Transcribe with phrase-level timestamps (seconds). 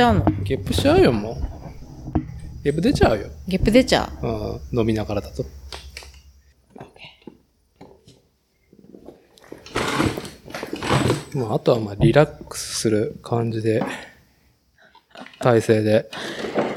[0.00, 0.24] ちゃうの？
[0.44, 1.36] ゲップしちゃうよ、もう。
[2.64, 3.26] ゲップ出ちゃうよ。
[3.46, 4.26] ゲップ出ちゃう？
[4.72, 5.44] うん、飲みながらだと。
[11.34, 13.84] まあ、あとはまあ、リラックスする感じで、
[15.38, 16.10] 体勢で。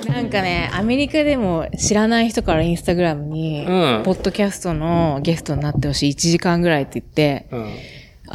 [0.08, 7.74] なんかね、アメリカでも知らない人からインスタグラムに、うんポッドキャストのゲストになってほしい1時間ぐらいって言って、うん。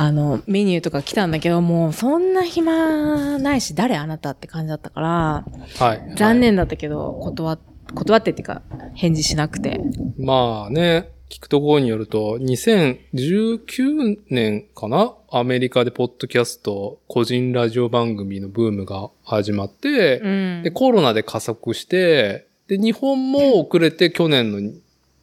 [0.00, 5.44] あの、メニューとか来たんだけど、もうそんな暇ないし、誰あなたって感じだったから、
[5.76, 6.14] はい。
[6.14, 7.58] 残念だったけど、断っ、
[7.94, 8.62] 断ってっていうか、
[8.94, 9.80] 返事しなくて。
[10.16, 15.14] まあね、聞くところによると、2019年かな？
[15.32, 20.70] アメリカでポッドキャスト、個人ラジオ番組のブームが始まって、うんで、。
[20.70, 24.60] コロナで加速して、で、日本も遅れて去年の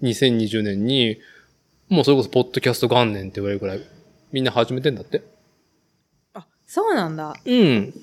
[0.02, 1.18] 2020年に、
[1.88, 3.81] もうそれこそポッドキャスト元年って言われるくらい、
[4.36, 5.23] みんな始めてんだって？
[6.33, 7.38] あ、そうなんだ。
[7.45, 7.94] うん。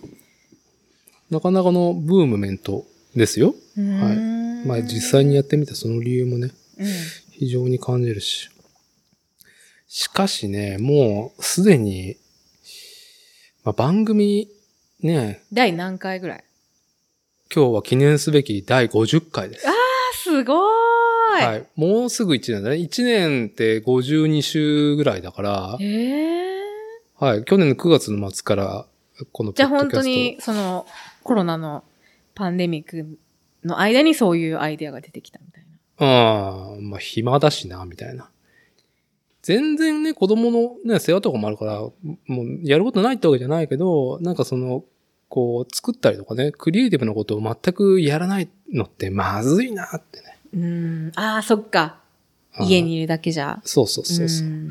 [1.28, 3.54] なかなかのブームメントですよ。
[3.76, 6.86] はいまあ実際にやってみたその理由もね、うん。
[7.32, 8.48] 非常に感じるし。
[9.88, 12.16] しかしね、もうすでに、
[13.62, 14.48] まあ、番組
[15.00, 16.44] ね、第何回ぐらい？
[17.54, 19.68] 今日は記念すべき第50回です。
[19.68, 19.72] あ、
[20.14, 20.58] すごー
[21.40, 21.46] い。
[21.46, 21.66] はい。
[21.76, 22.76] もうすぐ1年だね。
[22.76, 26.62] 1年って52週ぐらいだから、へえ。
[27.18, 27.44] はい。
[27.44, 28.86] 去年の9月の末から、
[29.32, 30.86] このじゃあ本当に、その、
[31.22, 31.84] コロナの
[32.34, 33.18] パンデミック
[33.64, 36.06] の間にそういうアイデアが出てきたみたいな。
[36.06, 38.30] ああ、まあ暇だしな、みたいな。
[39.42, 41.92] 全然ね、子供のね、世話とかもあるから、も
[42.28, 44.84] うやることないってわけじゃないけど、なんかその、
[45.28, 50.31] こう、作ったりとかね、クリエイティブなことを全くやらないのってまずいなってね。
[50.54, 51.12] うん。
[51.16, 52.02] ああ、そっか。
[52.60, 53.60] 家にいるだけじゃ。
[53.64, 54.46] そうそうそうそう。
[54.46, 54.70] ん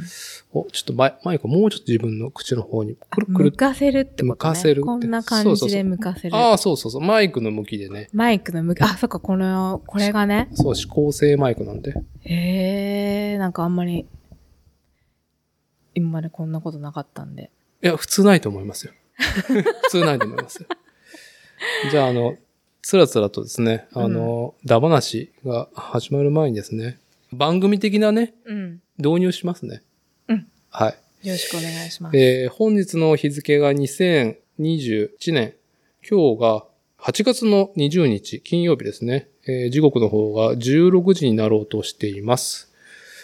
[0.53, 4.29] お、ちょっとマイマイクもうちょっと自分の口の方にくるくる向かせるってことね。
[4.29, 6.35] 向かせるってこんな感じで向かせる。
[6.35, 7.01] ああ、そうそうそう。
[7.01, 8.09] マイクの向きでね。
[8.13, 10.49] マイクの向き、あ、そっか、この、これがね。
[10.53, 11.95] そう、指向性マイクなんで。
[12.21, 14.05] へえ、なんかあんまり、
[15.95, 17.49] 今までこんなことなかったんで。
[17.81, 18.93] いや、普通ないと思いますよ。
[19.17, 20.67] 普通ないと思いますよ。
[21.89, 22.35] じゃあ、あの、
[22.81, 26.99] つらつらとですね、あの、ダ話が始まる前にですね、
[27.31, 28.81] 番組的なね、うん。
[28.97, 29.81] 導入しますね。
[30.27, 30.47] うん。
[30.69, 31.27] はい。
[31.27, 32.17] よろしくお願いします。
[32.17, 35.53] えー本日の日付が2021年、
[36.07, 36.65] 今日が
[36.99, 39.27] 8月の20日、金曜日ですね。
[39.47, 42.71] えー時刻の方が16時になろうとしています。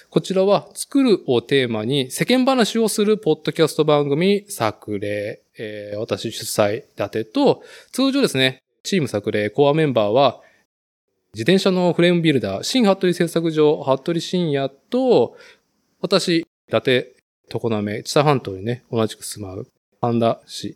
[0.09, 10.41] こちらは、作るをテーマに世間話をするポッドキャスト番組、作例、えー私主催立てと、通常ですね、チーム作例コアメンバーは、
[11.33, 15.37] 自転車のフレームビルダー、新服部製作所、服部深也と、
[16.01, 17.13] 私、伊達
[17.49, 19.67] 常滑、知多半島にね、同じく住まう、
[20.01, 20.75] 半田市。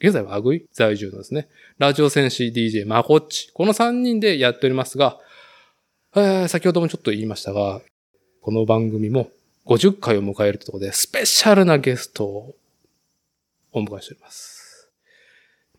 [0.00, 0.64] 現在はアグイ？
[0.72, 1.48] 在住のですね、
[1.78, 3.50] ラジオ戦士 DJ マコッチ。
[3.52, 5.18] この3人でやっておりますが、
[6.14, 7.82] えー先ほどもちょっと言いましたが、
[8.40, 9.30] この番組も
[9.66, 12.54] 50回を迎えるとことで、スペシャルなゲストを
[13.72, 14.90] お迎えしております。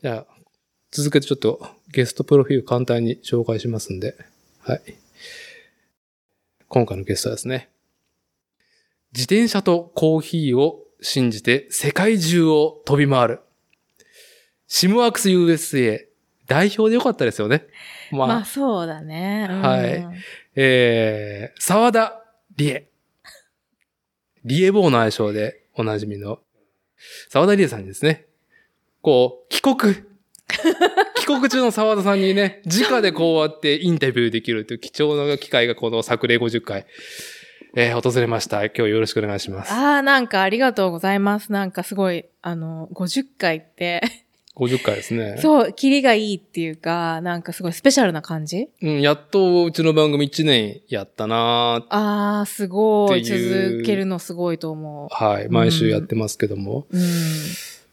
[0.02, 0.33] じゃあ、
[0.96, 4.16] 続けてちょっとゲストプロフィール簡単に紹介しますんで、
[4.60, 4.82] はい。
[6.68, 7.72] 今回のゲストはですね、
[9.12, 13.40] 自転車とコーヒーを信じて世界中を飛び回る。
[14.68, 16.06] シムワークス USA
[16.46, 17.66] 代表でよかったですよね。
[18.12, 19.48] まあ、まあそうだね。
[19.50, 20.08] うんはい
[20.56, 22.24] えー、沢田
[22.56, 22.88] 理恵。
[24.46, 26.38] リエボーの愛称でおなじみの
[27.30, 28.28] 沢田理恵さんにですね、
[29.02, 30.13] こう、帰国。
[31.16, 36.86] 帰国中の沢田さんにね、直でこうやってインタビューできるという貴重な機会がこの作例50回、
[37.76, 38.64] えー訪れました。
[38.66, 39.72] 今日よろしくお願いします。
[39.74, 41.52] ああ、なんかありがとうございます。
[41.52, 44.02] なんかすごい、あの、50回って、
[44.56, 45.38] 50回ですね。
[45.42, 48.68] そう、キリがいいっていうか、なんかすごいスペシャルな感じ？
[48.84, 53.24] うん、やっとうちの番組1年やったなーああ、すごい。
[53.24, 55.48] 続けるのすごいと思はい。
[55.50, 56.86] 毎週やってますけども。
[56.92, 56.98] う。
[56.98, 57.04] うん。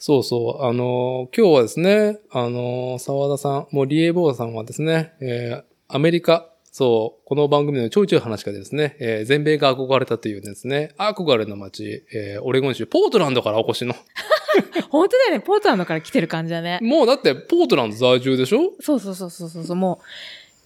[0.02, 0.64] そうそう。
[0.64, 13.94] あのー、今日はですね、あのー、沢田さん、もうリエボーさんはですね、えー、アメリカ、そう、この番組のちょいちょい話がですね、えー、全米が憧れたというですね、憧れの街、えー、オレゴン州、ポートランドからお越しの。
[14.88, 15.40] 本当だよね。
[15.40, 16.78] ポートランドから来てる感じだね。
[16.80, 18.72] もうだって、ポートランド在住でしょ？
[18.80, 19.76] そうそうそうそうそうそう。
[19.76, 20.00] も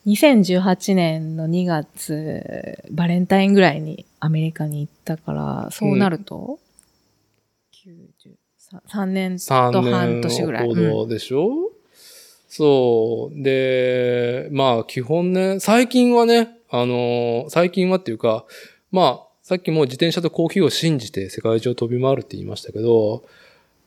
[0.07, 6.64] う、2018年の2月、バレンタインぐらいにアメリカに行ったから、そうなると、90
[8.89, 10.67] 3年と半年ぐらい。
[10.67, 11.67] ほうんどでしょ？
[11.67, 11.73] う、
[12.49, 13.43] そう。
[13.43, 18.45] で、まあ基本ね、最近はね、あの最近はっていうか、
[18.91, 23.25] まあ、さっきも自転車とコーヒーを信じて世界中を飛び回るって言いましたけど、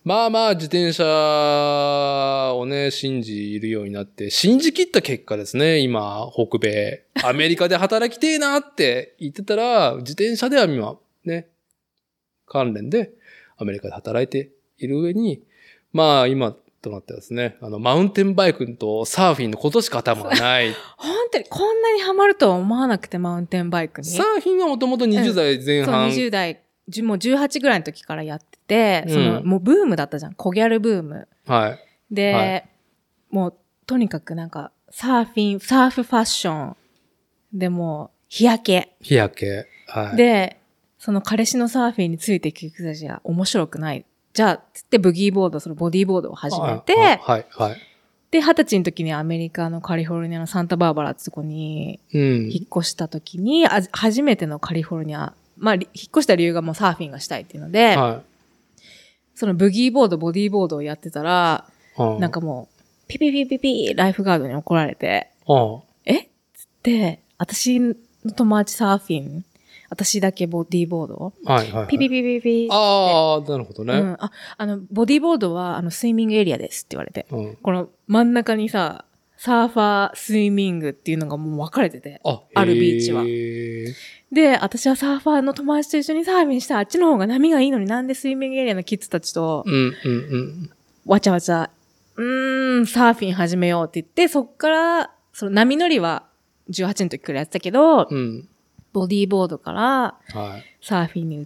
[0.03, 11.47] まあまあ自転車をね、信じるようになって、信じ切った結果ですね、今、北米、アメリカで働きてえなって言ってたら、自転車では今、ね、
[12.45, 13.11] 関連で
[13.57, 15.43] アメリカで働いている上に、
[15.93, 20.73] まあ今となってはですね、あの、マウンテンバイクとサーフィンのことしか頭がない。
[20.97, 24.07] 本当にこんなにハマるとは思わなくて、マウンテンバイクに。
[24.07, 26.09] サーフィンはもともと20代前そう、半。
[26.09, 30.33] 20代、じゅもう18ぐらいの時からやってて、その、うんもうブームだったじゃん。
[30.33, 31.27] コギャルブーム。
[31.45, 31.79] はい。
[32.11, 32.69] で、はい
[33.29, 33.53] もう、
[33.85, 36.77] とにかくなんか、サーフィン、サーフファッション。
[37.53, 38.95] でもう、日焼け。
[39.01, 39.67] 日焼け。
[39.87, 40.15] はい。
[40.15, 40.57] で、
[40.97, 44.05] その彼氏のサーフィンについていく人たちは面白くない。
[44.37, 47.77] じゃあ、つってブギーボード、そのボディーボードを始めて、はい、はい、はい。
[48.29, 52.51] で、二十歳の時にアメリカのカリフォルニアのサンタバーバラってとこにうん。
[52.51, 58.21] 引っ越した時に、あ初めてのカリフォルニア、まあ、り引っ越した理由がもうサーフィンがしたいっていうので、は
[59.33, 61.65] そのブギーボード、ボディーボードをやってたら、
[61.97, 62.01] い。
[62.03, 66.27] うんなんかもう、ピピピピピライフガードに怒られて、うんえっ？
[66.53, 67.95] つって、私の
[68.35, 69.45] 友達サーフィン、
[69.89, 71.87] 私だけボディーボード、はい、はい。
[71.87, 73.93] ピピピピピああ、なるほどね。
[73.93, 77.25] うん、あ、あの、ボディーボードは、あの、スイミングエリアですって言われて。
[77.31, 77.55] うん。
[77.55, 79.05] この真ん中にさ、
[79.37, 82.19] サーファー、スイミングっていうのがもう分かれてて。
[82.23, 83.23] あ、あるビーチは
[84.31, 90.71] で、私はサーファーの友達と一緒にサーフィンしたあっちの方が波がいいのになんでスイミングエリアのキッズたちとうん、うん、うん。
[91.05, 91.69] わちゃわちゃ、
[92.15, 96.23] うーん、サーフィン始めようって言って、そっから、その波乗りは
[96.71, 98.49] 18の時からやってたけど、うん。
[98.93, 99.81] ボディーボードから
[100.39, 100.63] はい。
[100.81, 101.45] サーフィンに移っ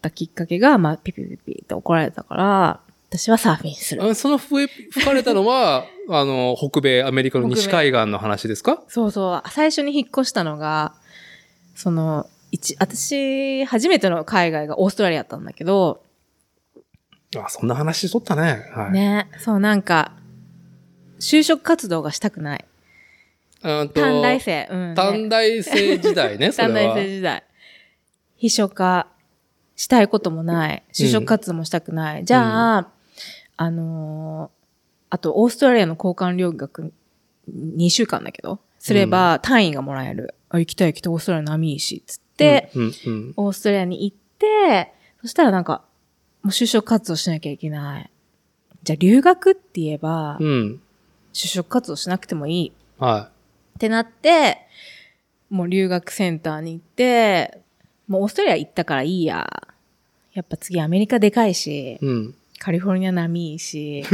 [0.00, 2.80] たきっかけが、まあ、ピピピピって怒られたから、
[3.10, 4.04] 私はサーフィンする。
[4.04, 8.82] あその笛吹かれたのは、 あの、北米、アメリカの西海岸の話ですか？
[8.88, 9.50] そうそう。
[9.50, 10.94] 最初に引っ越したのが、
[11.74, 16.02] その、一、私、初めての海外がオーストラリアだったんだけど、
[17.36, 18.64] あ、そんな話しとったね。
[18.74, 18.92] はい。
[18.92, 20.12] ね、そうなんか、
[21.20, 22.64] 就職活動がしたくない。
[23.62, 24.68] 短大生。
[24.70, 24.94] うん、ね。
[24.94, 26.94] 短大生時代ね、 それ短は。
[26.94, 27.44] 大生時代。
[28.36, 29.06] 秘書課
[29.76, 30.82] したいこともない。
[30.92, 32.24] 就職活動もしたくない。
[32.24, 32.88] じゃあ、
[33.56, 34.60] あのー
[35.10, 36.92] あと、オーストラリアの交換留学
[37.52, 40.34] 2週間だけど、すれば単位がもらえる。
[40.48, 45.82] あ、行きたい行きたい、オーストラリア波いいし、つって、うん、うん、オーストラリアに行って、そしたらなんか、
[46.42, 48.10] もう就職活動しなきゃいけない。
[48.84, 50.46] じゃあ留学って言えば、うん。
[50.46, 50.82] うん。
[51.32, 53.30] 就職活動しなくてもいいは
[53.80, 54.58] ってなって、
[55.48, 57.62] もう留学センターに行って、
[58.08, 59.48] もうオーストラリア行ったからいいや。
[60.34, 62.34] やっぱ次アメリカでかいしい。、うん。
[62.58, 64.04] カリフォルニア波いいし。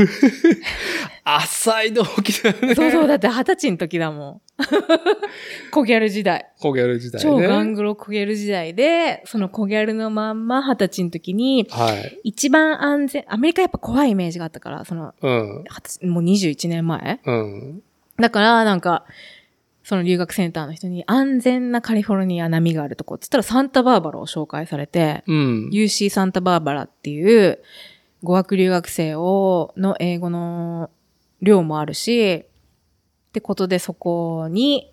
[1.24, 2.74] 浅い動機だよね。
[2.76, 4.40] そうそう、だって二十歳の時だもん。
[5.72, 6.46] コギャル時代。
[6.60, 7.28] コギャル時代ね。
[7.28, 12.20] 超ガングロコギャル時代で、そのコギャルのまんま二十歳の時に、はい。
[12.22, 15.64] 一番安全、アメリカやっぱ怖いイメージがあったから、その、うん。
[15.64, 17.82] 二十歳もう21年前うん。
[18.18, 19.04] だから、なんか、
[19.86, 25.70] その留学センターの人に安全なカリフォルニア波があるとこって言ったらサンタバーバラを紹介されて、うん。
[25.72, 27.60] UC サンタバーバラっていう
[28.24, 30.90] 語学留学生を、の英語の
[31.40, 32.44] 量もあるし、っ
[33.32, 34.92] てことでそこに、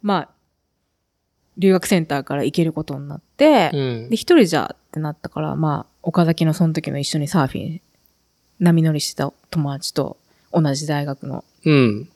[0.00, 0.28] まあ、
[1.58, 4.16] 留学センターから行けることになって、うんで、。
[4.16, 7.80] 一人じゃってなったから、まあ、岡崎のその時の一緒にサーフィン、
[8.60, 10.18] 波乗りしてた友達と
[10.52, 11.44] 同じ大学の。
[11.64, 12.08] うん。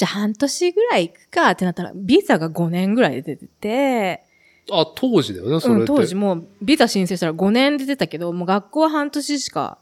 [0.00, 4.24] じゃあ半年ぐらい行くかってなったら、ビザが5年ぐらいで出てて、
[4.70, 5.74] あ、当時だよね、それ。
[5.74, 9.76] うん、当時もうビザ申請したら5年で出たけど、もう学校は半年しか、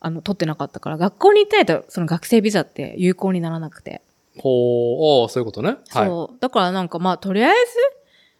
[0.00, 4.02] あの、取ってなかったから、学校に行ってないと、その学生ビザって有効にならなくて。
[4.38, 5.68] ほう、ああ、そういうことね。
[5.68, 6.06] はい。
[6.08, 6.40] そう。
[6.40, 7.60] だからなんかまあ、とりあえず、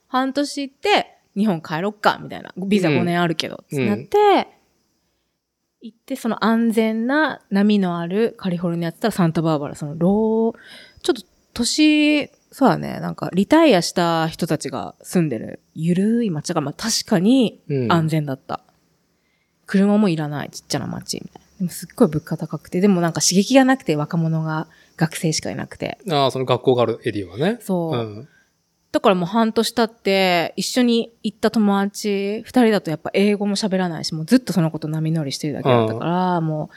[0.09, 2.53] 半年行って、日本帰ろっか、みたいな。
[2.57, 4.49] ビザ5年あるけど、ってなって、
[5.85, 10.59] 行って、その安全な波のあるカリフォルニアって言ったらサンタバーバラ、その、ロー、
[11.05, 18.61] ちょっと年、そうだね、なんか、リタイアした人たちが住んでる、ゆるい街が、まあ確かにうん安全だった。
[19.67, 21.49] 車もいらない、ちっちゃな街、みたいな。
[21.59, 25.99] でもすっごい物価高くて、でもなんか刺激がなくて、若者が、学生しかいなくて。
[26.09, 27.59] ああ、その学校があるエリアはね。
[27.61, 27.99] そう。
[27.99, 28.29] うん。
[28.93, 36.75] だからもう半年経って、一緒に行った友達、二人だとやっぱ英語も喋らないし、もうずっとそのこと波乗りしてるだけだったから、もう、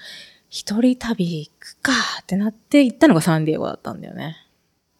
[0.50, 4.38] 一人旅行くかってなって行ったのがサンディエゴだったんだよね。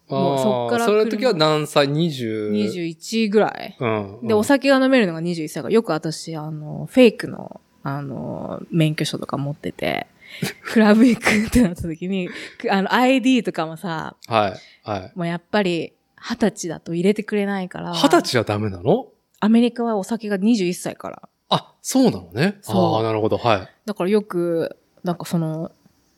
[0.10, 2.52] もうそっからそれの時は何歳 ?20。
[2.52, 3.76] 21ぐらい。
[3.80, 4.20] うん。
[4.28, 10.08] で、お酒が飲めるのが21歳から、よく私、あの、フェイクの、あの、免許証とか持ってて、
[10.64, 14.90] クラブ行くってなった時に、くあの、ID とかもさ、はい。
[14.90, 15.12] はい。
[15.16, 17.94] もうやっぱり、二十歳だと入れてくれないから。
[17.94, 19.08] 二十歳はダメなの？
[19.40, 21.30] アメリカはお酒が21歳から。
[21.50, 22.60] あ、そうなのね。
[22.68, 23.38] ああ、なるほど。
[23.38, 23.70] はい。
[23.86, 24.78] だからよく、
[25.08, 25.72] なんかその、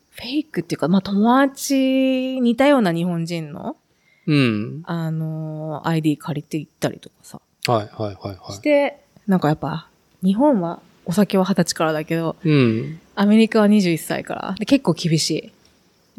[0.10, 3.78] フェイクっていうか、まあ友達、似たような日本人の、
[4.26, 4.82] うん。
[4.86, 7.42] あのー ID 借りて行ったりとかさ。
[7.68, 9.88] はい、はい、はい、はして、なんかやっぱ、
[10.24, 12.50] 日本はお酒は二十歳からだけど、い。
[12.50, 13.00] うん。
[13.16, 14.56] アメリカは21歳から。
[14.58, 15.52] で結構厳しい。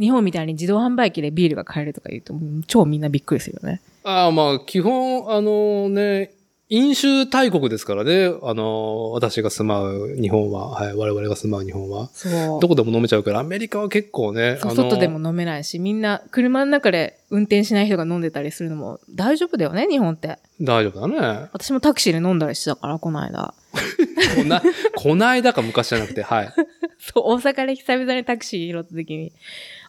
[0.00, 2.34] 日本みたいに自動販売機でビールが買えるとか言うと、
[2.68, 3.82] 超みんなびっくりするよね。
[4.04, 6.30] ああ、まあ、基本、あのね、
[6.72, 8.32] 飲酒大国ですからね。
[8.44, 12.10] あの、私が住まう日本は、はい、我々が住まう日本は。
[12.12, 12.60] そう。
[12.60, 20.38] どこでも飲めちゃうから、アメリカは結構ね、外でも飲めないし、みんな車の中で運転しない人が飲んでたりするのも大丈夫だよね、日本って。
[20.60, 21.48] 大丈夫だね。
[21.52, 23.52] 私もタクシーで飲んだりしてたから、この間。
[24.36, 24.62] こな、
[24.94, 26.52] こないだか昔じゃなくて、はい。
[27.00, 29.32] そう、大阪で久々にタクシー拾った時に、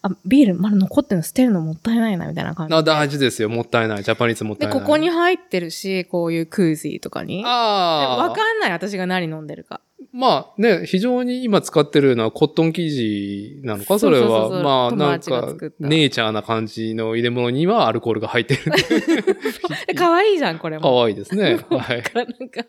[0.03, 2.91] あ、ビールまだ残ってるの捨てるのもったいないな、みたいな感じあで。
[2.91, 3.49] 大事ですよ。
[3.49, 4.03] もったいない。
[4.03, 4.83] ジャパニーズもったいで、ない。
[4.83, 7.43] ここに入ってるし、こういうクーズィーとかに。
[7.45, 8.17] ああ。
[8.17, 9.81] わかんない、私が何飲んでるか。
[10.11, 13.99] まあね、非常に今使ってるのはコットン生地なのか？
[13.99, 14.27] それは。
[14.27, 18.63] そうそうそうそうまあなんかネイチャーな感じの入れ物にはアルコールが入ってる。
[19.87, 20.95] で可愛いじゃん、これかも。
[20.95, 21.59] わいいですね。
[21.69, 22.09] はいだ。
[22.09, 22.65] からなんか、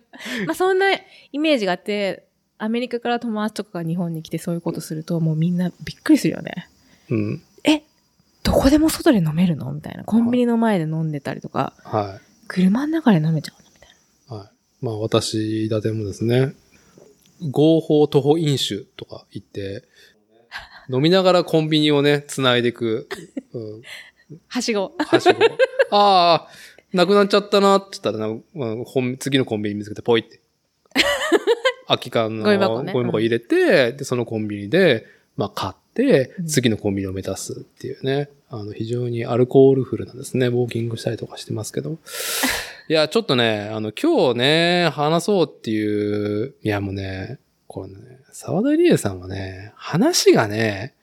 [0.47, 0.93] まあそんな
[1.33, 2.27] イメージがあって、
[2.59, 6.69] アメリカから友達とかが日本に来てそういうことすると、もうみんなびっくりするよね。
[7.13, 7.43] うん。
[7.65, 7.83] え、
[8.43, 9.71] どこでも外で飲めるの？
[9.73, 10.05] みたいな。
[10.05, 13.69] コンビニの前で飲んでたりとか、は車の中で飲めちゃうの？
[13.71, 14.41] みたいい。
[14.41, 14.51] はい。
[14.81, 16.55] まあ私だてもですね、
[17.51, 19.85] 合法徒歩飲酒とか言って、
[20.89, 23.09] 飲みながらコンビニをね、繋いでいく、
[23.53, 23.87] うん、な。
[24.49, 24.93] はしご。
[24.99, 25.39] はしご。
[25.97, 26.49] ああ、
[26.93, 30.41] なくなっちゃったなって言ったらな、うんほん次のコンビニ見つけてポイって。
[31.87, 38.29] 空き缶のゴミ箱入れて、で、そのコンビニで、まあ買ってう、ん次のコンビニを目指すっていうね。
[38.51, 40.47] あの、非常にアルコールフルなんですね。
[40.47, 41.99] ウォーキングしたりとかしてますけど。
[42.89, 50.95] いや、ちょっとね、あの、今日ね、話そうっていう、いやもうね、これね、沢田理恵さんはね、話がね、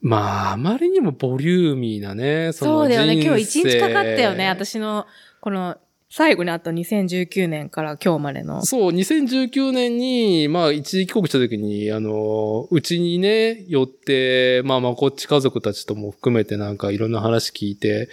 [0.00, 3.22] まあ、あまりにもボリューミーなね、そのそうだよね。
[3.22, 4.48] 今日一日かかったよね。
[4.48, 5.06] 私の、
[5.40, 5.76] この、
[6.12, 8.64] 最後にあった2019年から今日までの。
[8.66, 18.08] そう、2019年に、まあ、一時帰国した時に、あの、うちにね、寄って、まあまあ、こっち家族たちとも含めてなんかいろんな話聞いて、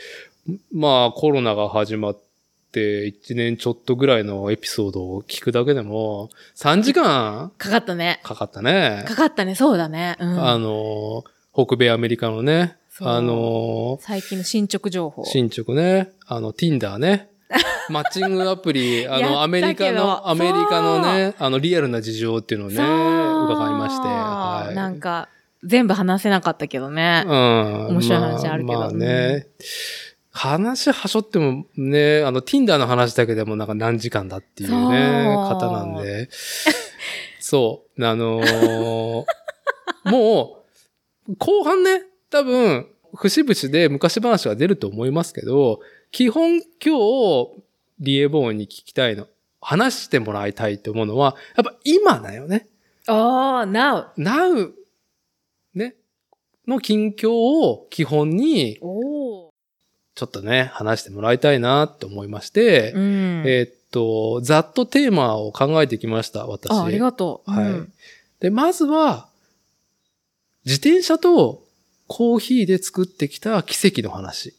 [0.72, 2.18] まあ、コロナが始まっ
[2.72, 8.20] て、1年ちょっとぐらいのエピソードを聞くだけでも、3時間かかったね。
[8.22, 9.06] かかったね。
[9.08, 9.56] かかったね。
[9.56, 10.18] そうだね。
[10.20, 10.48] うん。
[10.48, 15.26] あの、北米アメリカのね、あの、最近の進捗情報。
[15.26, 17.30] 進捗ね、あの、Tinder ね。
[17.90, 24.76] マッチングアプリ、あの、アメリカの、アメリカのね、あの、リアルな事情っていうのをね、伺いまして、はい。
[24.76, 25.30] なんか、
[25.64, 27.24] 全部話せなかったけどね。
[27.26, 27.88] うん。
[27.90, 28.80] 面白い話あるけど。
[28.80, 29.48] まあ、まあね、
[30.32, 36.30] 話はしょってもね、あの、Tinder の話だけでもなんか何時間だっていうね、方なんで、
[37.40, 39.26] そう、あのー
[40.06, 40.64] も
[41.28, 45.80] う、後半ね、多分、節々で昔話が出ると思いますけど、
[46.12, 47.64] 基本今日、
[48.00, 49.28] リエボーンに聞きたいの、
[49.62, 52.68] 話してもらいたいと思うのは、やっぱ今だよね。
[53.08, 54.08] ああ、now。
[54.18, 54.72] Now、
[55.74, 55.96] ね、
[56.68, 58.78] の近況を基本に。
[58.80, 63.44] ちょっとね、話してもらいたいなと思いまして、うん。
[63.46, 66.72] えーっと、ざっとテーマを考えてきました、私。
[66.72, 67.52] あ、ありがとう。
[67.52, 67.94] はいうん
[68.40, 69.30] で、まずは、
[70.66, 71.64] 自転車と
[72.08, 74.54] コーヒーで作ってきた奇跡の話。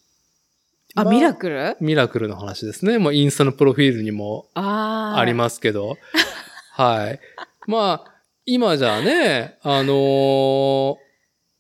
[0.95, 1.77] あ、まミラクル？
[1.81, 2.99] ミラクルの話ですね。
[2.99, 5.97] もうインスタのプロフィールにもありますけど。
[6.73, 7.21] はい。
[7.67, 8.15] まあ、
[8.47, 10.97] 今じゃあね、あのー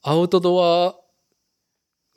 [0.02, 0.94] アウトドア、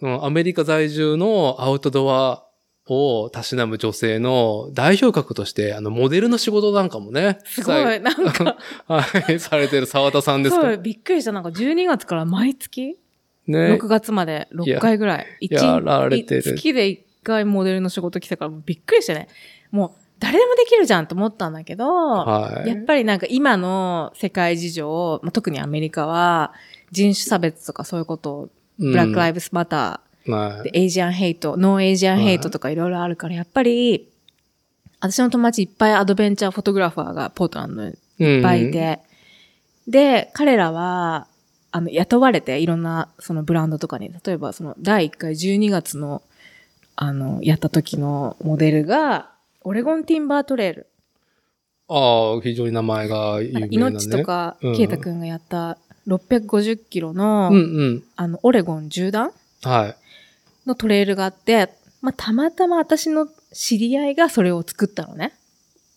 [0.02, 2.46] うん、アメリカ在住のアウトドア
[2.88, 8.00] をたしなむ女性の代表格として、あの、モデルの仕事なんかもね、すごい。
[8.00, 10.62] なんか、 はい、されてる沢田さんですか？
[10.62, 11.32] そう、びっくりした。
[11.32, 12.98] なんか12月から毎月
[13.48, 13.74] ね。
[13.74, 15.28] 6月まで6回ぐらい。
[15.40, 19.28] 一やられてる月で1回モデルの仕事来たからびっくりしてね。
[19.72, 22.70] もう誰でもできるじゃんと思ったんだけど、はい。
[22.70, 26.54] やっぱりなんか今の世界事情、まあ、特にアメリカは
[26.92, 30.84] 人種差別とかそういうことを、ブラックライブスマター、でい。
[30.84, 34.10] Asian hate、no Asian hate とかいろいろあるから、やっぱり、
[35.00, 39.00] 私の友達いっぱいアドベンチャーフォトグラファーがポートランドにいっぱいいて、
[39.88, 41.28] で、彼らは、
[41.72, 46.22] あの、雇われて、いろんな、そのブランドとかに、例えば、その、第1回12月の、
[46.96, 49.32] あの、やった時のモデルが、
[49.64, 50.88] オレゴンティンバートレール。
[51.88, 53.68] ああ、非常に名前が有名なね。
[53.72, 58.04] 命とか、うんケイタくんがやった650キロの、うんうん。
[58.16, 59.32] あの、オレゴン縦断
[59.64, 59.96] はい。
[60.68, 61.70] のトレイルがあって、
[62.02, 65.34] まあ、たまたま私の知り合いがそれを作ったのね。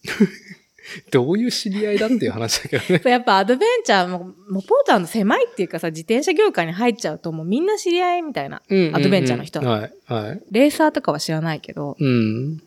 [1.10, 3.10] どういう知り合いだっていう話だけどね。
[3.10, 8.62] やっぱアドベンチャーも、もうポートランド狭いっていうかさ、自転車業界に入っちゃうともうみんな知り合いみたいな。
[8.68, 10.42] うんうんうんアドベンチャーの人ははい、はい。
[10.50, 11.96] レーサーとかは知らないけど。
[11.98, 12.58] うん。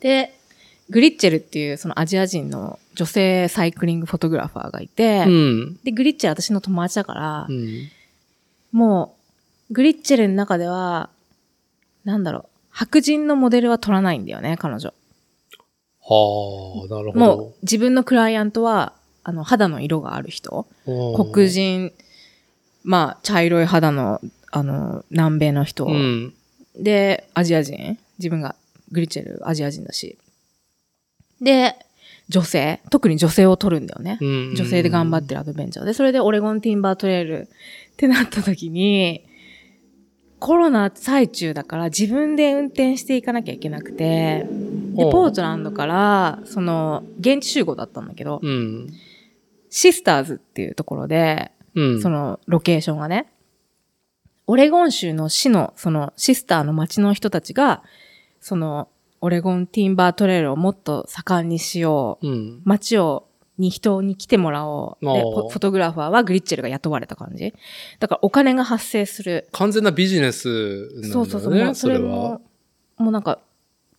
[0.00, 0.34] で、
[0.88, 5.78] グリッチェルっていうそのアジア人の女性サイクリングフォトグラファーがいて、うん。
[5.84, 7.88] で、グリッチェル私の友達だから、うん。
[8.72, 9.16] も
[9.70, 11.10] う、グリッチェルの中では、
[12.04, 14.92] なんだろう、白人のモデルは取らないんだよね、彼女。
[16.14, 17.20] はあ、なるほど。
[17.20, 21.92] もう、自分のクライアントは、あの、肌の色がある人、うん黒人、
[22.82, 26.34] まあ、茶色い肌の、あの、南米の人、うん。
[26.76, 28.56] で、アジア人、自分が
[28.90, 30.18] グリッチェルアジア人だし。
[31.40, 31.76] で、
[32.28, 34.18] 女性、特に女性を取るんだよね。
[34.20, 37.48] うん女性で頑張ってるアドベンチャーで、それでオレゴンティンバートレイル
[37.92, 39.24] ってなった時に、
[40.40, 44.46] コロナ最中だから自分で運転していかなきゃいけなくて、
[44.96, 48.88] で、ポートランドから、その、現地集合だったんだけど、うん。
[49.68, 52.02] シスターズっていうところで、うん。
[52.02, 53.32] その、ロケーションがね、
[54.46, 57.82] オレゴン州の市の、その、シスターの町の人たちが、
[58.40, 58.88] その、
[59.20, 62.26] オレゴンティンバートレイルをもっと盛んにしよう。
[62.26, 62.62] うん。
[62.64, 63.28] 街を、
[63.60, 65.04] に人に来てもらおう。
[65.04, 67.54] フォトグラファーはグリッチェルが雇われた感じ。
[68.00, 69.48] だからお金が発生する。
[69.52, 71.08] 完全なビジネスなんだよね。
[71.10, 71.54] そうそうそう。
[71.54, 72.42] もうそれはも、
[72.96, 73.38] もうなんか、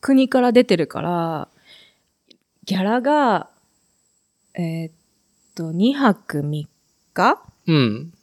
[0.02, 1.48] 国から出てるから、
[2.66, 3.50] ギャラが、
[4.56, 4.94] えーっ
[5.56, 6.68] と、2泊3
[7.14, 7.40] 日？
[7.68, 8.14] うん。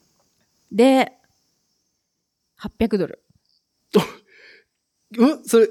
[0.72, 1.12] で、
[2.60, 3.22] 800ドル。
[5.16, 5.68] うんそれ、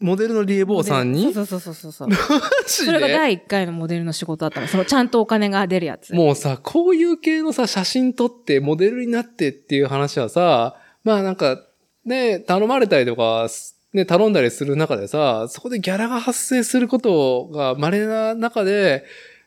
[0.00, 1.32] モデルのリエボーさんに？
[1.32, 2.08] そうそうそうそうそう。
[2.66, 4.68] それがで第1回のモデルの仕事だったの。
[4.68, 6.14] そのちゃんとお金が出るやつ。
[6.14, 11.60] もうさ、こういう系のさ、写真撮ってモデルになってっていう話はさ、まあなんか、
[12.04, 13.48] ね、頼まれたりとか、
[13.92, 19.04] ね、頼んだりする中でさ、そこでギャラが発生することが稀な中で、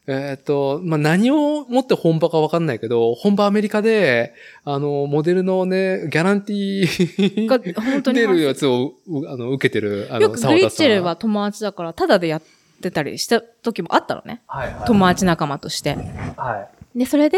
[0.08, 4.34] えっ、と、まあ、何をもって本場かわかんないけど、本場アメリカで、
[4.66, 12.42] あの、モデルのね、ギャランティがー本当に出るやつを、うあの、受けてる、あの、よくグリッチェルは友達だから、タダでやっ
[12.82, 14.42] てたりした時もあったのね。
[14.48, 15.96] はいはい友達仲間として。
[16.36, 16.98] はい。
[16.98, 17.38] で、それで、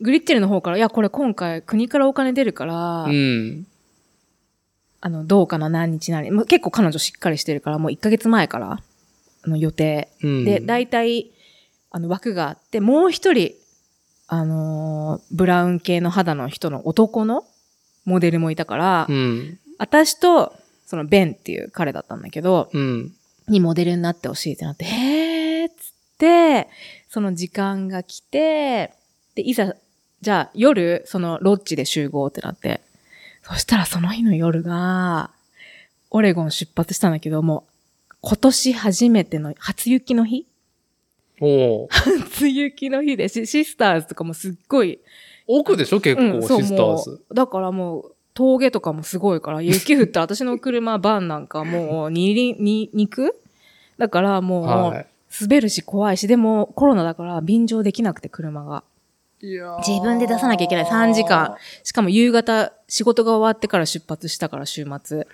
[0.00, 3.66] グリッチェルの方から、いや、これ今回国からお金出るから、うん。
[5.00, 6.30] あの、どうかな、何日なり。
[6.30, 8.80] もう結構彼女しっかりしてるから、もう1ヶ月前から、
[9.42, 10.08] あの、予定。
[10.22, 10.44] うん。
[10.44, 11.30] で、大体、
[11.90, 13.54] あの、枠があって、もう一人、
[14.28, 17.44] あのーブラウン系の肌の人の男の
[18.04, 19.58] モデルもいたから、うん。
[19.78, 20.54] 私と、
[20.86, 23.12] そのベンっていう彼だったんだけど、うん。
[23.48, 26.68] にモデルになってほしいってなって、へーっつって、
[27.08, 28.92] その時間が来て、
[29.34, 29.74] で、いざ、
[30.20, 32.80] じゃあ夜、そのロッジで集合ってなって、
[33.42, 35.30] そしたらその日の夜が、
[36.10, 37.64] オレゴン出発したんだけど、も
[38.10, 40.46] う、今年初めての初雪の日
[41.40, 44.98] おー初雪の日でシ、シスターズとかもすっごい、
[45.46, 46.00] 奥でしょ？
[46.00, 47.20] 結構、うんシスターズ。
[47.32, 53.34] だからもう、峠とかもすごいから、 雪降ったら私の車、バンなんかもう、二輪、二、肉？
[53.98, 55.06] だからもう、はい。
[55.40, 58.82] 滑るし怖いし、でもコロナだから便乗できなくて車が。
[59.40, 61.54] 自分で出さなきゃいけない3時間。
[61.84, 65.26] しかも夕方、仕事が終わってから出発したから週末。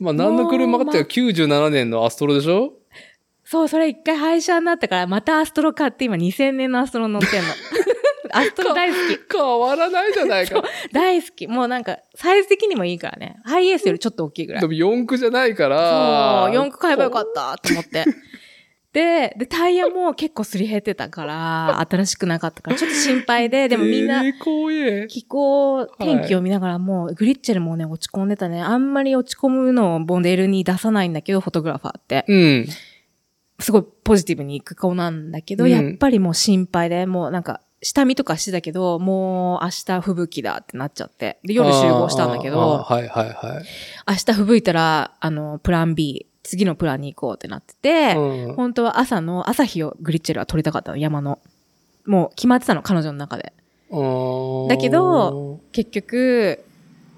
[0.00, 1.10] まあ、何の車かっていうと
[1.44, 2.72] 97年のアストロでしょ？
[3.50, 7.48] そう、それ一回廃車になったから、またアストロ買って今2000年のアストロ乗ってんの。
[8.32, 9.18] アストロ大好き。
[9.28, 10.62] 変わらないじゃないか。
[10.92, 11.48] 大好き。
[11.48, 13.40] もうなんか、サイズ的にもいいからね。
[13.44, 14.68] ハイエースよりちょっと大きいぐらいで。
[14.68, 16.46] も4駆じゃないから。
[16.46, 18.04] そう、4区買えばよかったと思って。
[18.92, 24.22] で、で、タイヤも結構すり減ってたから、 新しくなかったから、ちょっと心配で、でもみんな。
[25.08, 28.62] 気候、天気を見ながらもう、グリッチェルもね、落ち込んでたね。
[28.62, 32.24] あんまり落ち込むのをモデルに出さないんだけど、フォトグラファーって。
[32.28, 32.66] うん。
[33.60, 41.38] すごいポジティブに行く子なんだけど、うんやっぱりもう心配で、もうなんか、下見とかしてたけど、もう明日吹雪だってなっちゃって。
[41.44, 43.64] で、夜集合したんだけど、はいはいはい。
[44.06, 51.38] 明日吹雪いたら、あの、プラン B、次のプランに行こうってなってて、うん本当は朝の、朝日をグリッチェルは撮りたかったの、山の。
[52.06, 53.52] もう決まってたの、彼女の中で。
[54.68, 56.64] だけど、結局、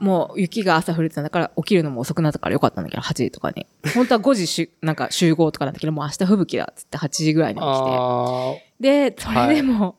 [0.03, 3.69] もう雪が朝降れてたんだから起きるのも遅くなったからよかったんだけど、8時とかに。
[3.95, 9.11] 本当は5時しゅ、なんか集合とかなんだけど、もう明日吹雪だっつって8時ぐらいに起きあて。
[9.11, 9.95] で、それでも、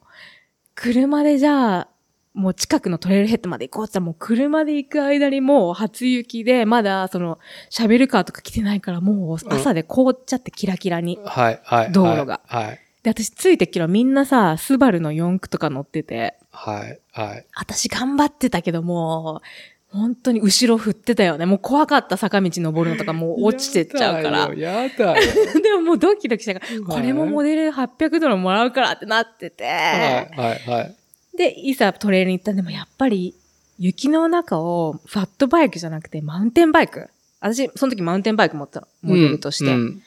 [0.76, 1.88] 車でじゃあ、
[2.34, 7.40] もう近くのトレイルヘッドまで行こうって言ったらもう車で行く間にもう初雪で、まだその、
[7.70, 11.18] シャベルカーとか来てないからもう朝で凍っちゃってキラキラに。
[11.24, 11.92] あ、はいはい。
[11.94, 12.80] 道路がはい。
[13.04, 17.46] で、私ついてっけどみんなさ、スバルの4駆とか乗ってて、はいはい。
[17.56, 19.48] 私頑張ってたけどもう、
[19.94, 21.46] 本当に後ろ振ってたよね。
[21.46, 24.54] もう怖かった坂道登るのとかもう落ちてっちゃうから。
[24.56, 25.14] やだ
[25.62, 29.64] でももうドキドキしたから、これもモデル800ドルもらうからってなってて。
[29.64, 30.96] はい、はい、はい。
[31.38, 33.36] で、いざトレイルに行ったんでもやっぱり
[33.78, 37.10] 雪の中をファットバイクじゃなくてマウンテンバイク。
[37.40, 38.88] 私、その時マウンテンバイク持ってたの。
[39.04, 39.66] モデルとして。
[39.66, 40.04] うんうん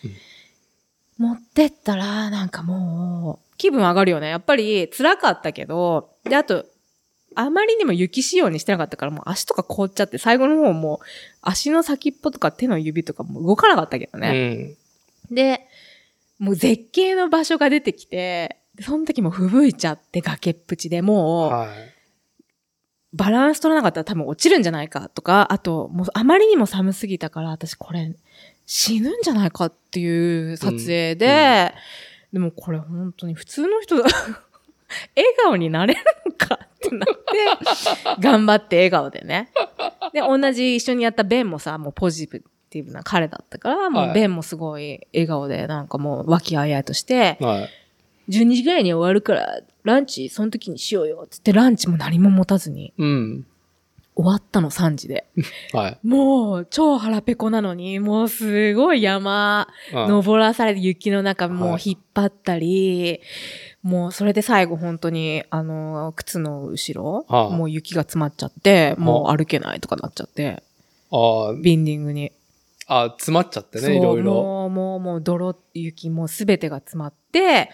[1.18, 4.28] 持ってったら、なんかもう、気分上がるよね。
[4.28, 6.66] やっぱり辛かったけど、で、あと、
[7.36, 11.06] あまりにも雪仕様にしてなかったから、もう足とか凍っちゃって、最後の方もう、
[11.42, 14.74] 足の先っぽとか手の指とかも動かなかったけどね。
[15.30, 15.66] で、
[16.38, 21.06] もう絶景の場所が出てきて、でその時も吹雪いちゃって崖っぷちでうん。
[21.06, 21.68] もう、はい。
[23.12, 28.14] バランス取らなかったら多分落ちるんじゃないかとか、あと、もうあまりにも寒すぎたから、私これ
[28.66, 31.72] 死ぬんじゃないかっていう撮影で、
[32.32, 34.02] でもこれ本当に普通の人だ、
[35.16, 39.50] 笑顔になれるのかってなって、頑張って笑顔でね。
[40.12, 47.70] で、同じ一緒にやったベンもさ、もうポジティブな彼だったから、もはいうベンもすごい笑顔でなんかもう和気あいあいとして、はい。
[48.28, 53.46] 12時ぐらいに終わるから、ランチその時にしようよ、つってランチも何も持たずに、うん。
[54.16, 55.26] 終わったの3時で。
[55.72, 55.98] はい。
[56.02, 63.20] もう、超腹ペコなのに、もうすごい山、うん登らされて雪の中もうはい引っ張ったり、
[63.86, 70.64] もうそれで最後本当に、あの、靴の後ろ、はあもう雪が詰まっちゃって、もう歩けないとかなっちゃって、
[71.12, 72.32] あビンディングに。
[72.88, 74.32] あ、あ詰まっちゃってね、いろいろ。
[74.32, 77.70] もう、もう、もう、泥、雪、もうすべてが詰まって、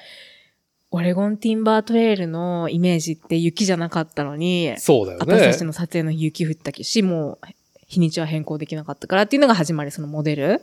[0.91, 5.25] オレゴンティンバートレイルのイメージって雪じゃなかったのに、そうだよね。
[5.27, 7.47] 私たちの撮影の日雪降ったし、もう
[7.87, 10.63] 日にちは変更できなかったからっていうのが始まり、そのモデル。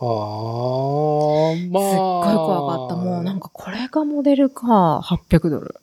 [0.00, 1.82] ああ、まあ。
[1.82, 2.96] すっごい怖かった。
[2.96, 5.74] もうなんかこれがモデルか、800ドル。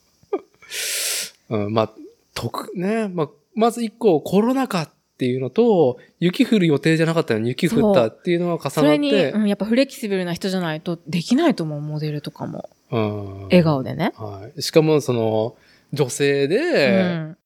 [1.49, 1.91] うん、まあ、
[2.33, 12.69] 特、ね、まあ、まず一個コロナ禍っていうのと、雪降る予定じゃなかったのに雪降ったっていうのが重なっそれに、てう、ん、やっぱフレキシブルな人じゃないとできないと思う、モデルとかも。
[12.91, 13.43] うん。
[13.45, 14.13] 笑顔でね。
[14.15, 14.61] はい。
[14.61, 15.55] しかも、その、
[15.93, 17.37] 女性うで、ん。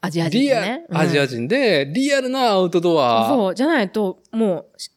[0.00, 0.86] アジア人ね。
[0.90, 1.48] アジア人。
[1.48, 3.28] 人で、リアルなアウトドア。
[3.28, 4.90] そう、じゃないと、もうし、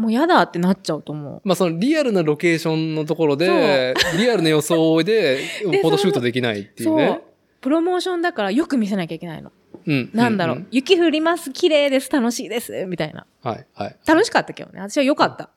[0.00, 1.40] もう嫌だってなっちゃうと思う。
[1.44, 5.36] まあ、そのリアルなロケーションのところで、リアルな装いで、
[5.70, 7.20] でフォトシュートできないっていうそうね。。
[7.60, 9.52] プロモーションだからよく見せなきゃいけないの。
[9.86, 10.10] うん。
[10.14, 13.26] なんだろう、んん雪降ります、綺麗です、楽しいです、みたいな。
[13.42, 13.96] はい、はい。
[14.06, 14.80] 楽しかったけどね。
[14.80, 15.50] 私は良かった。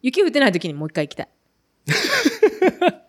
[0.00, 1.28] 雪降ってない時にもう一回行きたい。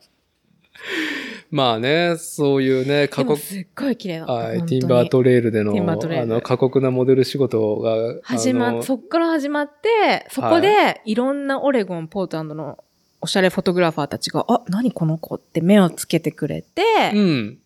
[1.54, 4.34] まあね、そういうね、過酷、すっごい綺麗だった。
[4.34, 12.84] はい、ティンバートレイルでの、あの、過酷なモデル仕事が、始まそっから始まって、そこでいろんなオレゴン、ポートランドの
[13.22, 16.82] おしゃれフォトグラファーたちが、あ、何この子って目をつけてくれて、
[17.14, 17.60] うん。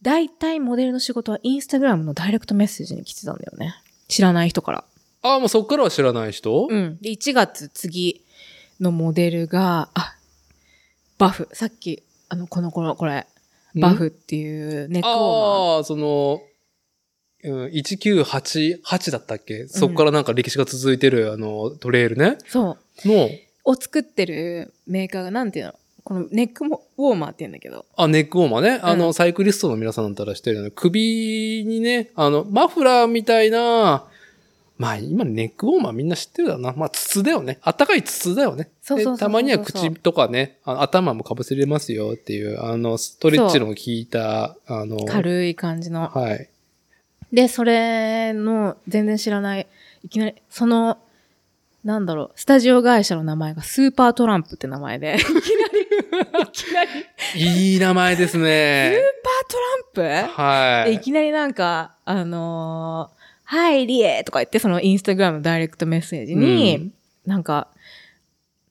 [0.00, 3.74] 大体モデルの仕事はインスタグラムのダイレクトメッセージに来てたんだよね。
[4.08, 4.84] 知らない人から。
[5.20, 6.68] ああ、もうそっからは知らない人？
[6.70, 6.96] うん。
[7.02, 8.24] で、1月次
[8.80, 10.14] のモデルが、あ、
[11.18, 11.48] バフ。
[11.52, 13.26] さっき、あの、この頃、これ、
[13.74, 15.76] バフっていうネックウォーマー。
[15.76, 16.40] ああ、その、
[17.42, 22.38] うん、1988だったっけ、そっからなんか歴史が続いてる、あの、トレイルね。
[22.46, 23.08] そう。
[23.08, 23.28] の、
[23.64, 25.74] を作ってるメーカーが、なんていうの？
[26.04, 27.86] このネックウォーマーって言うんだけど。
[27.96, 28.80] あ、ネックウォーマーね。
[28.82, 30.70] あの、うんサイクリストの皆さんだったら知ってるよね。
[30.70, 34.06] 首にね、あの、マフラーみたいな、
[34.76, 36.72] まあ今ネックウォーマーみんな知ってるだろうな。
[36.76, 37.58] まあ筒だよね。
[37.62, 38.70] あったかい筒だよね。
[38.82, 46.08] そうそうそうそうでたまには口とかね、あ頭もかぶせれますよっていう、あの、ストレッチの効いた、あの、軽い感じの。
[46.08, 46.48] はい。
[47.32, 49.66] で、それの、全然知らない、
[50.04, 50.98] いきなり、その、
[51.84, 56.90] なんだろう、スタジオ会社の名前がスーパートランプって名前で、 いきなり、いきなり、
[57.32, 58.98] スーいい名前ですね。
[59.22, 59.50] パー
[59.94, 60.32] トランプ？
[60.42, 60.90] はい。
[60.90, 66.92] でいきなりなんか、あのーはい、リエとか言って、そのインスタグラムのダイレクトメッセージに、うん
[67.26, 67.68] なんか、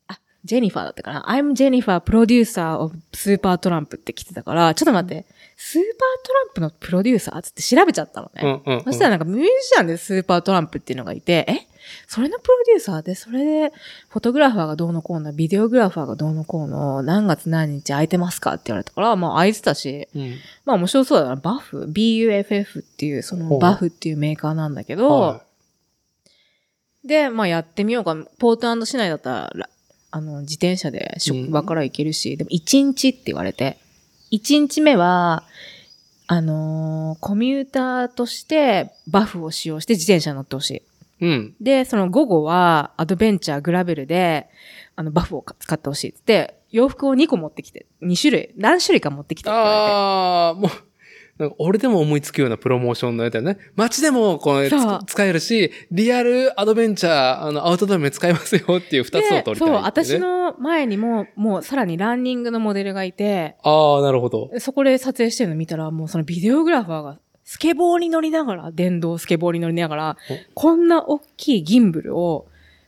[0.08, 5.26] あ、ジェニファーだったかな ?I'm Jennifer, producer of Super Trump って来てたから、ちょっと待って、
[5.58, 8.42] スーパートランプのプロデューサーつって調べちゃったのね。
[8.44, 11.73] うんうんうんそしたらなんかミュージシャンでスーパートランプっていうのがいて、え？
[12.08, 13.74] それのプロデューサーで、それで、
[14.10, 21.36] フォトグラファーがどうのこうの、ビデオグラファーがどうのこうの、何月何日空いてますかって言われたから、まあ空いてたし、うんまあ面白そうだな。
[21.36, 25.42] バフ ?BUFF っていう、そのバフっていうメーカーなんだけど、は
[27.04, 28.16] で、まあやってみようか。
[28.40, 29.70] ポートランド市内だったら、ら
[30.12, 33.78] あの、自転車で職場から行けるし、でも1日って言われて、
[34.32, 35.44] 1日目は、
[36.28, 40.82] あのーコミューターとしてバフを使用して自転車に乗ってほしい。
[41.24, 41.30] い。
[41.30, 41.56] うん。
[41.62, 44.50] で、その午後はアドベンチャー、グラベルで、
[44.96, 49.50] あの、バフをか使ってほしいって言って、洋服を2個持ってきて、2種類、何種類か持ってきて。
[49.50, 50.72] ああ、もう、
[51.38, 53.58] なんか俺でも思いつくようなプロモーションのやつだよね。
[53.76, 54.76] 街でもこうつ
[55.08, 64.52] 使えるし、リアルアドベンチャー、あの、アウトドアも使えますよっていう二つを取りたいね、そう、私の前にも、もうさらにランニングのモデルがいて、ああ、なるほど。
[64.60, 70.18] そこで撮影してるの見たら、もうそのビデオグラファーが、スケボーに乗りながら、電動スケボーに乗りながら、
[70.54, 72.48] こんな大きいギンブルを、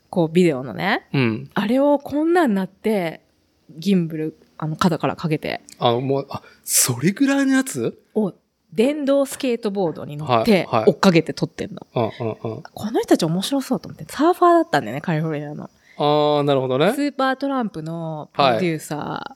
[0.09, 1.49] こうビデオのね、うん。
[1.53, 3.21] あれをこんなんなって、
[3.69, 7.99] ギンブル、あの、肩からかけて、あの、もう、あ、それぐらいのやつ？
[8.13, 8.33] を、
[8.71, 11.87] 電動スケートボードに乗って、はいはい追っかけて撮ってんの。
[11.95, 12.63] うんうんうん。
[12.63, 15.69] この人たち面白そうと思って、サーファーだったんだよね、カリフォルニアの。
[15.97, 17.01] ああ、なるほどねス。
[17.01, 19.35] ーパートランプのプロデューサ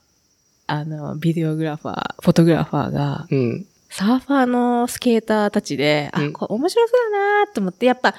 [0.66, 3.66] あの、ビデオグラファー、フォトグラファーが、うん。
[3.90, 8.14] サーファーのスケーターたちで、あ、うんこれ面白そうだなと思って、やっぱ、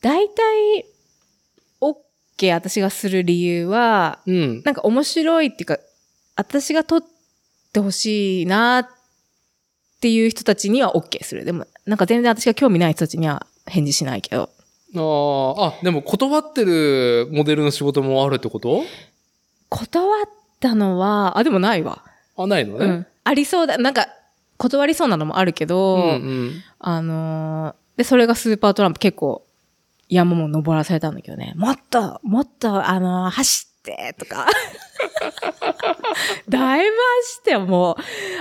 [0.00, 0.86] 大体、
[1.80, 4.62] OK 私がする理由は、うん。
[4.64, 5.78] なんか面白いっていうか、
[6.36, 7.04] 私が撮っ
[7.72, 8.88] てほしいなっ
[10.00, 11.44] ていう人たちには OK する。
[11.44, 14.50] でも、なんか全然私が興味ない人たちには返事しないけど。
[14.94, 18.84] ああ、あ、でも断ってるモデルの仕事もあるってこと？
[19.68, 20.28] 断っ
[20.60, 22.04] たのは、あ、でもないわ。
[22.36, 22.84] あ、ないのね。
[22.86, 23.06] うん。
[23.24, 23.76] ありそうだ。
[23.76, 24.06] なんか、
[24.58, 26.62] 断りそうなのもあるけど、うんうん。
[26.78, 29.44] あのーで、それがスーパートランプ結構
[30.08, 34.46] 山も登らされたんだけどね、もっと、もっと、あのー走って、とか。
[36.48, 37.96] だいぶ走ってよ、もう、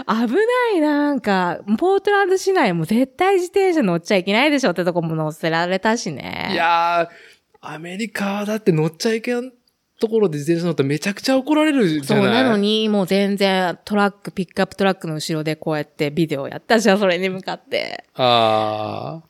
[0.05, 6.49] 危ないなんか、ポートランド市内も絶対自転車乗っちゃいけないでしょってとこも乗せられたしね。
[6.51, 7.15] いやー、
[7.61, 9.51] アメリカはだって乗っちゃいけん
[9.99, 12.43] ところで自転車乗ったらめちゃくちゃ怒られるじそうゃない？
[12.43, 18.05] なのに、もう全然トラック、ピックアップトラックの後ろでこうやってビデオやったじゃん、それに向かって。
[18.15, 19.21] あ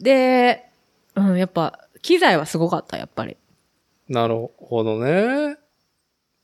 [0.00, 0.64] で、
[1.16, 3.36] うん、やっぱ、機材はすごかった、やっぱり。
[4.10, 5.56] ー、なるほどね。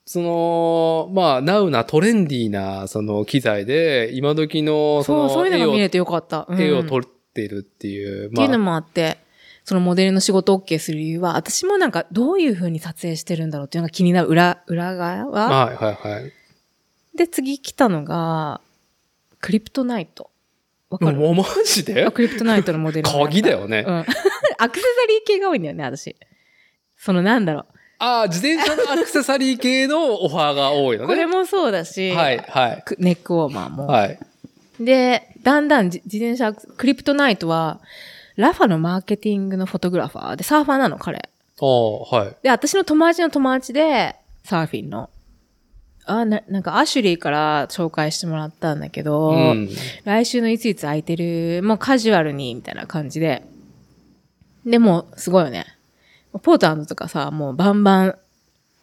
[0.07, 6.47] その、まあ、ナウなトレンディーな、その機材で、今時の、そそう、の、そういうのが見れてよかった。
[6.49, 9.19] うん絵を撮ってるっていう、っていうのもあって、
[9.71, 16.33] そのモデルの仕事を OK する理由は、私もなんかどういう風に撮影してるんだろうっていうのが気になる裏、裏側、はいはいはい。
[17.17, 18.61] で、次来たのが、
[19.41, 20.29] クリプトナイト。
[20.91, 21.19] わかる？
[21.19, 22.05] もうマジで？
[22.05, 23.07] あクリプトナイトのモデル。
[23.15, 23.99] 鍵だよねうん。
[24.59, 26.17] アクセサリー系が多いんだよね、私。
[26.99, 27.67] そのなんだろ
[28.01, 31.07] ああ、自転車のアクセサリー系のオファーが多いのう。
[31.07, 31.15] ね。
[31.15, 32.83] これもそうだし、はいはい。
[32.85, 33.87] くネックウォーマーも。
[33.87, 34.19] はい。
[34.81, 37.79] で、だんだんじ自転車、クリプトナイトは、
[38.41, 41.19] ラファのマーケティングのフォトグラファーで、サーファーなの、彼。
[41.19, 42.37] ああ、はい。
[42.43, 45.11] で、私の友達の友達で、サーフィンの。
[46.07, 49.69] あ、な、なんかアシュリーから紹介してもらったんだけど、うん。
[50.05, 53.45] 来週のいついつ空いてる、もうカジュアルに、みたいな感じで。
[54.65, 55.67] で、もう、すごいよね。
[56.43, 58.19] ポートランドとかさ、もうバンバン、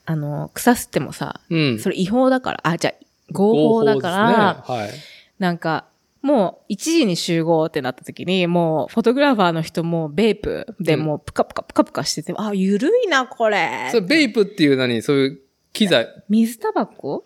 [0.06, 1.80] あの、草吸ってもさ、うん。
[1.80, 2.93] それ違法だから、あ、じゃあ
[3.32, 5.04] 合法だから、合法ですね
[5.39, 5.86] なんか、
[6.27, 13.91] もう1時に集合ってなった時に、もうフォトグラファーの人もベープでうんもうプカプカプカプカしてて、あ、ゆるいな、これはい。。
[13.91, 15.01] それ、ベイプっていう何？
[15.01, 15.39] そういう
[15.71, 16.05] 機材。
[16.27, 17.23] 水タバコ？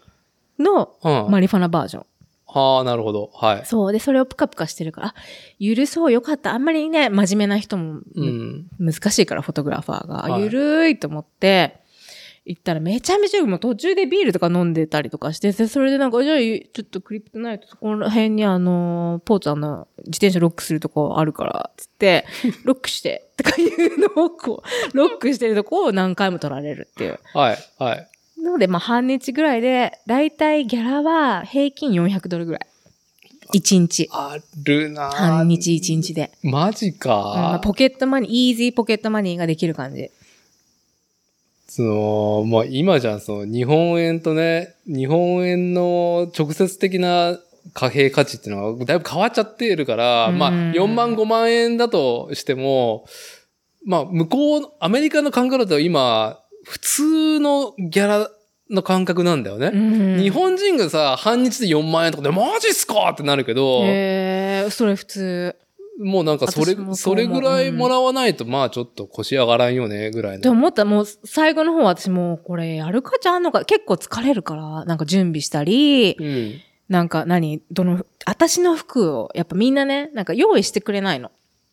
[0.59, 1.31] のうん。
[1.31, 2.05] マリファナバージョン。
[2.45, 3.31] はあ、なるほど。
[3.33, 3.65] はい。
[3.65, 3.91] そう。
[3.91, 5.15] で、それをプカプカしてるから、あ、
[5.57, 6.53] ゆるそう、よかった。
[6.53, 8.67] あんまりね、真面目な人も、うん。
[8.77, 10.15] 難しいから、フォトグラファーが。
[10.29, 11.80] はいゆるいと思って、
[12.43, 22.25] 行ったらめちゃめちゃ、もう途中でビールとか飲んでたりとかして、でそれでなんか、じゃあ、ちょっとクリプトナイト、そこら辺にあの、ポーツあの、自転車ロックするとこあるから、つって、
[22.65, 27.19] ロックして、とかいうのをこう、ロックしてるとこを何回も取られるっていう。
[27.33, 27.57] はい。
[27.77, 28.07] はい。
[28.41, 32.61] なので、まあ、半日ぐらいで、だいたいギャラは平均400ドルぐらい。
[33.53, 34.09] 1日。
[34.11, 36.31] あるなぁ半日1日で。
[36.41, 37.61] マジうんまあか。
[37.63, 40.09] pocket money、easy pocket money ができる感じ。
[41.73, 47.39] その、まあ今じゃん、その日本円とね、日本円の直接的な
[47.73, 53.05] 貨幣価値っていうのはだいぶ変わっちゃっているから、うんまあ4万5万円だとしても、
[53.85, 58.31] まあ向こう、アメリカの感覚だと今、普通のギャラ
[58.69, 59.67] の感覚なんだよね。
[59.73, 65.55] うん日本人がさ、半日で4万円とかで、マジっすかってなるけど、へえ、それ普通。
[65.99, 70.39] もうなんかそれそれぐらいもらわないと、まあちょっと腰上がらんよね、ぐらいの。
[70.39, 76.61] って思った、もう最後の方私もうこれやるかちゃんのか、結構疲れるから、なんか準備したり、うん。
[76.89, 81.31] なんか何、どの、私の服を、やっぱみんなね、なんか用意してくれないの。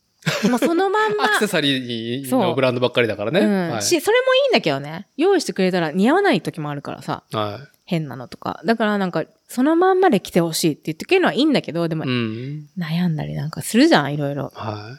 [0.50, 3.40] もうそのまんまア、クセサリーのブランドばっかりだからね。
[3.40, 3.82] うん、はい。
[3.82, 5.06] し、それもいいんだけどね。
[5.16, 8.60] 用意してくれたら似合わない時もあるからさ、は変なのとか。
[8.66, 12.04] だからなんか、そのまんまで着てほしいって言ってくれるのはいいんだけど、でも。
[12.04, 14.52] 悩んだりなんかするじゃん、いろいろ。
[14.54, 14.98] は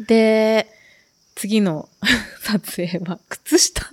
[0.00, 0.66] で、
[1.34, 1.86] 次の
[2.42, 3.92] 撮影は靴下。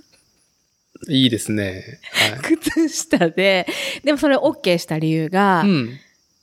[1.08, 1.24] い。
[1.24, 1.84] いいですね。
[2.42, 3.66] 靴下で、
[4.02, 5.68] でもそれ OK した理由が、はい。
[5.68, 5.98] うん。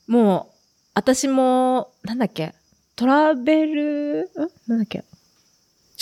[0.06, 0.54] もう、
[0.94, 2.54] 私も、なんだっけ、
[2.94, 4.30] トラベル、
[4.68, 4.70] ん？
[4.70, 4.98] なんだっけ？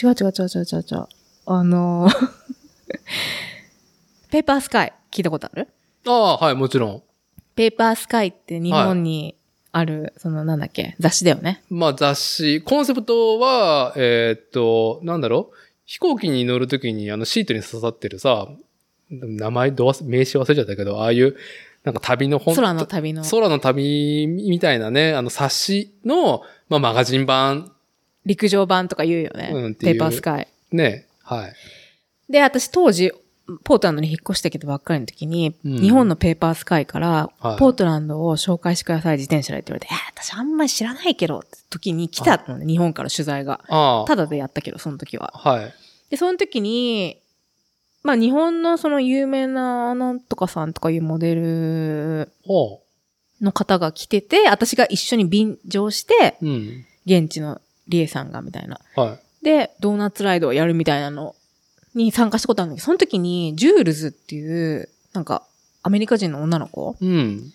[0.03, 1.07] 違う違う違う違う違う違う。
[1.47, 2.29] あのー
[4.31, 5.69] ペーパースカイ、聞いたことある？
[6.07, 7.03] ああ、はい、もちろん。
[7.55, 9.37] ペーパースカイって日本に
[9.71, 11.63] ある、そのなんだっけ、雑誌だよね。
[11.69, 15.57] まあ雑誌、コンセプトは、えーっと、なんだろう？
[15.85, 18.49] 飛行機に乗るときにあのシートに刺さってるさ、
[19.11, 21.37] 名前ど忘れ、名刺忘れちゃったけど、ああいう、
[21.85, 27.73] なんか旅の本空の旅の空の旅みたいなね、あの冊子の、まあマガジン版、
[28.25, 29.51] 陸上版とか言うよね。
[29.53, 30.49] うんっていうペーパースカイ。
[30.71, 31.53] ね、はい。
[32.33, 33.13] で、私当時、
[33.65, 43.61] ポートランドに引っ越してきたばっかりの時に、うん日本のペーパースカイから、はいポートランドを紹介してください、自転車でって言われて、えー、私あんまり知らないけど、って時に来たのね、日本から取材が。
[43.69, 45.33] あただでやったけど、その時は。
[45.35, 45.75] あ、はい。
[46.11, 47.19] で、その時に、
[48.03, 52.83] まあ日本のその有名ななんとかさんとかいうモデルほ
[53.41, 56.47] の方が来てて、私が一緒に便乗して、う。
[56.47, 56.85] うん。
[57.05, 58.81] 現地のリエさんがみたいな。
[58.95, 59.45] はい。
[59.45, 61.35] で、ドーナツライドをやるみたいなの
[61.95, 65.43] に参加したことあるんだけど、その時に、ジュールズっていう、なんか、
[65.83, 66.97] アメリカ人の女の子？
[67.01, 67.53] うん。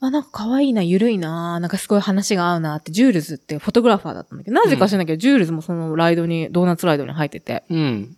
[0.00, 8.16] あ、なんか可愛いな、ゆるいな、なんかすごい話が合うなって、ジュールズってフォトグラファーだったんだけど、なぜか知らないけど、ジュールズもそのライドに、ドーナツライドに入ってて、うん。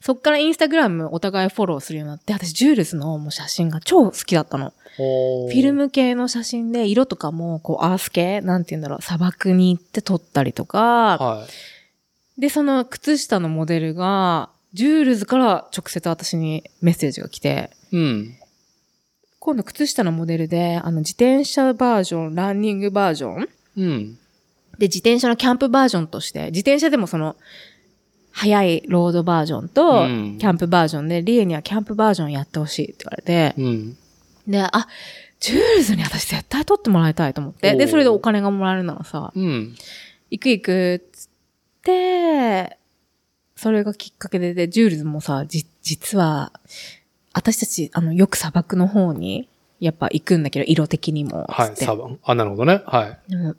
[0.00, 4.72] そっからインスタグラムお互いフォローするようになって、私ジュールズのもう写真が超好きだったの。
[4.96, 11.46] フフィルム系の写真で、色とかも、こう、アース系なんて言うんだろう、砂漠に行って撮ったりとか、は
[12.36, 12.40] い。
[12.40, 18.36] で、その靴下のモデルが、ジュールズから直接私にメッセージが来て、うん。
[19.38, 24.18] 今度靴下のモデルで、あの、自転車バージョン、ランニングバージョンうん。
[24.78, 27.36] で、自転車のキャンプバージョンとして、自転車でもその、
[28.30, 33.96] 速いロードバージョンと、うんキャンプバージョンで、リエにはキャンプバージョンやってほしいって言われて、うん。
[34.46, 34.88] で、あ、
[35.38, 39.76] ジュールズに私絶対撮ってもらいたいと思って、で、それでお金がもらえるならさ、うん。
[40.30, 41.28] 行く行くっつっ
[41.82, 42.78] て、
[43.62, 46.52] それがきっかけで、で、ジュールズもさ、じ、実は、
[47.32, 49.48] 私たち、あの、よく砂漠の方に、
[49.78, 51.68] やっぱ行くんだけど、色的にも、はい。
[51.68, 52.18] つってサバン。
[52.24, 52.82] あ、なるほどね。
[52.86, 53.30] はい。
[53.30, 53.54] でも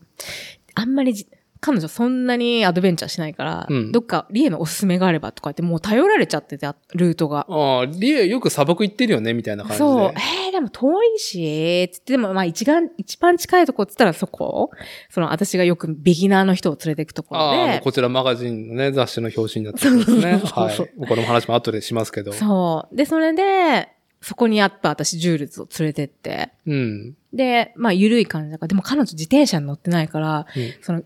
[0.75, 1.25] あんまりじ、
[1.63, 7.45] 彼女そんなにアドベンチャーしないから、うんどっか、リエのおすすめがあればとか言って、もう頼られちゃってて、あルートが。
[7.49, 9.77] ああ、リエよく砂漠行ってるよね、みたいな感じで。
[9.79, 10.13] そう、
[10.45, 14.71] えー、でも遠いし、つって、でもまあ一番、一番近いとこっつったらそこ
[15.09, 20.41] その私がよくビギナーの人を連れて行くところああ、こちらマガジンのね、雑誌の表紙になってるんですね。
[20.51, 21.07] はい。
[21.07, 22.33] この話も後でしますけど。
[22.33, 22.95] そう。
[22.95, 23.87] で、それで、
[24.19, 27.15] そこにやっぱ私、ジュールズを連れてって、うん。
[27.33, 31.03] で、まあ、ゆるい感じだから、でも彼女自転車に乗ってないから、うんその、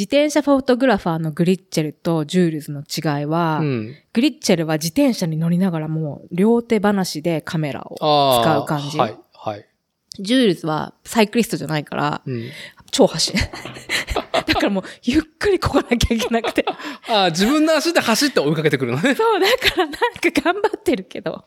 [0.00, 3.94] 自転車フォトグラファーのグリッチェルとジュールズの違いは、うん。
[4.14, 7.96] グリッチェルは自転車に乗りながらもう両手離しでカメラを。
[8.42, 8.96] 使う感じ。
[8.96, 9.18] はい。
[9.34, 9.66] はい。
[10.18, 12.48] ジュールズはサイクリストじゃないから、うん。
[12.90, 13.38] 超走る。
[14.32, 16.64] だからもう、ゆっくりこがなきゃいけなくて。
[17.06, 19.14] ああ、自分の足で走って追いかけてくるのね。
[19.14, 19.98] そう、だからなんか
[20.42, 21.44] 頑張ってるけど。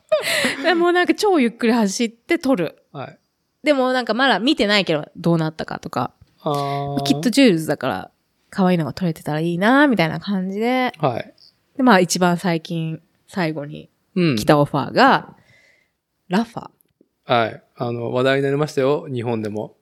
[0.61, 2.83] でもなんか超ゆっくり走って撮る。
[2.91, 3.19] はい。
[3.63, 6.13] でもなんかまだ見てないけど、どうなったかとか。
[6.41, 7.01] ああ。
[7.01, 7.31] きっと。
[7.31, 8.11] ジュールズだから、
[8.53, 10.93] 可愛いのが撮れてたらいいなみたいな感じで。
[10.99, 11.33] はい。
[11.75, 14.35] で、まあ一番最近、最後にうん。
[14.35, 15.35] 来たオファーが、
[16.27, 16.69] ラファ。
[17.25, 17.63] はい。
[17.75, 19.07] あの、話題になりましたよ。
[19.11, 19.75] 日本でも。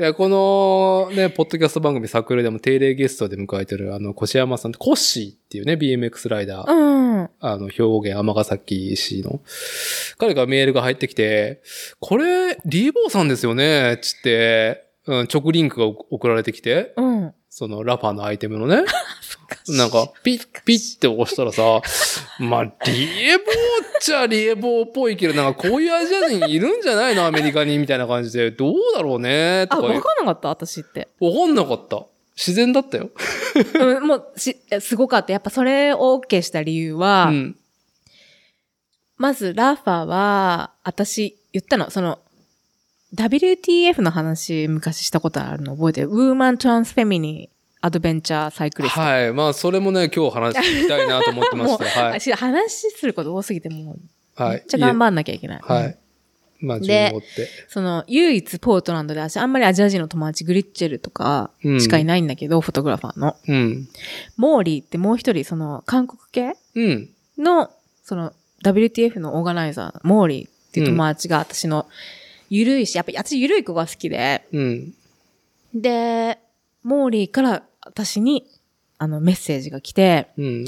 [0.00, 6.72] いや、このね、ポッドキャスト番組サークルズでも定例ゲストで迎えてる、あの、越山さん、コッシーっていうね、BMX ライダー。
[6.72, 7.30] うん。
[7.38, 9.40] あの、兵庫県尼崎市の。
[10.18, 11.62] 彼がメールが入ってきて、
[12.00, 17.34] これ、リーボーさんですよねつって、うん、直リンクが送られてきて、うん。
[17.54, 18.82] そのラファーのアイテムのね。
[19.68, 21.82] なんか、ピッ、ピッって押したらさ、
[22.40, 23.48] まあ、リエボーっ
[24.00, 29.94] ちゃリエボーっぽいけど、なんかこういうアジア人いるんじゃないのアメリカにみたいな感じで、どうだろうねとあ、か言う。
[29.96, 31.08] わかんなかった私って。
[31.20, 32.06] わかんなかった。
[32.38, 33.10] 自然だったよ。
[33.74, 35.34] うんもうし、すごかった。
[35.34, 37.56] やっぱそれを OK した理由は、うん。
[39.18, 42.18] まずラファは、私言ったの、その、
[43.14, 46.08] WTF の話昔したことあるの覚えてる？
[46.08, 49.00] ウーマントランスフェミニーアドベンチャーサイクリスト。
[49.00, 49.32] はい。
[49.32, 51.84] まあ、それもね、今日話聞きたいなと思ってまして。
[51.98, 52.20] はい。
[52.20, 53.98] 私話すること多すぎてもう、
[54.40, 54.66] はいめっ。
[54.66, 55.60] ちゃ頑張んなきゃいけない。
[55.62, 55.98] はい。
[56.60, 57.12] まあ、で。
[57.68, 61.50] その、唯一ポートランドで私あんまりアジア人の友達グリッチェルとか
[61.80, 63.36] しかいないんだけど、フォトグラファーの。
[63.48, 63.88] うん。
[64.36, 67.10] モーリーってもう一人、その、韓国系うん。
[67.36, 67.68] の、
[68.04, 68.32] その、
[68.64, 71.88] WTF のオーガナイザー、モーリーっていう友達が私の、
[72.54, 74.94] ゆるいし、やっぱり私ゆるい子が好きで、うん。
[75.74, 76.38] で、
[76.82, 78.46] モーリーから私に、
[78.98, 80.66] あの、メッセージが来て、うん。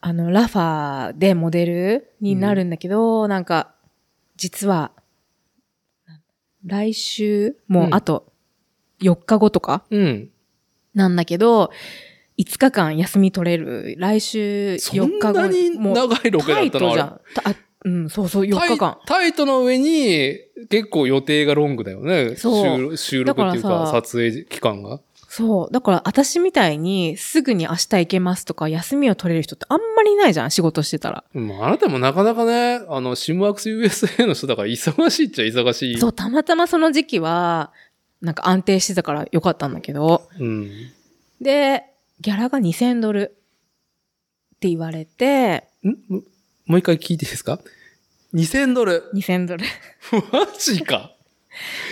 [0.00, 3.74] あの、ラファーでモデルになるんだけど、なんか、
[4.36, 4.92] 実は、
[6.64, 8.32] 来週、もうあと
[9.00, 10.30] 4日後とかうん。
[10.94, 11.72] なんだけど、
[12.38, 13.96] 5日間休み取れる。
[13.98, 16.86] 来週そ4日後んなにもう長いロケだタイったの？
[16.86, 17.20] あれトじゃん。
[17.88, 18.98] うん、そうそう、4日間。
[19.06, 20.36] タイトの上に
[20.68, 22.36] 結構予定がロングだよね。
[22.36, 25.00] そう収収録っていうか撮影期間が。
[25.30, 25.72] そう。
[25.72, 31.24] だから私みたいにすぐに明日行けますとか休みを取れる人ってあんまりいないじゃん、仕事してたら。
[31.34, 35.98] うんあなたもなかなかね、あの、シムワークス USA の人だから忙しいっちゃ忙しい。
[35.98, 37.72] そう、たまたまその時期は、
[38.20, 40.28] なんか安定してたからよかったんだけど。
[40.38, 40.70] うん。
[41.40, 41.84] で、
[42.20, 43.36] ギャラが2000ドル
[44.56, 45.88] って言われて、ん？
[46.08, 46.22] も
[46.66, 47.60] もう一回聞いていいですか？
[48.34, 49.10] ?2000 ドル。
[49.14, 49.64] 2000ドル。
[50.32, 51.12] マジか。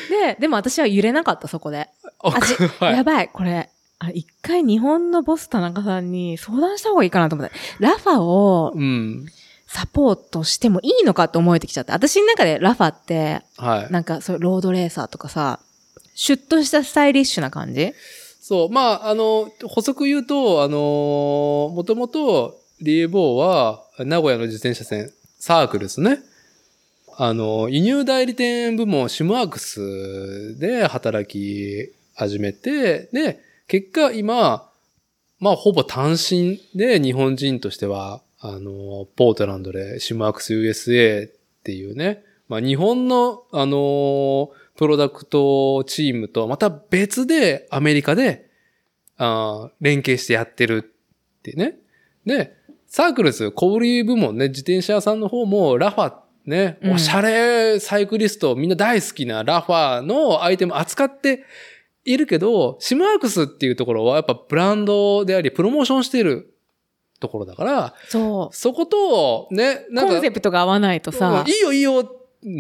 [0.09, 1.89] で、でも私は揺れなかった、そこで。
[2.20, 2.95] あはい。
[2.95, 3.70] やばい、これ。
[3.99, 7.55] あ、一回日本のボス田中さんに相談した方がいいかなと思って。
[7.80, 9.26] ラファをうん。
[9.66, 11.93] サポートしてもいいのかって思えてきちゃって。
[11.93, 13.93] 私の中でラファって、はい。
[13.93, 15.61] なんかそうロードレーサーとかさ、
[16.14, 17.93] シュッとしたスタイリッシュな感じ？
[18.41, 18.70] そう。
[18.70, 25.11] まあ、あの、補足言うと、あのもともと、リエボーは、名古屋の自転車線、
[25.47, 26.18] サークルですね。
[27.16, 33.38] あの、輸入代理店部門、シムワークスで働き始めて、で、
[33.68, 34.68] 結果今、
[35.38, 41.32] まあ、ほぼ単身で日本人としては、あの、ポートランドでシムワークス USA っ
[41.62, 48.51] ていうね、まあ、日本の、あの、プロダクトチームとまた別でアメリカで、
[49.16, 50.92] あー連携してやってる
[51.38, 51.78] ってね。
[52.24, 52.55] で、
[52.97, 56.14] サークルス、小売り部門ね、自転車屋さんの方もラファ
[56.47, 61.44] ね、うんおしゃれサイクリスト、みんな大好きなラファのアイテム扱って
[62.07, 66.55] いるけど、シムワークスっていうところはやっぱブランドであり、プロモーションしてる
[67.20, 69.92] ところだから、そそこと、ね、う。
[69.92, 72.11] なんか、コンセプトが合わないとさうん、いいよいいよ、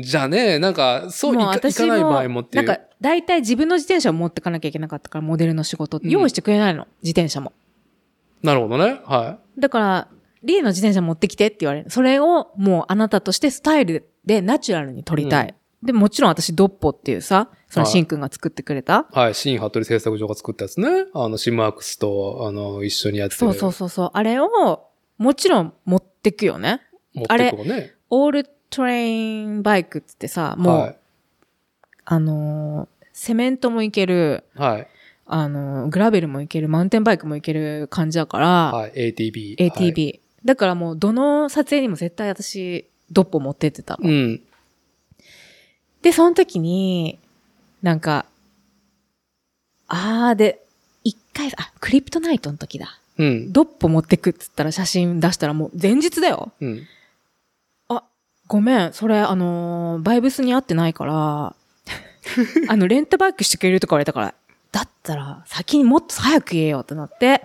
[0.02, 2.66] じゃあね、なんか、そういかいかない場合もっていう。
[2.66, 7.54] なんか、大体自分の自転車を持ってかなきゃいけなかったから、モデルの仕事ってうん用意してくれないの、自転車も。
[8.42, 9.00] なるほどね。
[9.06, 10.08] はだから、
[10.42, 11.90] リエの自転車持ってきてって言われる。
[11.90, 15.54] それをもうあなたとしてスタイルでナチュラルに撮りたい。
[15.82, 19.06] で、もちろん私ドッポっていうさ、そのはいシンくんが作ってくれた。
[19.12, 19.18] い。
[19.18, 19.34] はい。
[19.34, 20.88] 新服部製作所が作ったやつね。
[21.14, 23.38] あの、シムワークスと、あの、一緒にやってる。
[23.38, 24.10] そうそうそうそう。
[24.12, 24.48] あれを、
[25.18, 26.82] もちろん持ってくよね。
[27.14, 27.94] 持ってこうね。
[28.10, 30.98] オールトレインバイクってさ、もう、はい。
[32.04, 34.88] あのーセメントもいける、はい。
[35.24, 39.14] あのーグラベルもいける、マウンテンバイクもいける感じだから、はい。
[39.14, 39.56] ATB。
[39.56, 44.04] ATB、だからもう、どの撮影にも絶対私、ドッポ持ってってたの。
[44.06, 44.14] はい。
[44.14, 44.40] うん。
[46.02, 47.18] で、その時に、
[47.82, 48.26] なんか、
[49.88, 50.64] あーで、
[51.04, 52.98] 一回、あ、クリプトナイトの時だ。
[53.18, 53.52] うん。
[53.52, 56.52] ドッポ持ってくっつったら写真出したらもう前日だよ。
[56.60, 56.82] うん。
[57.88, 58.04] あ、
[58.46, 61.56] ごめん、それあのーバイブスに合ってないから、
[62.68, 64.34] あの、レンタバイクしてくれるとか言われたから、
[64.72, 67.42] だったら先にもっと早く言えよってなって、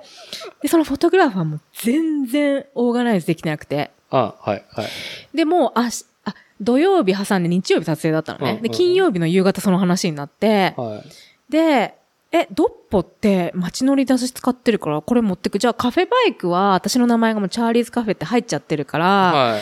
[0.61, 4.65] で、そのフォトグラファーも全然オーガナイズできてなくて、あ、はい。
[4.69, 4.87] はい。
[5.33, 8.45] で、もう、あし、あ、土曜日挟んで日曜日撮影だったのね。
[8.45, 11.51] で、うんうんうん金曜日の夕方その話になって、はい。
[11.51, 11.95] で、
[12.33, 15.59] え、ドッポって街乗りで私使ってるから、これ持ってく？
[15.59, 19.61] じゃあカフェバイクは私の名前がもうチャーリーズカフェって入っちゃってるから、はい。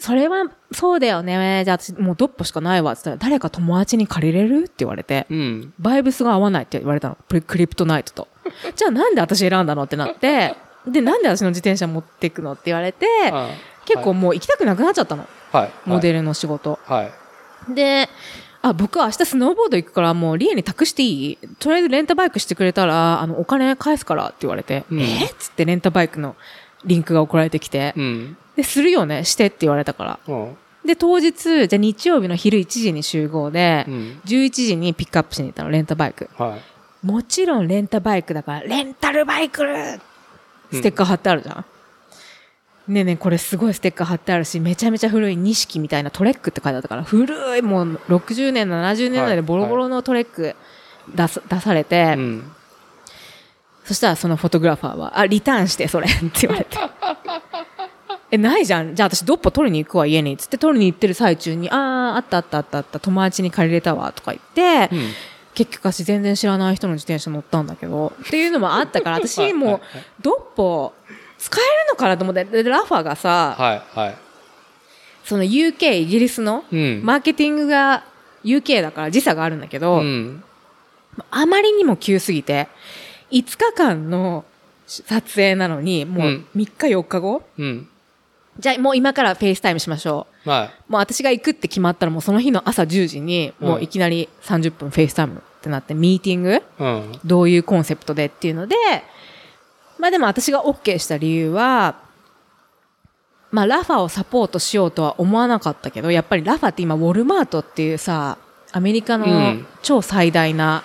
[0.00, 1.62] それはそうだよね。
[1.66, 2.92] じゃあ私もうドッポしかないわ。
[2.92, 4.64] って言ったら、誰か友達に借りれる？
[4.64, 5.74] って言われて、うん。
[5.78, 7.18] バイブスが合わないって言われたの。
[7.28, 8.28] プリクリプトナイトと。
[8.74, 10.56] じゃあなんで私選んだのってなって、
[10.88, 13.50] で、なんで私の自転車持っていくのって言われて、あ
[13.84, 15.26] 結構もう行きたくなくなっちゃったの。
[15.52, 15.70] はい。
[15.84, 16.78] モデルの仕事。
[16.86, 17.10] は
[17.70, 17.74] い。
[17.74, 18.08] で、
[18.62, 21.38] あ、僕は明日スノーボード行くからもうリエに託していい？
[21.58, 25.26] とりあえずレンタバイクしてくれたら、あの、お金返すからって言われて、うんえ？
[25.26, 26.36] っつってレンタバイクの
[26.84, 28.36] リンクが送られてきて、うん。
[28.56, 30.18] で、するよねしてって言われたから。
[30.28, 30.56] うん。
[30.84, 34.20] で、当日、じゃあ日曜日の昼1時に集合で、うん。
[34.24, 36.28] 11時にピックアップしに行ったの、レンタバイク。
[36.36, 37.06] はい。
[37.06, 39.62] もちろんレンタバイクだから、レンタルバイク
[40.72, 41.64] ステッカー貼ってあるじゃん。
[42.88, 50.56] ねえねえ、これすごいステッカー貼ってあるし、めちゃめちゃ古い錦みたいなトレックって書いてあったから、古い、もう60年、70年代でボロボロのトレック
[51.14, 52.52] 出す出されて、うん。
[53.90, 56.78] そしたらそのフォトグラファーは、あ、リターンして、それって言われて。
[58.30, 58.94] え、ないじゃん。
[58.94, 60.36] じゃあ私ドッポ取りに行くわ、家に。
[60.36, 65.10] つって取りに行ってる最中に、あー、あったあったあったあった、友達に借りれたわ、とか言って、うん。
[65.54, 69.80] 結局私全然知らない人の自転車乗ったんだけど、っていうのもあったから、 私はいもう、
[70.22, 70.94] ドッポ
[71.38, 73.82] 使えるのかなと思って、でラファがさ、はい。
[73.98, 74.16] はい。
[75.24, 77.00] その UK、イギリスのうん。
[77.02, 78.04] マーケティングが
[78.44, 80.44] UK だから時差があるんだけど、うん。
[81.32, 82.68] あまりにも急すぎて、
[83.30, 84.44] 5日間の
[84.86, 87.88] 撮影なのに、もううん3日4日後、うん。
[88.58, 90.66] じゃあもう今からフェイスタイムしましょはい。
[90.88, 90.92] う。
[90.92, 96.62] もう私が行くって決まったらもうその日の朝10時に、もういきなり30分フェイスタイムってなって、ミーティング？
[96.78, 97.18] うん。
[97.24, 98.74] どういうコンセプトでっていうので、
[99.98, 102.00] まあでも私が OK した理由は、
[103.52, 108.38] まあラファをサポートしようとは思わなかったけど、やっぱりラファって今ウォルマートっていうさ、
[108.72, 110.84] アメリカうのん超最大な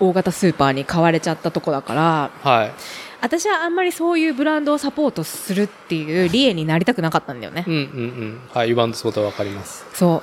[0.00, 2.72] 大型スーパーに買われちゃったとこだから、はい。
[3.20, 7.70] 私はあんまりそういうブランドをサポートするっていう理念になりたくなかったんだよねう。
[7.70, 8.40] んうんうん。
[8.52, 9.86] はい、言わんとそうとわかります。
[9.94, 10.22] そ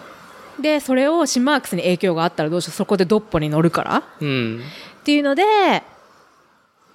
[0.59, 0.61] う。
[0.61, 4.61] で、それをシンマークスに影響があったらどうしよう、そこでドッポに乗るからうん。
[4.99, 5.43] っていうので、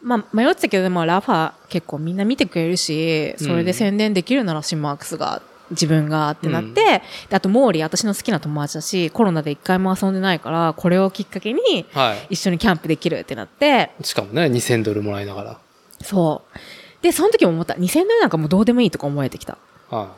[0.02, 12.34] まあ、迷ってたけど、まあ、ラファ結構みんな見てくれるし、それで宣伝できるならシンマークスが、自分がってなって、であと、モーリー、私の好きな友達だし、コロナで一回も遊んでないから、これをきっかけに、はい。
[12.34, 15.58] 一緒にキャンプできるってなって、しかもね、2000ドルもらいながら。
[16.02, 17.02] そう。
[17.02, 17.74] で、その時も思った。
[17.74, 19.58] 2000ドルなんかもうどうでもいいとか思えてきた。
[19.90, 20.12] は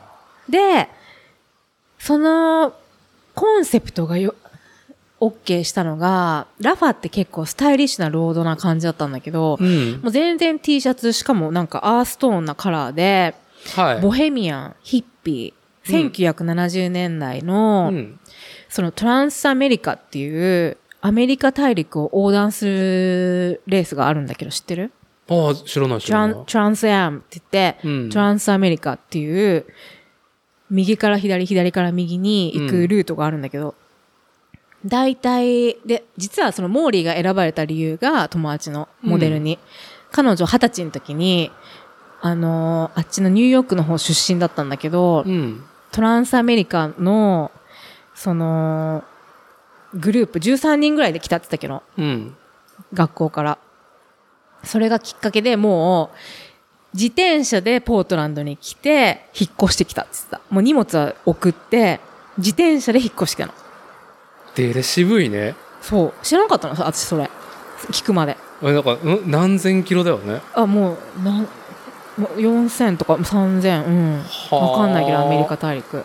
[0.49, 0.89] で、
[1.99, 2.73] その、
[3.35, 4.35] コンセプトがよ、
[5.19, 9.63] OK したのが、ラファって結構スタイリッシュなロードな感じだったんだけど、い。
[9.63, 10.01] うん。
[10.01, 13.35] もう全然 T シャツ、しかもなんかアーストーンなカラーで、
[13.75, 14.01] はい。
[14.01, 18.19] ボヘミアン、ヒッピー、1970年代の、うん。
[18.67, 24.91] そのトランスアメリカっていう、アメリカ大陸を横断するレースがあるんだけど知ってる？
[25.29, 26.45] ああ、知らない知らないン。
[26.45, 29.65] トランスアムって言って、うんトランスアメリカっていう、
[30.69, 33.75] 右から左、左から右に行くルートがあるんだけど、
[34.85, 39.59] 大体、で、実はそのモーリーが選ばれた理由が友達のモデルに、
[40.11, 41.51] 彼女二十歳の時に、
[42.21, 45.63] あのーあっちのニューヨークの方出身だったんだけど、うん。
[45.91, 47.51] トランスアメリカの、
[48.13, 49.03] その、
[49.93, 52.35] グループ13人ぐらいで来たって言ったけど、うん。
[52.93, 53.57] 学校から。
[54.63, 56.17] それがきっかけでもう、
[56.93, 60.41] 自転車でポートランドに来て、引っ越してきたって言ってた。
[60.49, 61.99] もう荷物は送って、
[62.37, 63.53] 自転車で引っ越してきたの。
[64.55, 65.55] デレ渋いね。
[65.81, 66.13] そう。
[66.23, 66.75] 知らなかったの？
[66.85, 67.29] 私それ。
[67.91, 68.35] 聞くまで。
[68.61, 69.31] あなんか、うん？
[69.31, 70.41] 何千キロだよね。
[70.53, 71.47] あ、もう、なん、
[72.19, 74.19] 4000とか3000、うん。
[74.19, 76.03] はあわかんないけど、アメリカ大陸。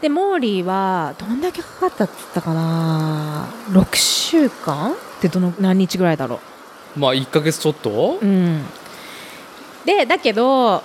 [0.00, 6.40] で、モーリーは、どんだけかかったって言ったかな ?6 週間ってどの、何日ぐらいだろ
[6.96, 8.18] うまあ、1ヶ月ちょっと？
[8.22, 8.64] うん、
[9.84, 10.82] でだけど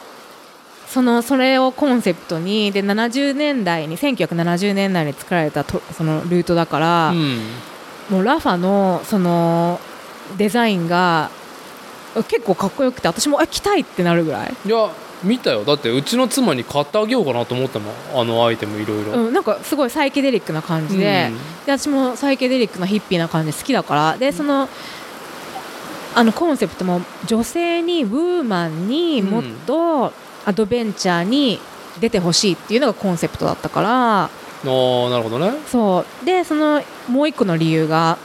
[0.87, 7.39] そのそれをコンセプトにで70年代に1970年代に作られたとそのルートだから、うん。
[8.09, 9.79] もうラファのその
[10.37, 11.29] デザインが
[12.15, 14.89] 結構かっこよくて私もえ着たいってなるぐらい、いや、
[15.23, 15.63] 見たよ。
[15.63, 17.93] だって、うちの妻に買ってあげようかなと思ったもん。
[18.15, 19.11] あのアイテムいろいろ。
[19.13, 21.31] うん、なんかすごいサイケデリックな感じで,、
[21.65, 24.69] で私もサイケデリックなヒッピーな感じ好きだからでその
[26.15, 30.11] あのコンセプトも女性にウーマンにもっと
[30.45, 31.59] アドベンチャーに
[31.99, 34.29] 出てほしいっていうのがコンセプトだったからあ
[34.63, 35.53] あ、なるほどね。
[35.67, 38.17] そうでそのもう一個の理由が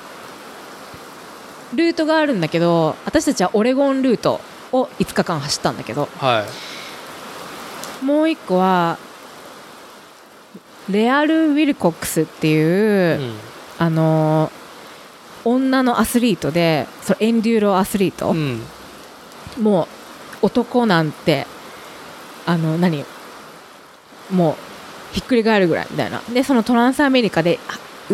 [1.74, 4.40] ルートがあるんだけど私たちはオレゴンルート
[4.72, 6.44] を5日間走ったんだけどは
[8.02, 8.04] い。
[8.04, 8.98] もう一個は
[10.90, 13.34] レアル・ウィルコックスっていう、うん
[13.78, 14.64] あのー
[15.46, 18.62] 女のアスリートでそのエンデューロアスリート、うん。
[19.60, 19.82] も
[20.42, 21.46] う男なんて
[22.46, 23.04] あの何
[24.30, 24.54] もう
[25.14, 27.58] ひっくり返るぐらいみたいなでそのトランスアメリカで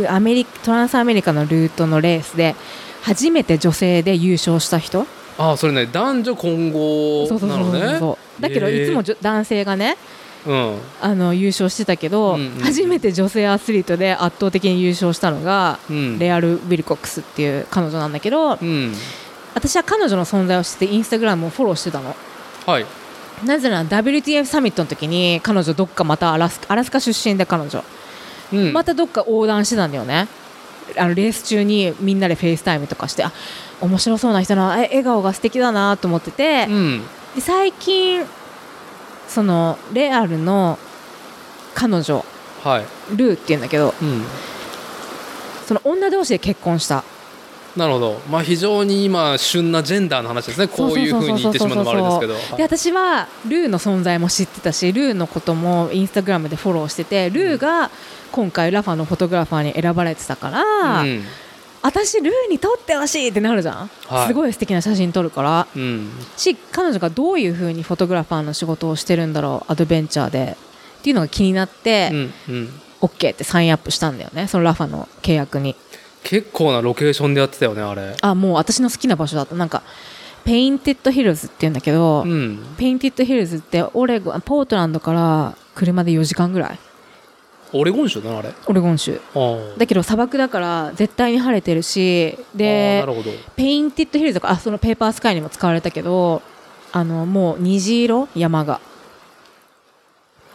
[0.07, 2.57] あアメリトランスアメリカのルートのレースで
[3.03, 5.07] 初めて女性で優勝した人？
[5.39, 8.17] ああ、それね、男女混合そうそうそうそうなのね。
[8.41, 9.97] だけどいつも男性がね
[10.47, 10.79] うん。
[11.01, 16.19] あの優勝してたけど、うんうんうん初めて女性アスリートで圧倒的に優勝したのが、うん。
[16.19, 18.95] レイル・ウィルコックスっていう彼女なんだけど、うん。
[19.55, 22.15] 私は彼女の存在を知ってインスタグラムをフォローしてたの
[22.67, 22.87] はい。
[23.45, 27.83] なぜなら WTF サミットの時に彼女どっかまたアラスアラスカ出身で彼女、
[28.53, 28.73] うん。
[28.73, 30.29] またどっか横断してたんだよね
[30.97, 33.33] あのレース中にみんなでフェイスタイムとかしてあ
[33.81, 37.03] 面白そうな人なえ笑顔が素敵だなと思ってて、うん。
[37.35, 38.25] で最近
[39.29, 40.79] そのレアルの
[41.75, 42.25] 彼女
[42.63, 43.17] はい。
[43.17, 44.25] ルーっていうんだけどうん。
[45.67, 47.05] その女同士で結婚した
[47.77, 48.21] なるほど。
[48.29, 50.67] まあ、非常に今、旬なジェンダーの話ですね。
[50.67, 52.57] こういうふうに言ってしまうのもあれですけど。
[52.57, 57.91] で私はルーの存在も知ってたしルーのこともインスタグラムでフォローしててルーが
[58.31, 61.23] 今回ラファのフォトグラファーに選ばれてたから、うん。
[61.83, 66.11] 私ルーに撮ってほしいってなるじゃん、はいすごい素敵な写真撮るからうん。
[66.37, 70.57] し彼女がどういうふうにフォトグラファーの仕事をしてるんだろうアドベンチャーで
[70.99, 72.33] っていうのが気になって、うん。
[72.49, 72.81] うん。
[73.01, 75.75] OK ってサインアップしたんだよねそのラファの契約に
[76.23, 78.15] 結構なロケーションでやってたよね、あれ。
[78.21, 79.83] あもう私の好きな場所だったなんか
[80.45, 82.75] ペインテッドヒルズっていうんだけど、うん。
[82.77, 86.79] ペインテッドヒルズってオレゴンポートランドから車で4時間ぐらい
[87.73, 88.49] オレゴン州だな、あれ。
[88.49, 89.57] あオレゴン州あ。
[89.79, 93.31] だけど砂漠だから絶対に晴れてるしでなるほど。
[93.57, 96.43] ペインティッドヒルズとかあそのペーパースカイにも使われたけど
[96.93, 98.81] あのもう虹色山が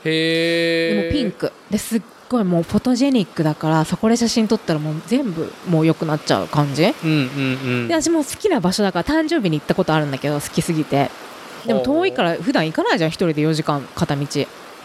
[0.04, 1.02] へえ。
[1.02, 7.88] でもピンクですっごいもうフォトジェニックだからそこで写真撮ったらもう全部もう良くなっちゃう感じでうんうんうん。
[7.88, 11.10] 私も好きな場所だから誕生日に行ったことあるんだけど好きすぎて
[11.66, 14.26] でも遠いから普段行かないじゃん一人で4時間片道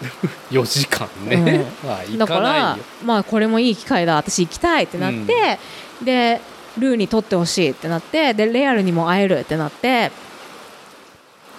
[0.50, 1.64] 4時間ね。
[1.84, 2.78] まあ、行だかかないよら。
[3.04, 5.58] まあこれもいい機会だ私行きたいってなって、
[6.02, 6.40] で
[6.78, 10.10] ルーに撮ってほしいってなってでレアルにも会えるってなって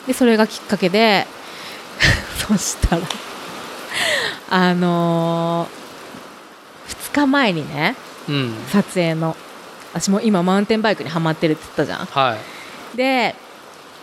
[0.07, 1.27] でそれがきっかけで
[2.47, 3.01] そしたら
[4.49, 7.95] あのー、2日前にね
[8.27, 8.55] うん。
[8.71, 9.35] 撮影の
[9.93, 12.37] 私も今マウンテンバイクにはまってるって言ったじゃんは
[12.93, 12.97] い。
[12.97, 13.35] で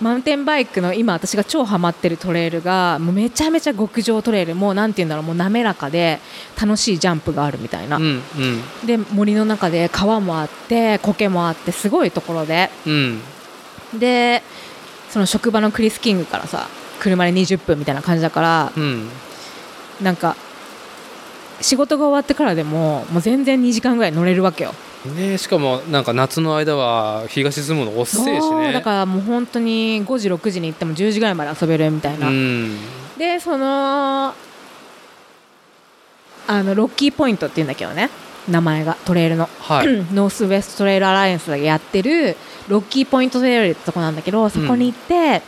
[0.00, 6.20] マウンテンバイクの今私が超ハマってるトレイルがもうめちゃめちゃ極上トレイルもうなんて言うんだろうもう滑らかで
[6.60, 8.06] 楽しいジャンプがあるみたいな、うんう
[8.84, 8.86] ん。
[8.86, 13.20] で森の中で川もあって苔もあってすごいところでうん。
[13.98, 14.42] で
[15.10, 16.68] その職場のクリス・キングからさ
[17.00, 19.08] 車で20分みたいな感じだからうん。
[20.00, 20.36] なんか
[21.60, 24.74] 仕事が終わってからでももう全然2時間ぐらい乗れるわけよ
[25.16, 28.72] ねしかもなんか夏の間は日が沈むの遅いしね。
[28.72, 32.76] だからもう本当に5時6時に行っても10時ぐらいまで遊べるみたいな、うん。
[33.16, 34.34] でその
[36.46, 38.10] あのロッキーポイントっていうんだけどね
[38.48, 39.86] 名前がトレイルの、はい。
[40.12, 42.36] ノースウェストトレイルアライアンスがやってる
[42.68, 45.42] ロッキーポイントトレイルってとこなんだけどそこに行って、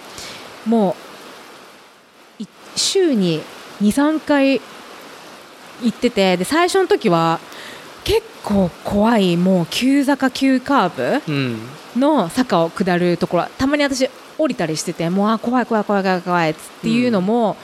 [0.66, 0.96] も
[2.38, 2.46] うい
[2.76, 3.42] 週に
[3.82, 4.60] 23回
[5.82, 7.40] 行っててで最初の時は
[8.04, 11.58] 結構怖いもう急坂急カーブうん。
[11.96, 14.08] の坂を下るところたまに私
[14.38, 17.56] 降りたりしててもうあ怖い怖い怖い怖い怖いっていうのも、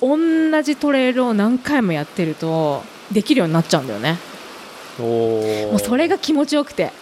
[0.00, 4.16] 同じトレイルを何回もやってるとできるようになっちゃうんだよね
[4.98, 6.92] もうそれが気持ちよくて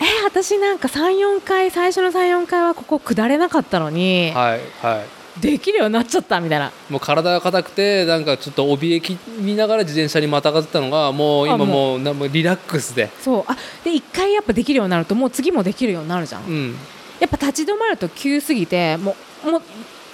[0.00, 5.19] えー私なんか34回最初の34回はここ下れなかったのに、はいはい。
[5.40, 6.72] できるようになっちゃったみたいな。
[6.88, 11.98] もう体が硬くてなんかちょっと怯えき見ながら自転車にまたがってたのがもう今あもう。
[11.98, 13.44] もうリラックスで、そう。
[13.46, 16.44] あで1回やっぱできるようになるともう次もできるようになるじゃん。
[16.44, 16.76] うん、
[17.18, 19.62] やっぱ立ち止まると急すぎてもうもう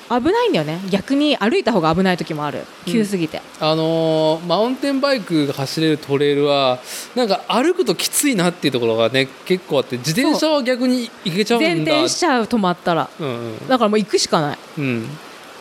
[0.09, 0.81] 危ないんだよね。
[0.91, 2.65] 逆に歩いた方が危ない時もある。
[2.85, 6.79] 急すぎて、あのーマウンテンバイクが走れるトレイルは
[7.15, 11.69] なんか歩くときついなっていうところがね結構あって自転車は逆に行けちゃうんだ。
[11.69, 13.11] 前転しちゃう止まったら。
[13.19, 13.69] うんうん。
[13.69, 14.57] だからもう行くしかない。
[14.57, 15.09] っうん。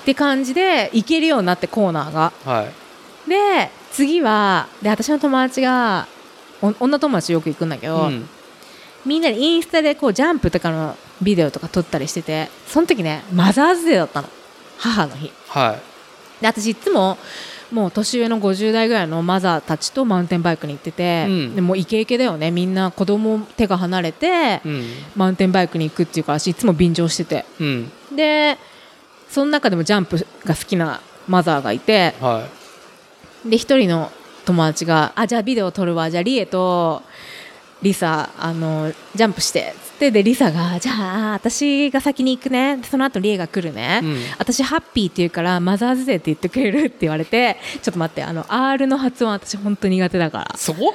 [0.06, 2.32] て感じで行けるようになってコーナーが。
[2.46, 3.30] はい。
[3.30, 6.08] で次はで私の友達が
[6.62, 8.30] お女友達よく行くんだけど、うん。
[9.06, 14.30] みんなでインスタでこうジャンプとかのビデオとか撮ったりしててその時ねマザーズデーだったの。
[14.78, 15.32] 母の日。
[15.48, 15.78] は
[16.40, 16.42] い。
[16.42, 17.18] で私いつも
[17.72, 21.56] もう年上の50代ぐらいのマザーたちとマウンテンバイクに行ってて、うん。
[21.56, 22.52] でもうイケイケだよね。
[22.52, 24.86] みんな子供手が離れて、うん。
[25.16, 27.46] マウンテンバイクに行くっていうから私いつも便乗してて。
[27.60, 27.92] うん。
[28.16, 28.58] で
[29.30, 32.48] その中でもジャンプが好きなマザーがいては
[33.44, 34.12] で一人の
[34.46, 36.10] 友達が「あじゃあビデオ撮るわ。
[36.10, 37.04] じゃあリエと
[37.82, 42.78] リサあのジャンプして」つってでリサが「じゃあ私が先に行くね。
[42.78, 44.18] でその後リエが来るね、うん。
[44.38, 50.44] 私ハッピーって言うからマザーズデーって言ってくれる?」って言われてちょっと待ってあの R の発音私本当苦手だから。
[50.54, 50.94] いそこ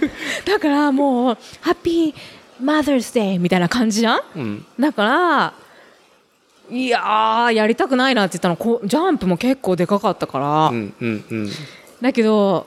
[0.46, 2.14] だからもう「ハッピー
[2.60, 4.20] マザーズデー」みたいな感じじゃん？
[4.36, 4.66] うん。
[4.78, 5.54] だから
[6.70, 8.56] いやーやりたくないなって言ったの。
[8.56, 11.50] こうジャンプも結構でかかったから、うんうんうん。
[12.00, 12.66] だけど、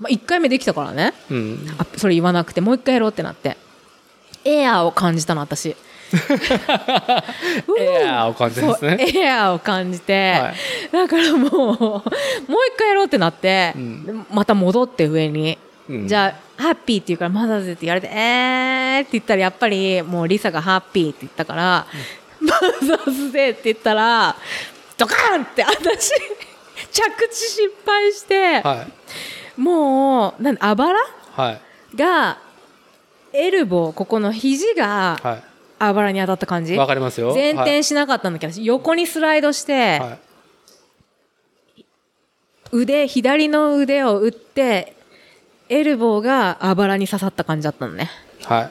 [0.00, 1.14] まあ、1回目できたからね。
[1.30, 1.74] うん。
[1.78, 3.56] あそれ言わなくてもう1回やろうってなって
[4.44, 5.76] エアーを感じたの私。
[7.78, 8.98] エアーを感じですね。
[9.16, 10.54] エアーを感じて、はい。
[10.92, 12.04] だからもうもう1
[12.78, 14.04] 回やろうってなって、うん。
[14.04, 16.08] でまた戻って上に、うん。
[16.08, 21.86] じゃあハッピーって言うからマザーズデーって言われてえーって言ったらやっぱりもうリサがハッピーって言ったから、
[22.40, 24.36] マザーズデーって言ったら
[24.96, 26.10] ドカーンって私
[26.92, 28.86] 着地失敗して、は
[29.56, 29.60] い。
[29.60, 31.00] もうなんあばら？
[31.36, 31.60] はい。
[31.96, 32.38] が
[33.34, 35.42] エルボーここの肘がは
[35.80, 36.76] あばらに当たった感じ？
[36.76, 37.34] いわかりますよ。
[37.34, 40.18] 前はい転しなかったんだけど、横にスライドして、は
[41.82, 41.84] い。
[42.72, 44.96] 腕左の腕を打って
[45.68, 48.08] エルボーがあばらに刺さった感じだったのね。
[48.44, 48.70] は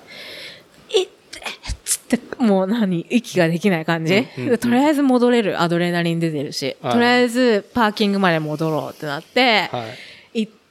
[0.90, 1.02] い。
[1.02, 1.42] いって
[1.84, 4.58] つってもう何息ができない感じ、うんうんうん。
[4.58, 6.94] とりあえず戻れるアドレナリン出てるし、はい。
[6.94, 9.92] とりあえずパーキングまで戻ろうってなって、はい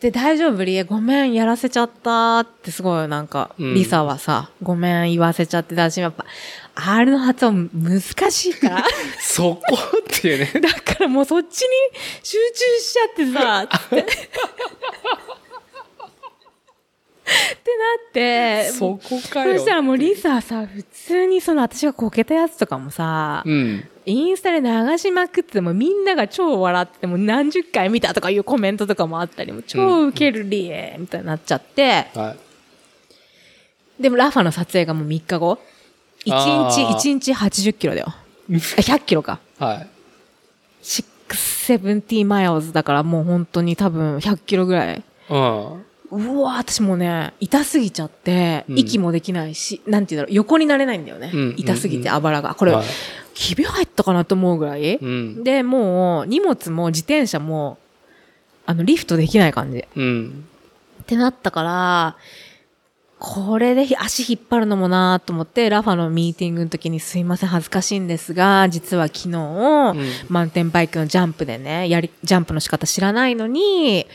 [0.03, 0.65] 行って大丈夫？
[0.65, 3.75] リエごめんやらせちゃったってすごいなんか、うん。
[3.75, 6.25] リサはさごめん言わせちゃって私やっぱ
[6.75, 8.85] R の発音難しいから。
[9.21, 9.63] そこ
[9.99, 10.61] っていうね。
[10.61, 11.69] だからもうそっちに
[12.23, 15.42] 集中しちゃってさつ
[17.55, 17.73] って
[18.09, 19.59] って、そこかよ。
[19.59, 23.85] そしたらもうリサさ、普通にその私がこけたやつとかもさ、うん。
[24.05, 32.37] インスタで流しまくっててもみんなが超笑ってもう何十回見たとかいうコメントとかもあったりも超ウケるりえみたいになっちゃって、は
[33.99, 34.03] い。
[34.03, 35.59] でもラファの撮影がもう3日後。
[36.25, 38.07] 1日、あー1日80キロだよ。
[38.09, 39.39] あ100キロか。
[39.59, 39.87] はい。
[40.83, 45.03] 670マイルズだからもう本当に多分100キロぐらい。
[45.31, 45.85] うん。
[46.13, 51.31] うわ私もうね、痛すぎちゃって、うん息もできないし、なんていうんだろう、横になれないんだよね。
[51.33, 52.55] うん痛すぎて、あばらが。
[52.55, 52.85] これ、はい
[53.35, 54.97] ひび入ったかなと思うぐらい？
[54.97, 55.43] うん。
[55.43, 57.79] で、もう、荷物も自転車も、
[58.67, 59.87] あの、リフトできない感じ。
[59.97, 60.45] うん。
[61.03, 62.17] ってなったから、
[63.19, 69.29] これで足引っ張るのもなと思って、ラファのミーティングの時にすいません、恥ずかしいんですが、実は昨日、
[70.29, 74.07] マウンテンバイクのジャンプでね、やり、ジャンプの仕方知らないのに、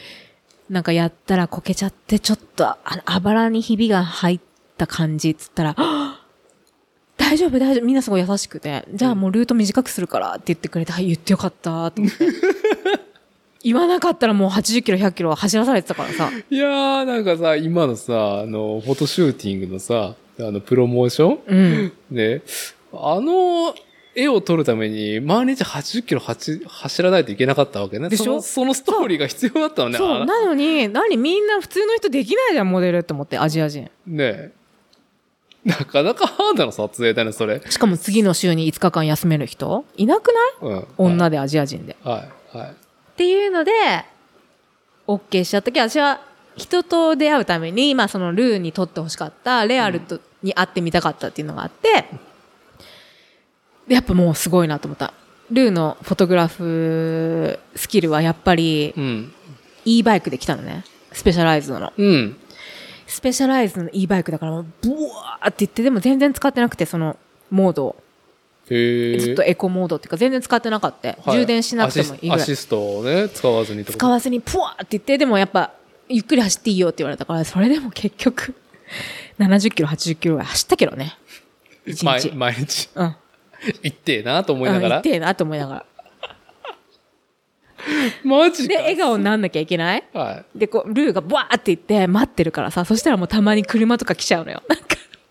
[0.69, 4.39] なんかやったらこけちゃって、ちょっと、あの、あばらにひびが入っ
[4.77, 5.75] た感じっつったら、
[7.17, 12.25] 大丈夫大丈夫みんなすごい優しくて、じゃあもうルート短くするからって言ってくれて、はい、言ってよかったと思って。
[13.63, 16.31] 言わなかったらもう80キロ、100キロ走らされてたからさ。
[16.49, 21.39] いやー、なんかさ、今のさ、あの、フォトシューティングのさ、あの、プロモーション？
[21.47, 21.91] うん。
[22.11, 22.41] ね、
[22.93, 23.73] あの、
[24.19, 28.09] 絵を撮るために、毎日80キロ走走らないといけなかったわけね。
[28.09, 28.41] でしょ？
[28.41, 29.99] そのストーリーが必要だったのね。
[29.99, 30.09] そう。
[30.09, 33.83] あなのに、何みんな普通の人できないじゃん、モデルって思って、アジア人。
[33.83, 34.51] ねえ。
[35.65, 37.61] なかなかハードな撮影だね、それ。
[37.69, 39.85] しかも次の週に5日間休める人？
[39.97, 40.71] いなくない？
[40.73, 40.87] うん。
[40.97, 41.95] 女でアジア人で。
[42.03, 42.57] はい。
[42.57, 42.71] はい。
[42.71, 42.73] っ
[43.17, 43.71] ていうので、
[45.05, 46.21] OK しちゃったけど、私は
[46.55, 52.05] 人と出会うために、まあそのルーに撮ってほしかった、レアルと、に会ってみたかったっていうのがあって、で、
[53.87, 55.13] やっぱもうすごいなと思った。
[55.51, 59.33] ルーのフォトグラフスキルはやっぱりうん
[59.87, 60.83] e バイクで来たのね。
[61.13, 61.93] スペシャライズドの。
[61.95, 62.37] うん。
[63.07, 67.15] スペシャライズドの e バイクだからもう、ブワーって言って、でも全然使ってなくて、その、
[67.49, 67.95] モードを。
[68.67, 71.07] ずっとエコモードっていうか、全然使ってなかった。
[71.07, 72.41] はい充電しなくてもいいぐらい。
[72.41, 75.71] アシストをね、使わずに使わずに、プワーって言って、でもやっぱ、
[76.09, 78.53] ゆっくり走っていいよって言われたから、それでも結局、
[79.39, 81.17] 70キロ、80キロぐらい走ったけどね。
[82.19, 82.31] 日。
[82.35, 82.89] 毎日。
[82.95, 83.15] うん。
[83.83, 84.99] 行ってえなと思いながうん、ら。
[84.99, 85.85] 痛えなと思いながら。
[88.23, 88.69] マジか。
[88.69, 90.03] で、笑顔になんなきゃいけない？
[90.13, 90.59] はい。
[90.59, 94.61] で、こう、ルーがブワーって言って待ってるからさ、そしたらもうたまに車とか来ちゃうのよ。
[94.67, 94.85] なんか、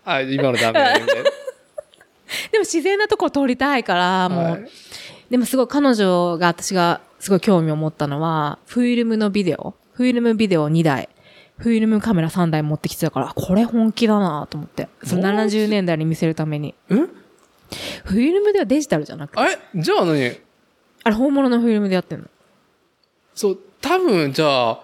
[0.05, 1.23] あ、今のダメだねみたいな。
[2.53, 4.69] でも自然なとこ通りたいから、もう、はい
[5.31, 11.09] でもすごい彼女が私がすごい興味を持ったのは、フィルムのビデオ、フィルムビデオ2台、
[11.59, 14.87] フィルムカメラ3台持ってきてたから、これ本気だなと思って。
[15.03, 16.69] そのマジ？70年代に見せるために。
[16.69, 16.75] ん
[18.05, 20.41] フィルムではデジタルじゃなくて、あれじゃあ何？
[21.05, 22.27] あれ本物のフィルムでやってんの？
[23.35, 24.81] そう、多分じゃあ、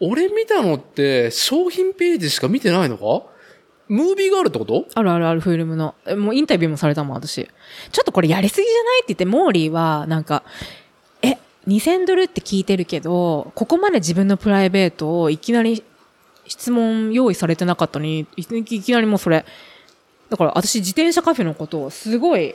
[0.00, 3.26] 俺見たのって商品ページしか見てないのか？
[3.88, 4.86] ムービーがあるってこと？
[4.94, 5.94] あるあるあるフィルムの。
[6.06, 7.44] えもうインタビューもされたもん、私。
[7.92, 10.42] ちょっとこれやりすぎじゃないって言って、モーリーはなんか、
[11.22, 15.84] え、2000ドルって聞いてるけど、ここまで自分のプライベートをいきなり
[16.46, 18.44] 質問用意されてなかったのに、いい
[18.82, 19.44] きなりもうそれ、
[20.30, 22.54] だから私自転車カフェのことをすごい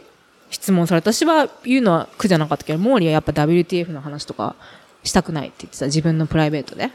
[0.49, 1.11] 質問された。
[1.11, 4.55] 私は言うのは苦じゃなかったけど、モーリーはやっぱ WTF の話とか
[5.03, 5.85] したくないって言ってた。
[5.85, 6.91] 自分のプライベートで。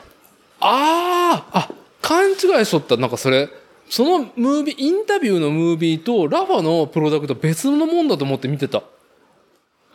[0.60, 1.70] あああ、
[2.02, 2.96] 勘違いしとった。
[2.96, 3.48] なんかそれ、
[3.88, 8.82] そのムービー、インタビューのムービーとラファのプロダクト別のもんだと思って見てた。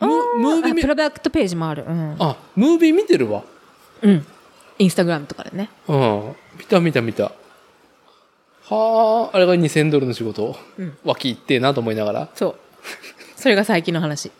[0.00, 0.08] ム
[0.38, 1.84] ムービープロダクトページもある。
[1.86, 2.16] うん。
[2.18, 3.44] あ、ムービー見てるわ。
[4.02, 4.26] うん。
[4.78, 5.70] インスタグラムとかでね。
[5.86, 6.36] うん。
[6.58, 7.32] 見た見た見た。
[8.72, 10.56] はあ、あれが2000ドルの仕事？
[10.78, 12.28] うん脇行ってえなと思いながら。
[12.34, 12.56] そう。
[13.36, 14.30] それが最近の話。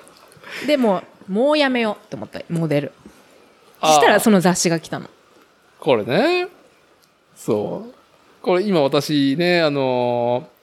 [0.66, 2.92] でも、もうやめようって思った、モデル。
[3.80, 5.08] そしたらその雑誌が来たの。
[5.78, 6.48] これね。
[7.34, 7.94] そう。
[8.42, 10.59] これ今私ね、あのー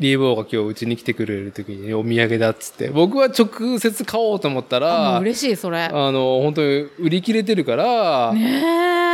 [0.00, 5.84] リーボーが今日うちに来てくれる時にお土産だっつって、僕は直接買おうと思ったら、う嬉しい、それ。
[5.84, 6.66] あの、本当に
[6.98, 8.62] 売り切れてるから、ね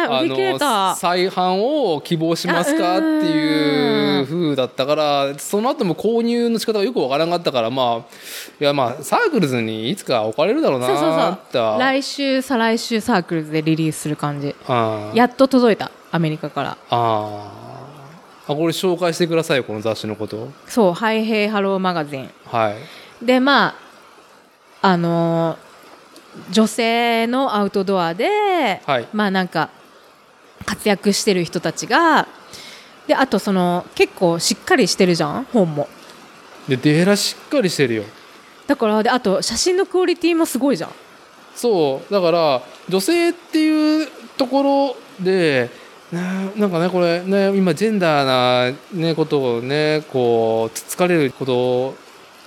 [0.07, 0.97] え、売り切れあたの。
[0.97, 8.15] 再販を希望しますかっていう風だったからその後も購入の仕方がよくわからなかったからまあ
[8.61, 11.79] いやまあサークルズにいつか置かれるだろうなそうそうそう。
[11.79, 14.55] 来週、再来週サークルズでリリースする感じ。
[15.15, 16.79] やっと届いた、アメリカから。
[16.89, 17.60] あー
[18.51, 22.31] あこれ紹介してくださいよこの雑誌のことそう、ハイヘイハローマガジン。
[22.47, 23.77] はいで、ま
[24.83, 25.71] あ、あのー
[26.53, 29.69] 女性のアウトドアで、はいまあなんか、
[30.65, 32.29] 活躍してる人たちが、
[33.09, 35.89] で、あとその、結構しっかりしてるじゃん本も。
[36.69, 38.05] でデーラしっかりしてるよ
[38.69, 40.91] だから、で、あと写真のクオリティもすごいじゃん。
[41.55, 45.69] そうだから女性っていうところで
[46.13, 51.95] ね、なんかねこれね今ジェンダーな、ね、ことをねこうつつかれること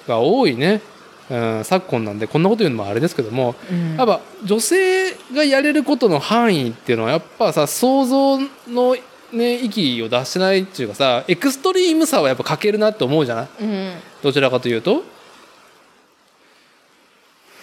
[0.05, 0.81] が多いね、
[1.29, 3.95] うん、昨今なんでこんなこと言うのもあれですけども、うん。
[3.95, 8.37] やっぱ女性がやれることの範囲っていうのはやっぱさ想像
[8.67, 8.97] の
[9.31, 13.47] ね域を出してないっていうかさエクストリームさはやっぱ欠けるなって思うじゃない？
[13.61, 13.93] うん。
[14.21, 15.03] どちらかというと。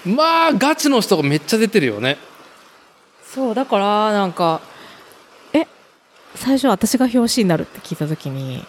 [0.07, 2.17] まあガチの人がめっちゃ出てるよね。
[3.23, 4.70] そうだからなんかえ
[6.41, 8.65] 最初私が表紙になるって聞いた時に。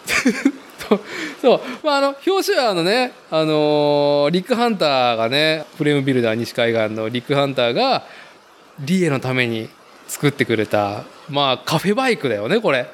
[1.40, 8.04] そう、まあ、あの表紙はあのね、あのーリックハンターがねフレームビルダー西海岸のリックハンターが
[8.80, 9.70] リエのために
[10.06, 12.90] 作ってくれたまあカフェバイクだよねこれ。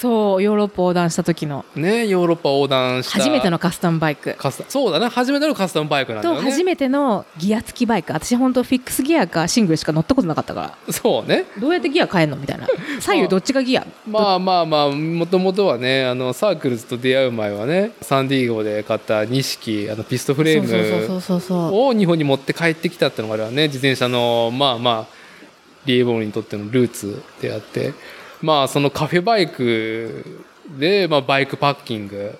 [0.00, 1.64] そうヨーロッパ横断した時の。
[1.74, 3.18] ねヨーロッパ横断した。
[3.18, 4.36] 初めてのカスタムバイク。
[4.38, 6.40] カスタそうだね初めてのカスタムバイクなんだよね。
[6.40, 8.12] と初めてのギア付きバイク。
[8.12, 10.92] 私本当フィックスギアかシングルしか乗ったことなかったから。
[10.92, 11.46] そうね。
[11.58, 12.36] どうやってギア変えんの？
[12.36, 12.68] みたいな。
[13.00, 13.84] 左右どっちがギア？
[14.06, 25.18] まあまあまあもともとはねあのサークルズと出会う前はねサンディーゴで買った錦あのピストフレームを日本に持って帰ってきたってのがあれはね自転車のまあまあ
[25.86, 27.94] リエボールにとってのルーツであって
[28.42, 30.24] まあそのカフェバイク
[30.78, 32.38] で、まあ、バイクパッキング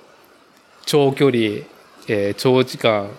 [0.87, 1.41] 長距離、
[2.09, 3.11] えー長時間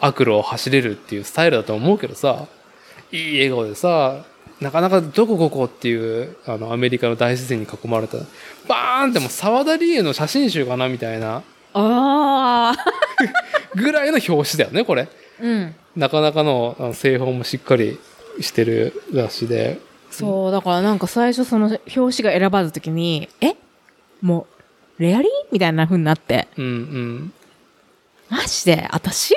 [0.00, 2.46] 悪路を走れるっていうスタイルだと思うけどさ
[3.10, 4.24] いい笑顔でさ
[4.60, 8.18] なかなかどこここっていうあのアメリカの大自然に囲まれた
[8.68, 11.42] バーンってもう沢田理恵の写真集かなみたいな
[11.74, 12.74] ああ
[13.74, 15.08] ぐらいの表紙だよねこれ。
[15.40, 17.98] うんなかなかの製本もしっかり
[18.40, 19.80] してる雑誌で。
[20.10, 23.54] そうだからなんか最初その表紙が選ばれた時にえ？
[24.20, 24.46] も
[24.98, 25.30] うレアリー？
[25.52, 26.48] みたいな風になって。
[26.56, 27.32] うんうん。
[28.28, 28.88] マジで？
[28.90, 29.34] 私？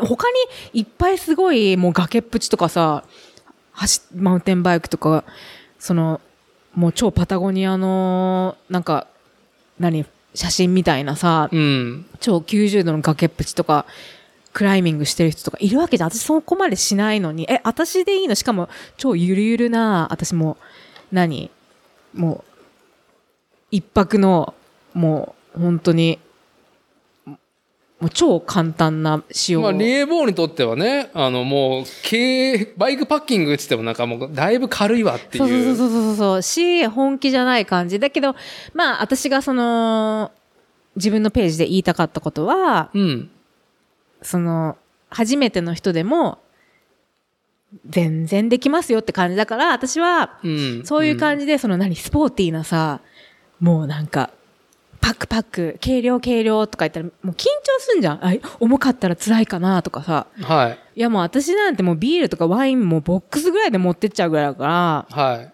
[0.00, 0.30] 他
[0.72, 3.04] にいっぱいすごいもう崖っぷちとかさ
[3.72, 5.22] 走マウンテンバイクとか
[5.78, 6.20] その
[6.74, 9.06] もう超パタゴニアのなんか
[9.78, 10.04] 何？
[10.34, 12.06] 写真みたいなさうん。
[12.20, 13.86] 超90度の崖っぷちとか
[14.56, 16.08] クライミングしてる人とかいるわけじゃん。
[16.08, 17.46] 私そこまでしないのに。
[17.46, 20.56] え私でいいのしかも超ゆるゆるな私も
[21.12, 21.50] 何？
[22.14, 22.52] もう
[23.70, 24.54] 一泊の
[24.94, 26.18] もう本当に
[27.26, 27.36] も
[28.06, 29.60] う超簡単な仕様。
[29.60, 35.48] まあ、リエボーにとってはね、あの、もう、軽、バイクパッキングって言ってもなんかもう、だいぶ軽いわっていう。
[35.48, 36.42] そうそうそうそうそう。
[36.42, 38.00] し本気じゃない感じ。
[38.00, 38.34] だけど
[38.72, 40.32] まあ私がその
[40.96, 43.30] 自分のページで言いたかったことはうん。
[44.22, 44.76] その
[45.10, 46.38] 初めての人でも
[47.88, 50.82] 全然できますよって感じだから私はうん。
[50.84, 53.00] そういう感じでその何スポーティーなさ
[53.60, 54.30] もうなんか
[55.00, 57.46] パックパック軽量軽量とか言ったらもう緊張
[57.78, 60.78] すんじゃんあ重かったら辛いかなとかさうんはい。
[60.96, 65.52] いやもう私なんてもうビールとかワインもボックスぐらいで持ってっちゃうぐらいだからはい。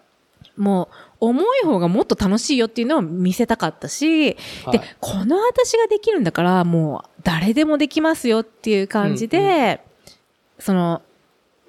[0.57, 0.95] もう
[1.25, 9.81] 重い方がもっと楽しいよっていうのを見せたかったし、はいでこの私ができるんだからもう誰でもできますよっていう感じで、
[10.59, 11.01] その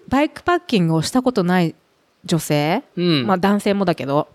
[0.09, 1.77] バイクパッキングをしたことない
[2.25, 3.27] 女性、うん。
[3.27, 4.29] まあ男性もだけど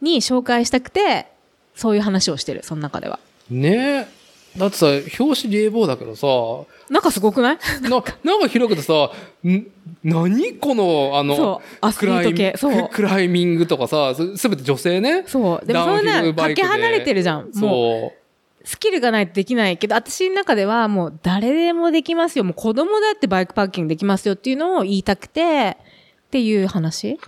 [0.00, 1.28] に紹介したくて
[1.76, 3.20] そういう話をしてるその中では
[3.50, 4.23] ねえ。
[4.56, 4.86] だってさ、
[5.18, 6.26] 表紙リエボーだけどさ、
[6.88, 7.58] なんかすごくない？
[7.82, 9.10] な、なんか広くてさ、
[9.44, 9.66] ん
[10.04, 15.24] 何この、あの、そうアスリート系そうククライミングとかさ、すすべて女性ね。
[15.26, 18.18] そうでもそんなかけ離れてるじゃんもうそう。
[18.66, 22.44] スキルがないとできないけど、私の中ではもう誰でもできますよ。
[22.44, 25.76] もう子供だってバイクパッキングできますよっていうのを言いたくて、
[26.28, 27.18] っていう話？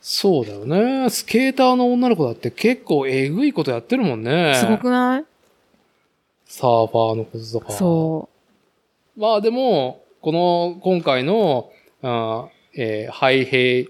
[0.00, 1.08] そうだよね。
[1.10, 4.54] スケーターの女の子だって結構えぐいことやってるもんね。
[4.56, 5.24] すごくない？
[6.56, 7.72] サーファーのこととか。
[7.72, 8.28] そ
[9.16, 13.88] まあでも、この、今回の、あーえーハイヘイ、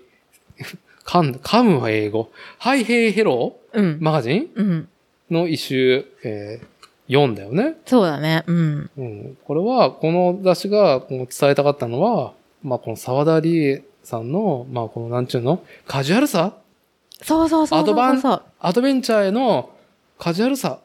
[1.05, 2.31] 噛ん噛むは英語？
[2.59, 3.83] ハイヘイヘロう。
[3.83, 3.99] うん。
[4.01, 4.51] マガジン？
[4.55, 4.89] うん。
[5.31, 7.77] の一周、えー、読んだよね。
[7.85, 8.45] そうだね。
[8.47, 8.91] うん。
[8.97, 9.39] うん。
[9.45, 15.63] これは、この雑誌が伝えたかったのは、まあこの沢田理恵さんの、まあこのなんちゅうの？
[15.87, 16.55] カジュアルさ？
[17.21, 17.79] そうそうそう。
[17.79, 18.23] アドバン
[18.59, 19.69] アドベンチャーへの
[20.19, 20.79] カジュアルさ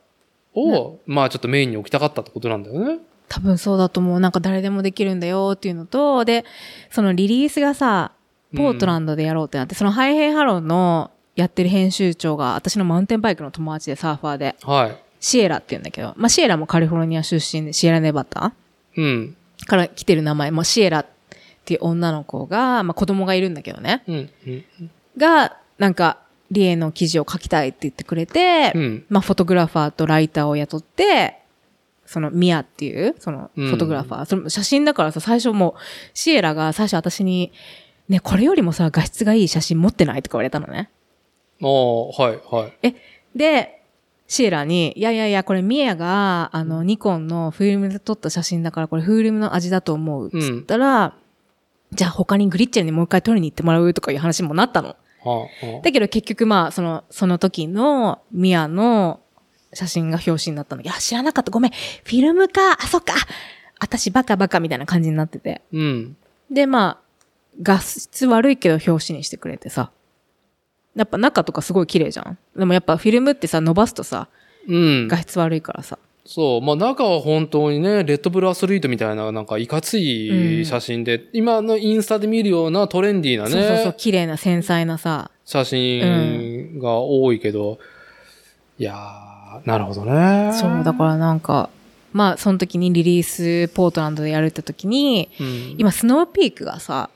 [0.55, 2.99] を、まあちょっとメインに置きたかったってことなんだよね。
[3.27, 4.19] 多分そうだと思う。
[4.19, 6.45] なんか誰でもできるんだよっていうのと、で、
[6.89, 8.11] そのリリースがさ、
[8.55, 14.97] ポートランドでやろうってなって、そのハイヘイハローのやってる編集長が、私のマウンテンバイクの友達でサーファーで、はい。
[15.19, 18.53] シエラって言うんだけど、まあシエラもカリフォルニア出身で、シエラネバダ
[18.97, 19.35] うん。
[19.67, 21.05] から来てる名前、もうシエラっ
[21.65, 24.29] ていう女の子が、まあ子供がいるんだけどね、うん。
[24.47, 24.63] うん。
[25.17, 26.17] が、なんか、
[26.51, 29.05] リエの記事を書きたいって言ってくれて、うん。
[29.09, 31.39] まあフォトグラファーとライターを雇って、
[32.05, 35.81] そのミアっていう、そのフォトグラファー、その写真だからさ、最初もう、
[36.15, 37.51] シエラが最初私に、
[38.07, 40.89] ね、これよりもさ、画質がいい写真持ってないとか言われたのね。
[41.61, 42.95] ああ、はい、はい。
[43.35, 43.83] で、
[44.27, 50.31] シエラに、いやいやいや、これミエが、あの、ニコンのフィルムで撮った写真だから、これフィルムの味だと思う。
[50.31, 51.15] つったら、
[51.91, 54.95] じゃあ他にグリッチェルにもう一回撮りに行ってもらうとかいう話もなったの。
[55.83, 59.19] だけど結局まあ、その、その時のミアの
[59.73, 61.51] 写真が表紙になったんだけど、あ、知らなかった。
[61.51, 61.71] ごめん。
[61.71, 62.73] フィルムか。
[62.81, 63.13] あ、そっか。
[63.79, 65.61] 私バカバカみたいな感じになってて。
[65.71, 66.17] うん。
[66.51, 67.09] で、まあ、
[67.61, 69.91] 画質悪いけど表紙にしてくれてさ。
[70.95, 72.37] やっぱ中とかすごい綺麗じゃん。
[72.57, 74.27] でもやっぱフィルムってさ、伸ばすとさ、
[74.67, 75.07] うん。
[75.07, 75.97] 画質悪いからさ。
[76.31, 76.61] そう。
[76.61, 85.31] まあ中は本当にね、レッドブルアスリートみたいな、なんかいかつい写真で、今のインスタで見るようなトレンディーなね、そうそうそう、綺麗な繊細なさ。
[85.43, 87.79] 写真が多いけど、
[88.77, 90.51] いやー、なるほどね。
[90.53, 91.71] そう、だからなんか、
[92.13, 97.09] まあ、その時にリリースポートランドでやるって時に、うん今、スノーピークがさ、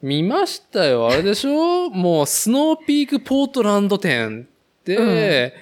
[0.00, 1.08] 見ましたよ。
[1.08, 1.90] あれでしょ？
[1.90, 4.46] もう、スノーピークポートランド店
[4.86, 5.52] で、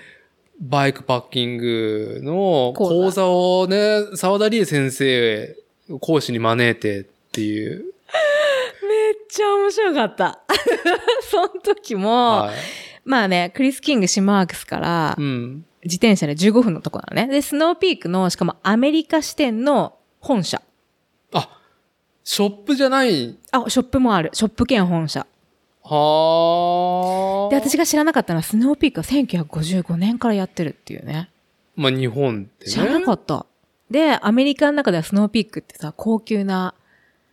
[0.62, 5.56] バイクパッキングの講座をね、沢田理恵先生、
[6.00, 7.78] 講師に招いてっていう。
[8.88, 10.40] めっちゃ面白かった。
[11.28, 12.54] その時も、はい。
[13.04, 15.64] まあね、クリス・キング・シマークスからう、ん。
[15.82, 17.26] 自転車で15分のとこなのね。
[17.26, 20.62] で、スノーピークの、しかもアメリカ支店の本社。
[21.32, 21.58] あ、
[22.22, 23.36] ショップじゃない。
[23.50, 24.30] あ、ショップもある。
[24.32, 25.26] ショップ兼本社。
[25.84, 27.50] はあ。
[27.50, 31.30] で、私が知らなかったのは、スノーピークは1955年からやってるっていうね。
[31.76, 32.70] まあ日本ってね。
[32.72, 33.46] 知らなかった。
[33.90, 36.74] で、アメリカの中ではスノーピークってさ、高級な、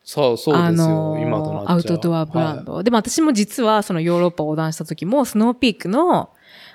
[0.03, 0.87] そう、そうあですよ。
[0.87, 2.81] のー今となアウトドアブランド。
[2.83, 6.31] でも私も実はそのヨーロッパを横断した時も、スノーピークの、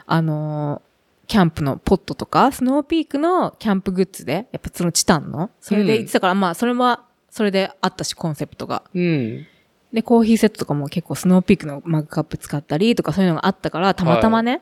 [0.07, 0.95] あのー
[1.27, 8.75] キャンプのポットとか、スノーピークのキャンプグッズで、やっぱそのチタンの、それで言ってたから、まあそれは、それであったし、コンセプトが。
[8.75, 8.99] はい。
[8.99, 9.47] うん。
[9.95, 14.61] で、コーヒーセットとかも結構スノーピークのマグカップ使ったりとかそういうのがあったから、たまたまね。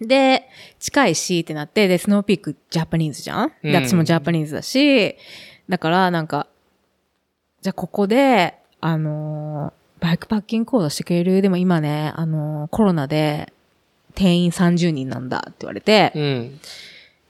[0.00, 0.48] で、
[0.78, 3.52] 近いしってなって、で、スノーピークジャパニーズじゃん？
[3.62, 5.16] うんで、私もジャパニーズだし、
[5.68, 6.46] だからなんか、
[7.62, 11.40] じゃあここで、あのーバイクパッキングコードしてくれる？
[11.42, 13.52] でも今ね、あのーコロナで
[14.14, 16.60] 定員30人なんだって言われて、うん。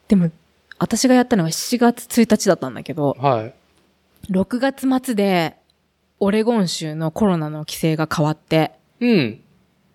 [0.08, 0.30] でも、
[0.78, 3.54] 私がやったのが7月1日だったんだけど、はい。
[4.32, 5.56] 6月末で、
[6.24, 8.70] オレゴン州のコロナの規制が変わって、
[9.00, 9.40] うん。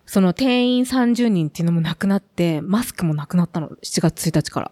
[0.04, 4.70] その定員30人っていうのもなくなって、マスクもなくなったの、7月1日から。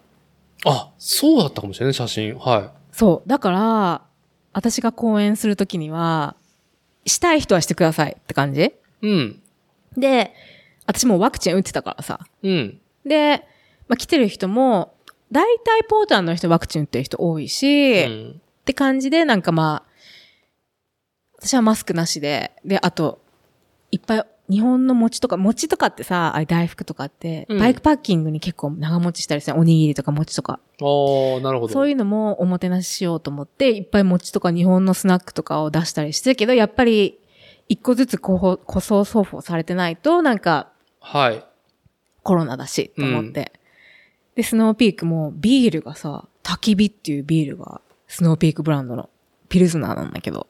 [0.66, 2.36] あ、そうだったかもしれない、写真。
[2.36, 3.28] はそう。
[3.28, 4.02] だから、
[4.52, 6.36] 私が講演するときには、
[7.06, 8.72] したい人はしてくださいって感じい。
[9.00, 9.42] うん。
[9.96, 10.34] で、
[10.84, 12.20] 私もうワクチン打ってたからさ。
[12.42, 12.78] うん。
[13.06, 13.46] で、
[13.88, 14.92] まあ、来てる人も、
[15.32, 18.40] 大体ポーターの人ワクチン打ってる人多いし、っうん。
[18.66, 19.95] て感じで、なんかまあ、
[21.46, 23.20] 私はマスクなしで、で、あと、
[23.92, 30.60] いっぱい、日本の餅とか、餅とかってさ、あれ大福とかって、うんバイクパッキングに結構長持ちしたりするおにぎりとか餅とか。
[30.80, 30.84] あ
[31.38, 31.72] あ、なるほど。
[31.72, 37.18] そういうのもおもてなししようと思って、いっぱい餅とか日本のスナックとかを出したりしてるけど、やっぱり、
[37.68, 41.44] 一個ずつ個包個装送付をされてないと、なんか、はい。
[42.22, 43.52] コロナだし、と思って。
[44.34, 49.10] で、スノーピークもビールがさ、焚き火っていうビールが、スノーピークブランドの
[49.48, 50.46] ピルズナーなんだけど、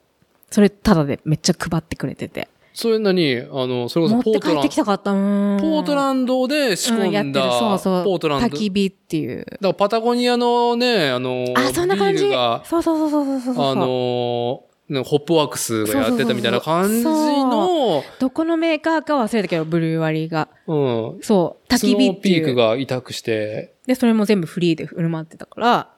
[0.50, 2.48] それタダでめっちゃ配ってくれてて。
[2.76, 5.12] それ何あの、それこそポートランてきたかった。
[5.12, 7.40] うーんポートランドで仕うんやってる。
[7.40, 8.04] 込んだ、そうそう。
[8.04, 8.46] ポートランド。
[8.48, 9.46] 焚き火っていう。
[9.46, 12.30] だからパタゴニアのね、あの、あ、そんな感じ。
[12.64, 13.64] そうそうそうそうそうそう。
[13.64, 20.48] あの、ねホップワークスがやってたみたいな感じの、どこのメーカーか忘れたけど、ブルー割りが。
[20.66, 21.18] うん。
[21.22, 22.44] そう、焚スノーき火っていう。
[22.44, 25.95] ピークが委託して、で、それも全部フリーで振る舞ってたから、はあ。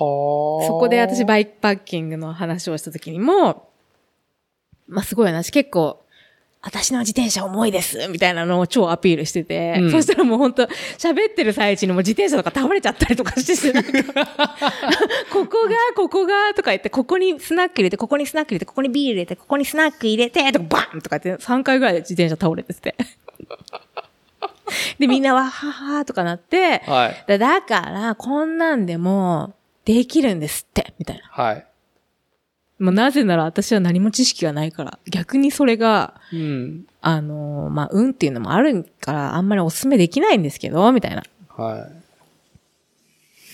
[0.00, 3.68] そこで私バイクパッキングの話をした時にも、
[4.88, 6.02] まあすごい話、結構、
[6.62, 14.56] 私の自転車重いですみたいなのを超アピールしてて、うんそしたらもう本当喋ってる最中にもう自転車とか倒れちゃったりとかしてて、なんか
[15.32, 22.94] ここが、ここが、とか言って、ここにスナック入れて、ここにスナック入れて、ここにビール入れて、ここにスナック入れて、とかバンとか言って3回ぐらいで自転車倒れてて。
[24.98, 27.24] で、みんなは、ははーとかなって、はい。
[27.26, 29.54] だだから、こんなんでも、
[29.84, 31.22] できるんですって、みたいな。
[31.30, 31.66] はい。
[32.78, 36.86] もうなぜなら私は何も知識がないから、逆にそれが、うん。
[37.02, 41.22] あのーまあ、運っていうのもあるから、あんまりお勧めできないんですけど、みたいな。
[41.56, 41.88] は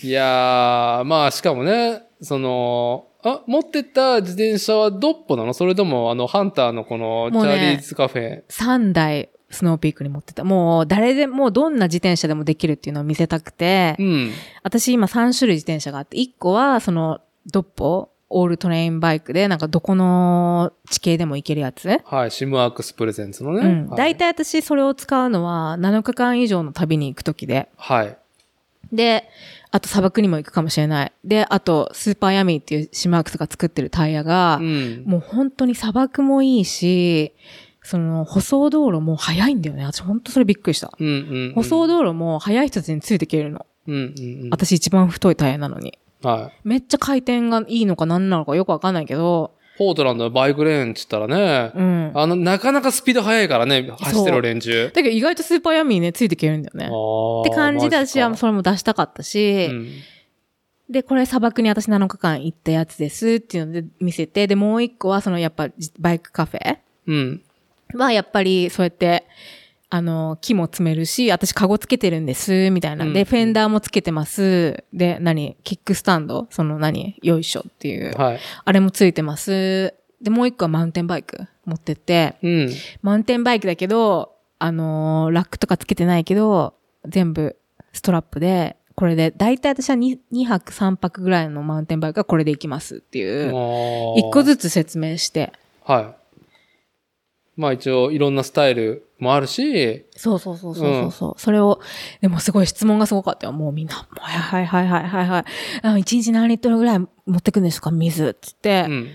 [0.03, 0.07] い。
[0.07, 5.53] いやー、まあ、しかもね、その、あ、持ってった自転車はドッポなの？
[5.53, 10.43] それとも、あの、ハンターのこの、チャーリーズカフェ？3台、スノーピークに持ってた。
[10.43, 14.31] もう、誰でも、どんな自転車でもできるっていうのを見せたくて、うん。
[14.63, 22.01] 私今3種類自転車があって、1個は、その、ドッポ、オールトレインバイクで、なんかどこの地形でも行けるやつ。
[22.03, 22.31] はい。
[22.31, 23.59] シムワークスプレゼンツのね。
[23.59, 23.87] うん。
[23.89, 27.69] はい大体私それを使うのは7日間以上の旅に行くときで。
[27.77, 28.17] はい。
[28.91, 29.29] で、
[29.71, 31.11] あと砂漠にも行くかもしれない。
[31.23, 35.03] で、あとスーパーヤミーっていうシマークスが作ってるタイヤがう、ん。
[35.05, 37.33] もう本当に砂漠もいいし、
[37.87, 39.85] その舗装道路も速いんだよね。
[39.85, 40.91] 私本当それびっくりした。
[40.99, 41.53] うんうんうん。
[41.53, 43.65] 舗装道路も速い人たちについていけるの。
[43.87, 44.49] うんうんうん。
[44.49, 45.97] 私一番太いタイヤなのに。
[46.21, 46.67] はい。
[46.67, 52.11] めっちゃ回転がいいのか何なのかよくわかんないけど、ポートランドのバイクレーンっつったらね、うん。
[52.13, 54.87] あの、なかなかスピード速いからね、走ってる連中。
[54.87, 56.87] だけど意外とスーパーヤミーね、ついていけるんだよね。
[56.87, 59.89] って感じで私はそれも出したかったし、うん。
[60.89, 65.69] で、これ砂漠に私7日間行ったやつですっていうので見せて、で、もう一個はそのやっぱ
[65.99, 67.41] バイクカフェうん。
[67.95, 69.25] はやっぱりそうやって、
[69.89, 73.05] あの、木も詰めるし、私カゴつけてるんです、みたいな。
[73.05, 74.83] うんで、フェンダーもつけてます。
[74.93, 78.13] で、何キックスタンドその何よいしょっていう。
[78.17, 78.39] はい。
[78.65, 79.93] あれもついてます。
[80.21, 82.69] で、もう一個はマウンテンバイク持ってって、うん。
[83.01, 86.73] マウンテンバイクだけど、あのーラックとかつけてないけど、
[87.05, 87.55] 全部
[87.93, 93.51] ストラップで、これで、だいたい私は 2, 2泊3泊ぐらいのマウンテンバイクはこれで行きますっていう、
[94.17, 94.47] 一個つ。
[94.47, 95.53] ずつ説明して。
[95.85, 96.26] はい。
[97.57, 101.81] まあ一応いろんなスタイルもあるし、そうそうそうそうそうそう、それを、
[102.21, 103.53] でもすごい質問がすごかったよ。
[103.53, 105.45] もうみんな、はいはいはいはいはいはい。
[105.81, 107.91] あ一日何リットルぐらい持ってくんですか？
[107.91, 108.85] 水っつって。
[108.87, 109.09] うん。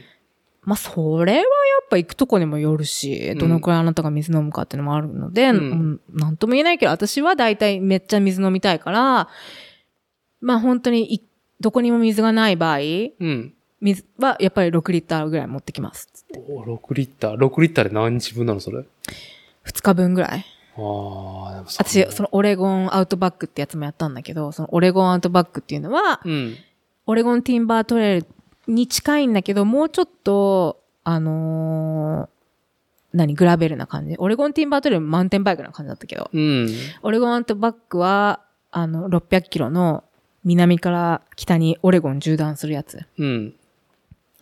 [0.64, 1.44] まあ、それはや
[1.84, 9.28] っぱ行くとこにもよるし、どのくらいあなたが水飲むかっていうのもあるので、うんうんなんとも言えないけど、私は大体めっちゃ水飲みたいから、
[10.40, 11.22] まあ本当にい
[11.58, 13.54] どこにも水がない場合、うん。
[13.82, 16.08] 水はやっぱり6リッターぐらい持ってきます。
[16.48, 17.34] お6リッター。
[17.34, 18.78] 6リッターで何日分なのそれ？
[18.78, 18.82] あ
[19.66, 20.46] 2日分ぐらい。
[20.74, 26.56] あー、でも私、そのオレゴンアウトバックってやつもやったんだけど、そのオレゴンアウトバックっていうのは、うん。
[27.06, 28.26] オレゴンティンバートレイル
[28.68, 32.28] に近いんだけど、もうちょっと、あのー
[33.14, 34.14] 何、グラベルな感じ。
[34.16, 36.68] オレゴンティンバートレイルマウンテンバイクな感じだったけど、うん。
[37.02, 40.04] オレゴンアウトバックは、あの、600キロの
[40.44, 43.04] 南から北にオレゴン縦断するやつ。
[43.18, 43.54] うん。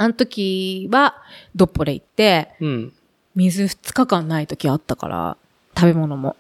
[0.01, 1.15] あの時は、
[1.55, 2.93] ドッポで行って、うん。
[3.35, 5.37] 水2日間ない時あったから、
[5.77, 6.37] 食べ物も。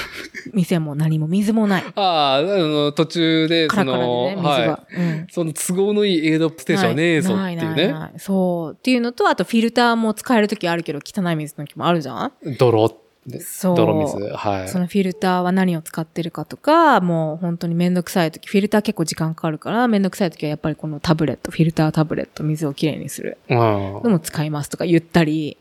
[0.52, 1.84] 店も何も水もない。
[1.94, 4.36] ああ、あの、途中で、そカラカラね。
[4.36, 5.26] はうんい。
[5.30, 7.94] その都合のいいエイドステーションはねえぞっていうね。
[8.18, 8.72] そう。
[8.74, 12.32] っていうのと、あとフィルターも使える時あるけど、汚い水の時もあるじゃん？
[12.58, 13.07] 泥って。
[13.40, 14.18] そう泥水。
[14.34, 14.68] はい。
[14.68, 25.56] そのフィルターは何を使ってるかとか、もう本当にめんどくさい時、フィルター結構時間かかるから、めんどくさい時はやっぱりこのタブレット、フィルタータブレット、水をきれいにするうんのも使いますとか言ったり、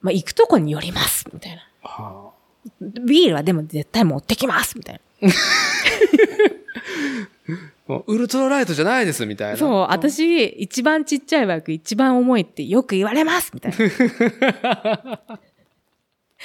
[0.00, 1.62] まあ、行くとこによります、みたいな。
[1.82, 2.30] は
[2.80, 5.30] ビールはでも絶対持ってきます、みたいな。
[7.88, 9.56] あウルトラライトじゃないです、みたいな。
[9.56, 15.20] そう、私、一番ちっちゃいバイク、一番重いってよく言われますみたいな。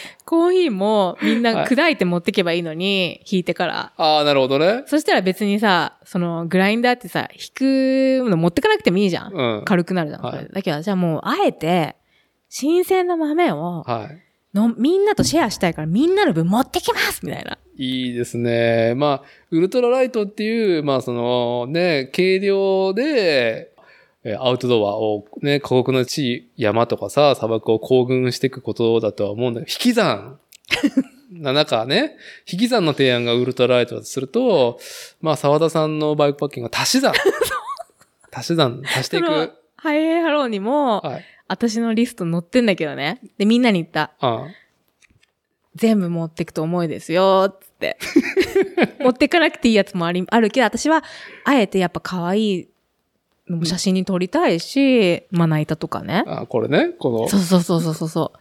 [0.25, 3.93] コーヒーもみんな砕いて持ってけばいいのに、引いてから。
[3.97, 4.83] ああ、なるほどね。
[4.87, 9.33] そしたら別にさ、そのグラインダーってさ、引くの持ってかなくてもいいじゃん。
[9.33, 9.65] うん。
[9.65, 10.21] 軽くなるじゃん。
[10.21, 11.95] はいだけど、じゃあもう、あえて、
[12.49, 14.25] 新鮮な豆をはい。
[14.55, 17.57] の、みんなとシェアしたいから、みんなの分持ってきますみたいな。
[17.77, 18.93] いいですね。
[18.95, 23.74] まあ、ウルトラライトっていう、まあそのね、軽量で、えー
[24.39, 30.39] アウトドアをね、過酷な地、山とかさ、砂漠を行軍していくことだとは思うんだけど、引き算
[31.31, 32.15] な中ね、
[32.51, 34.79] 引き算の提案がウルトラライトだとすると、
[35.21, 37.13] まあ沢田さんのバイクパッキングが足し算。
[38.33, 39.53] 足し算、足していく。
[39.77, 41.25] ハイエイハローにも、はい。
[41.47, 43.21] 私のリスト載ってんだけどね。
[43.37, 44.13] で、みんなに言った。
[44.19, 44.47] あ
[45.75, 47.97] 全部持ってくと重いですよ、つって。
[48.99, 51.03] 持ってかなくていいやつもあり、あるけど、私は、
[51.43, 52.69] あえてやっぱ可愛い
[53.63, 56.23] 写真に撮りたいし、まな板とかね。
[56.27, 58.31] あ、これね、このそうそうそうそうそうそ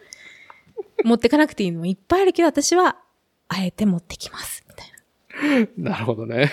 [1.03, 1.07] う。
[1.07, 2.97] 持ってかなくていいのもいっぱいあるけど、私は、
[3.49, 4.85] あえて持ってきます、みた
[5.59, 5.91] いな。
[5.91, 6.51] なるほどね。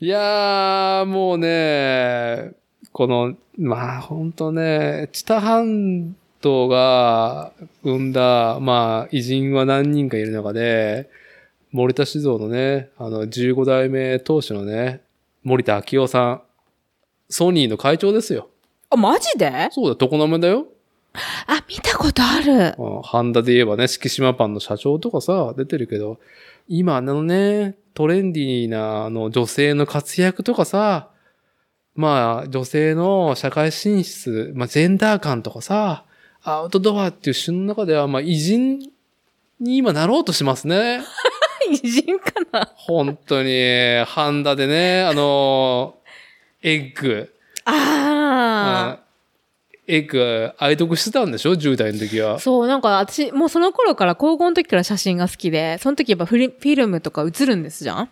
[0.00, 2.52] いやー、もうね、
[2.92, 7.52] この、まあ本当ね、知多半島が
[7.82, 11.10] 生んだ、まあ偉人は何人かいる中で、
[11.72, 15.00] 森田酒造のね、あの15代目当主のね、
[15.42, 16.42] 森田昭夫さん、
[17.30, 18.48] ソニーの会長ですよ。
[18.90, 19.68] あ、マジで？
[19.72, 20.66] そうだよ、常滑だよ。
[21.46, 22.74] あ、見たことある。
[22.78, 26.18] うんハンダで言えばね、敷島パンの社長とかさ、出てるけど、
[26.68, 31.08] 今あのね、トレンディーなあの女性の活躍とかさ、
[31.94, 36.04] まあ女性の社会進出、まあジェンダー感とかさ、
[36.42, 38.78] アウトドアっていう種の中では、まあ偉人
[39.60, 41.00] に今なろうとしますね。
[41.70, 42.70] 偉人かな？
[42.76, 45.96] 本当に、ハンダでね、あの、
[46.62, 47.32] エッグ。
[47.64, 48.98] あ
[49.86, 52.38] エッグ愛読してたんでしょ ?10 代の時はあ。。
[52.38, 58.10] そう、なんか私、もうその頃から、高校の時から写真が好きで、その時やっぱフリフィルムとか映るんですじゃん？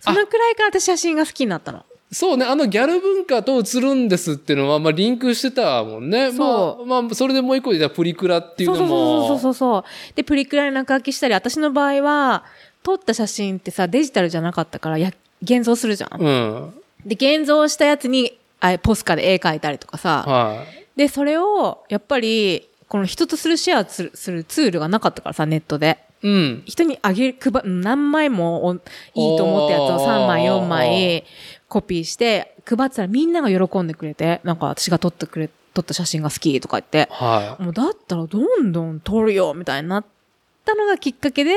[0.00, 1.84] そのくらいから私写真が好きになったの。
[2.12, 6.32] そうね、あのギャル文化と映るんですっていうのは、まあリンクしてたもんね。
[6.32, 9.26] そまあ、まあ、それでもう一個言ったらプリクラっていうそうのも。
[9.28, 9.84] そうそうそうそう。
[10.14, 12.44] で、プリクラに落書きしたり、私の場合は、
[12.82, 16.20] 撮った写真ってさ、デジタルじゃなかったから、や、現像するじゃん。
[16.20, 16.74] うん。
[17.04, 20.24] で、現像したやつに、あポスカで絵描いたりとかさ。
[20.26, 20.98] はい。
[20.98, 25.98] で、それを、やっぱり、この人とするシェアするするツールがなかったからさ、ネットで。
[26.22, 26.62] うん。
[26.64, 31.24] 人にあげる、配何枚もおいいと思ったやつをおー3枚、4枚
[31.68, 40.04] コピーして、配ってたらみんなが喜んでくれて、なんか私が撮ってくれ、撮った写真が好きとか言って、はもうだったらどんどん撮るよみたいになっ
[40.64, 41.52] たのがきっかけで、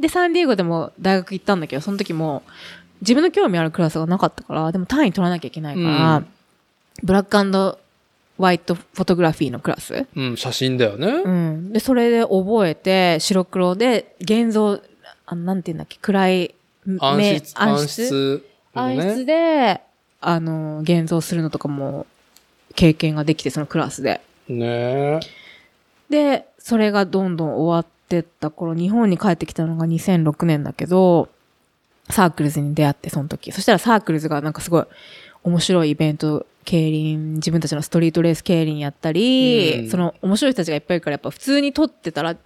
[0.00, 2.42] で、サンディエゴでも大学行ったんだけど、その時も
[3.04, 6.26] 自分の興味あるクラスがなかったから、でも単位取らなきゃいけないから、うん
[7.02, 7.78] ブラックホ
[8.38, 10.06] ワイトフォトグラフィーのクラスい。
[10.16, 11.06] うん、写真だよね。
[11.06, 11.72] うん。
[11.72, 14.80] で、それで覚えて、白黒で、現像、
[15.26, 16.54] あの、なんて言うんだっけ、暗い、
[16.84, 18.44] 目暗室、暗室
[18.74, 19.24] の暗室ね。
[19.24, 19.80] で、
[20.20, 22.06] あの、現像するのとかも、
[22.74, 24.20] 経験ができて、そのクラスで。
[24.48, 25.20] ね
[26.10, 31.28] で、それがどんどん終わってった頃、日本に帰ってきたのが2006年だけど、
[32.10, 33.52] サークルズに出会って、その時。
[33.52, 34.84] そしたらサークルズがなんかすごい
[35.42, 42.36] 面白いイベント、競輪、自分たちのストリートレース競輪やったり、うんその面白い人たちがいっぱいいるから、やっぱ普通に撮ってたら、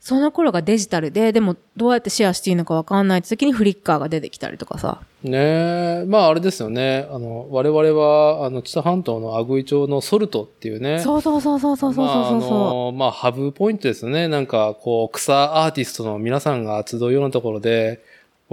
[0.00, 5.02] その頃がデジタルで、でもどうやってシェアしていいのかわかんない時にフリッカーが出てきたりとかさ。
[5.22, 7.06] ねまああれですよね。
[7.10, 11.00] あの、我々は、あの、知多半島の阿久井町のソルトっていうね。
[11.00, 12.50] そうそうそうそうそうそうまあ、あそうそう。
[12.50, 14.26] の、まあ、ハブポイントですよね。
[14.28, 18.00] なんか、こう、草アーティストの皆さんが集うようなところで、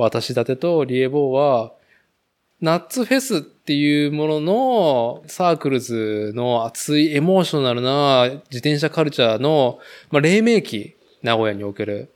[0.03, 1.73] 私伊達とリエボーは、
[2.61, 9.79] ナッツフェスっていうものの、サークルズの熱いエモーショナルな自転車カルチャーの、
[10.09, 12.09] まあ、黎明期、名古屋における、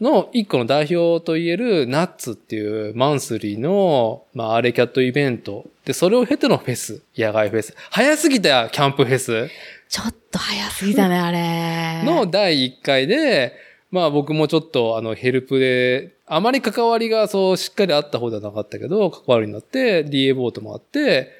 [0.00, 5.66] の一個の代表といえるナッツっていうマンスリーの、まあ、 alleycat イベント。
[5.84, 7.74] で、それを経てのフェス、野外フェス。
[7.90, 9.48] 早すぎたよキャンプフェス。
[9.88, 12.02] ちょっと早すぎたね、あれ。
[12.04, 13.52] の第1回で、
[13.94, 21.30] まあ僕もちょっとあのヘルプで、あまり関わりがそうしっかりあった方ではなかったけど、関わりになって DA ボートもあって、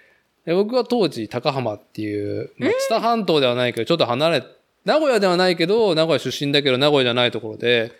[0.46, 4.44] で僕は当時高浜っていう、まあ、知多半島ではないけど、ちょっと離れ、
[4.84, 7.90] 名古屋ではないけど、名古屋出身だけど名古屋じゃないところで、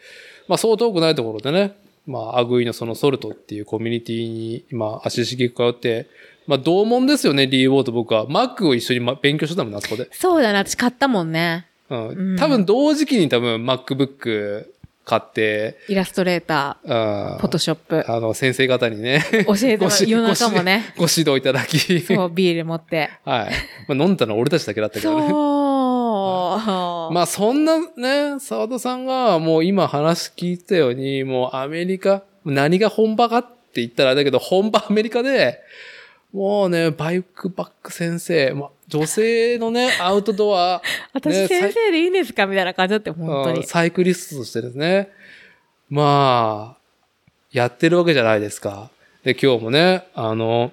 [0.47, 1.77] まあそう遠くないところでね、
[2.07, 6.07] まあアグイのそのソルトっていうコミュニティに今足しげく通って、
[6.47, 8.27] まあ同門ですよね、DA ボート僕は。
[8.29, 10.09] マックを一緒にま勉強してたもんな、あそこで。
[10.13, 11.67] そうだね、私買ったもんね。
[11.91, 14.67] うんうん多分同時期に多分 MacBook
[15.05, 18.05] 買って、イラストレータうんー、フォトショップ。
[18.09, 20.95] あの、先生方にね、 教えてもごし夜中もね。
[20.97, 23.11] ご指導いただき、そう、ビール持って。
[23.25, 23.51] はい。
[23.87, 25.29] まあ、飲んだのは俺たちだけだったけどね。
[25.29, 27.13] そう。
[27.13, 35.61] まあ、そんなね、沢田さんがもう今話聞いたように、もうアメリカ、何が本場かって言ったらだけど、本場アメリカで、
[36.33, 40.83] もうね、バイクバック先生、まあ、女性のね、アウトドア、
[41.15, 42.47] 私ね先生でいいんですか？
[42.47, 43.59] みたいな感じだって、本当に。
[43.61, 45.11] うんサイクリストとしてですね。
[45.91, 46.81] まあ、
[47.53, 48.91] やってるわけじゃないですか。
[49.23, 50.73] で、今日もね、あの、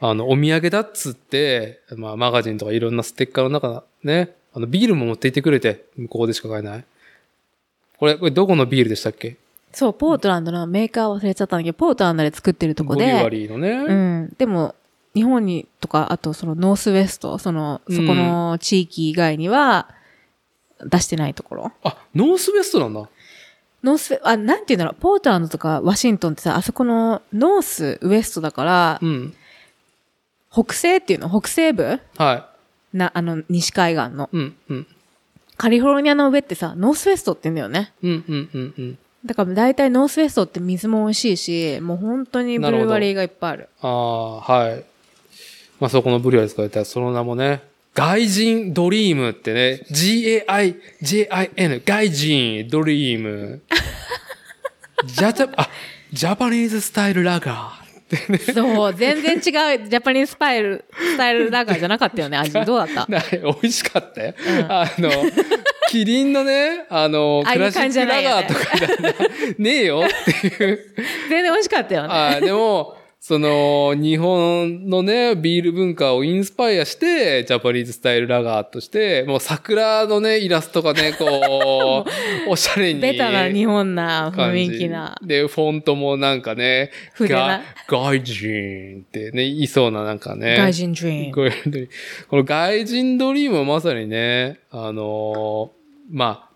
[0.00, 6.84] あの、お土産だっつって、まあ、マガジンとかいろんなステッカーの中ね、あの、ビールも持って行ってくれて、向こうでしか買えない。
[7.98, 9.36] これ、これどこのビールでしたっけ？
[9.72, 13.04] そう、ポートランドのメーカー忘れちゃったんだけど、ポートランドで作ってるとこで。
[13.04, 13.70] ボリュワリーのね。
[13.70, 14.34] うん。
[14.36, 14.74] でも、
[15.14, 19.88] 日本にとか、あとその Northwest、その、そこの地域以外には
[20.84, 21.72] 出してないところ。
[21.84, 23.08] あ、 Northwest なんだ。
[23.82, 29.34] ノース、あ、なんていうんだろう、ポートランドとかワシントンってさ、あそこの North、West だから、うん。
[30.50, 31.28] 北西っていうの？
[31.28, 31.98] 北西部？
[32.16, 32.50] は
[32.92, 34.28] な、あの、西海岸の。
[34.32, 34.36] い。
[34.36, 34.86] うん、うん。
[35.56, 37.92] カリフォルニアの上ってさ、 Northwest って言うんだよね。
[38.02, 38.98] うん、うん、うん、うん。
[39.24, 43.68] だから大体 Northwest って水も美味しいし、もう本当にブルーワリーがいっぱいある。
[43.80, 44.84] ああ、はい。
[45.82, 47.60] まあ、そこのブリュワリー使われたその名もね、
[47.92, 53.62] 外人 dream ってね、G-A-I-J-I-N、外人 dream。
[55.04, 55.68] ジャジャ、あ、
[56.12, 58.38] Japanese style lager ってね。
[58.38, 62.52] そう、全然違う、 Japanese style、style lager じゃなかったよね、 味。
[62.52, 63.06] どうだった？
[63.08, 64.34] な美味しかったよ。
[64.38, 65.10] うんあの、
[65.88, 68.88] キリンのね、あの、クラシックラガーとかじゃ
[69.58, 70.80] ねえよっていう。
[71.28, 72.08] 全然美味しかったよね。
[72.10, 82.10] あでも、その、日本のね、ビール文化をインスパイアして、ジャパニーズスタイルラガーとして、もう桜のね、イラストがね、こう、
[82.50, 82.98] おしゃれに。
[82.98, 86.90] ベタな日本な雰囲気なで、フォントもなんかね、
[87.20, 90.56] が外人ってね、言いそうななんかね。
[90.56, 91.88] 外人ドリーム。
[92.28, 96.48] この外人ドリームはまさにね、あのーま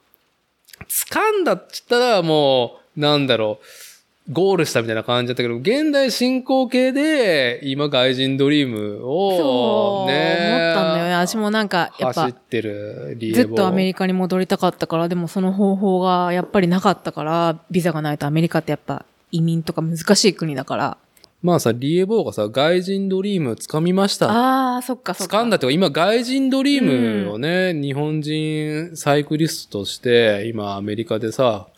[0.81, 3.86] あ、掴んだっつったらもう、なんだろう、
[4.31, 11.12] ゴールしたみたいな感じだったけど、現代進行形で、今外人ドリームそう、を、ね、思ったんだよね。
[11.15, 20.98] 私もなんか、やっぱ走っ、てるずっとアメリカに戻りたかったから、でもその方法がやっぱりなかったから、ビザがないとアメリカってやっぱ移民とか難しい国だから。
[21.43, 25.39] まあさ、リエボーがさ、外人ドリーム掴みましたああ、そっかそっか。
[25.39, 31.69] 掴んだって今外人ドリームをね、日本人サイクリストとして、今アメリカでさ、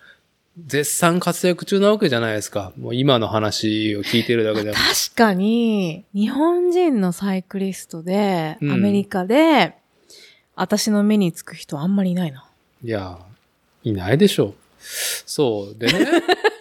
[0.66, 2.72] 絶賛活躍中なわけじゃないですか。
[2.76, 4.74] もう今の話を聞いてるだけでも。
[4.74, 9.74] 確かに、日本人のサイクリストで、うんアメリカで、
[10.56, 12.44] 私の目につく人あんまりいないな。
[12.82, 13.18] いや、
[13.85, 14.55] いないでしょう。
[14.80, 15.78] そう。
[15.78, 16.06] でね。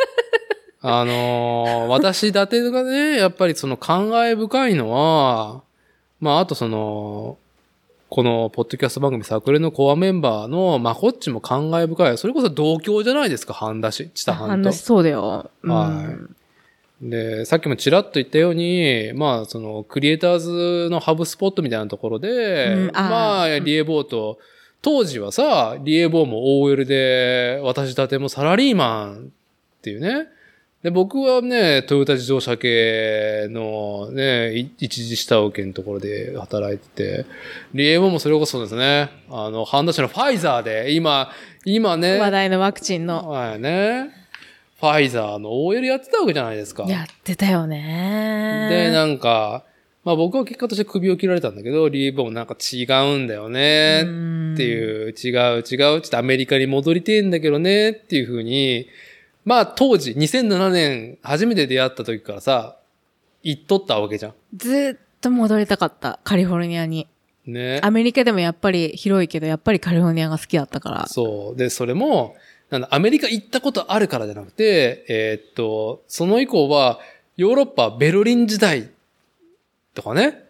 [0.82, 5.64] あのー私だてがね、やっぱりその感慨深いのは、
[6.20, 7.38] まあ、あとその、
[8.10, 12.18] このポッドキャスト番組サクレのコアメンバーのまこっちも感慨深い。
[12.18, 14.82] それこそ同郷じゃないですか、半田市、知多半島話。
[14.82, 15.52] そうだよ。
[15.64, 16.38] うんはい
[17.02, 24.40] で、さっきもちらっと言ったように、まあ、その、クリエイターズのハブスポットみたいなところで、うんあーまあ、リエボーと、
[24.82, 29.32] 当時はさ、リエボーも OL で、私だてもサラリーマン
[29.78, 30.28] っていうね。
[30.84, 36.88] で、僕はね、トヨタ自動車系のね、い一時下請けのところで働いて
[37.24, 37.26] て、
[37.74, 41.32] リエボーもそれこそですね、あの、半田市のファイザーで、今、
[41.66, 43.30] 今ね、話題のワクチンの。
[43.30, 44.12] はいね。
[44.80, 46.84] ファイザーの OL やってたわけじゃないですか。
[46.84, 48.68] やってたよね。
[48.70, 49.64] で、なんか、
[50.04, 52.86] まあ僕は結果として首を切られたんだけど、リーボーもなんか違
[53.16, 58.88] うんだよねうんっていう、違う違う、ちょっとアメリカに戻りてえんだけどねっていうふうに、
[59.48, 62.76] まあ当時、2007年初めて出会った時からさ、
[63.42, 64.34] 言っとったわけじゃん。
[64.54, 67.08] ずっと戻りたかった、カリフォルニアに。
[67.46, 67.80] ね。
[67.82, 71.08] アメリカでもやっぱり広いけど、やっぱりカリフォルニアが好きだったから。
[71.08, 71.58] そう。
[71.58, 72.36] で、それも、
[72.70, 77.00] なんだ、アメリカ行ったことあるからじゃなくて、えーっと、その以降は、
[77.38, 78.90] ヨーロッパ、ベルリン時代
[79.94, 80.44] とかね、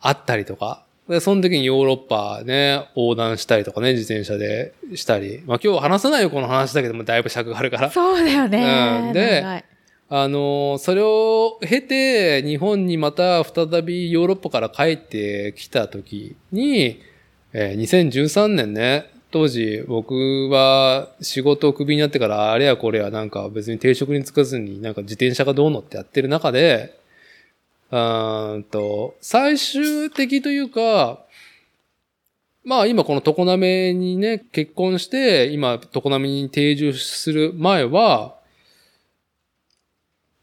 [0.00, 0.85] あったりとか。
[1.08, 5.42] で、その時にヨーロッパね、横断したりとかね、自転車でしたり。
[5.46, 7.90] まあ今日話さないよ、この話だけども、だいぶ尺があるから。
[7.90, 9.02] そうだよね。
[9.08, 9.64] うんで
[10.08, 17.00] あのーそれを経て、日本にまた再びヨーロッパから帰ってきた時に、
[17.52, 26.98] えー2013年ね、当時僕は仕事をクビになってからあれやこれやなんか別に定職に就かずになんか自転車がどうのってやってる中で、
[27.90, 31.20] うーんと、最終的というか、
[32.64, 38.34] まあ今この常滑にね、結婚して、今常滑に定住する前は、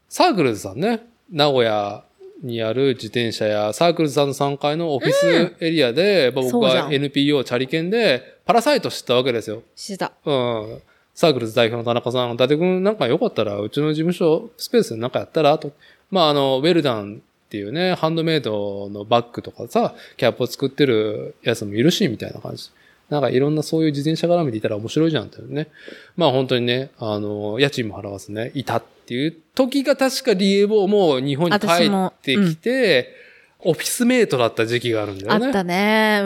[0.08, 2.04] サークルズさんね、名古屋
[2.42, 9.62] にある自転車屋、サークルズさんの3階のオフィスエリアで、まあ僕は NPO チャリケンで、パラサイトしとったわけですよ。
[9.76, 10.12] してた。
[10.24, 10.82] うん。
[11.14, 15.72] サークルズ代表の田中さん、伊達君なんかよかったら、うちの事務所スペースでなんかやったらと。
[16.10, 17.22] まあ、あの、ウェルダン
[17.54, 22.68] っていうね、ハンドメイドのバッグとかさ、キャップを作ってるやつもいるし、みたいな感じ。
[23.10, 25.68] なんかいろんなそういう自転車絡みでいたら面白いじゃんってね。
[26.16, 33.14] まあ本当にね、あの、家賃も払わずね、いたっていう時が確かリエボーも日本に帰ってきて、
[33.60, 35.46] オフィスメイトだった時期があるんだよね。
[35.46, 36.20] あったね。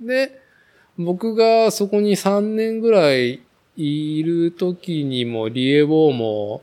[0.00, 0.06] うん。
[0.08, 0.40] で、
[0.98, 3.40] 僕がそこに3年ぐらい
[3.76, 6.62] いる時にも、リエボーも、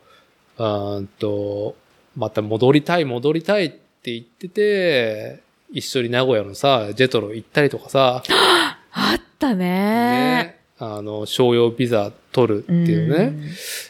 [0.58, 1.76] あーんと、
[2.16, 8.24] また戻りたい戻りたいって言ってて、一緒に名古屋のさ、ジェトロ行ったりとかさ、
[8.92, 9.66] あったね。
[9.66, 13.26] ね、あの、商用ビザ取るっていうね。
[13.28, 13.48] んい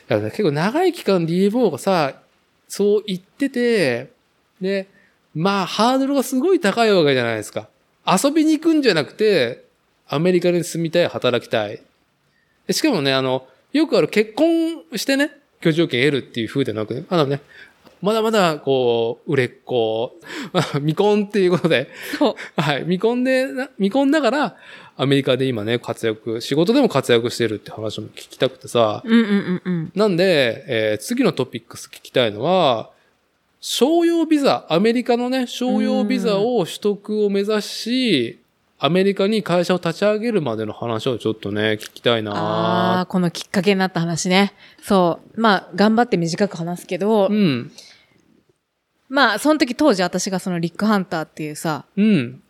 [0.08, 2.22] や結構長い期間リエボーがさ、
[2.68, 4.12] そう言ってて、
[4.62, 4.88] で、
[5.34, 7.68] まあハードルがすごい高いわけじゃないですか。
[8.06, 9.66] 遊びに行くんじゃなくて、
[10.08, 11.82] アメリカに住みたい、働きたい。
[12.68, 15.32] でしかもね、あの、よくある結婚してね、
[15.62, 17.42] 居住権得るっていう風でなくね、あのね、
[18.02, 20.20] まだまだ、こう、売れっ子、
[20.54, 21.90] ま あ未婚っていうことで。
[22.58, 22.80] はい。
[22.82, 24.56] 未婚でな、未婚だから、
[24.98, 29.92] アメリカで今ね、活躍、仕事でも活躍してるって話も聞きたくてさ、うんうんうんうん。
[29.96, 32.90] なんで、えー次のトピックス聞きたいのは、
[33.60, 38.40] 商用ビザ、アメリカのね、商用ビザを取得を目指し、
[38.84, 44.54] アメリカに会社を立ち上げるまでの話をちょっとね、聞きたいあなあ、このきっかけになった話ね。
[44.82, 45.40] そう。
[45.40, 47.72] まあ、頑張って短く話すけど、うん。
[49.12, 52.42] まあ、その時当時私がそのリックハンターっていうさ、うん。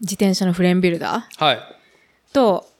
[0.00, 1.58] 自転車のフレームビルダーはい。
[2.32, 2.70] と、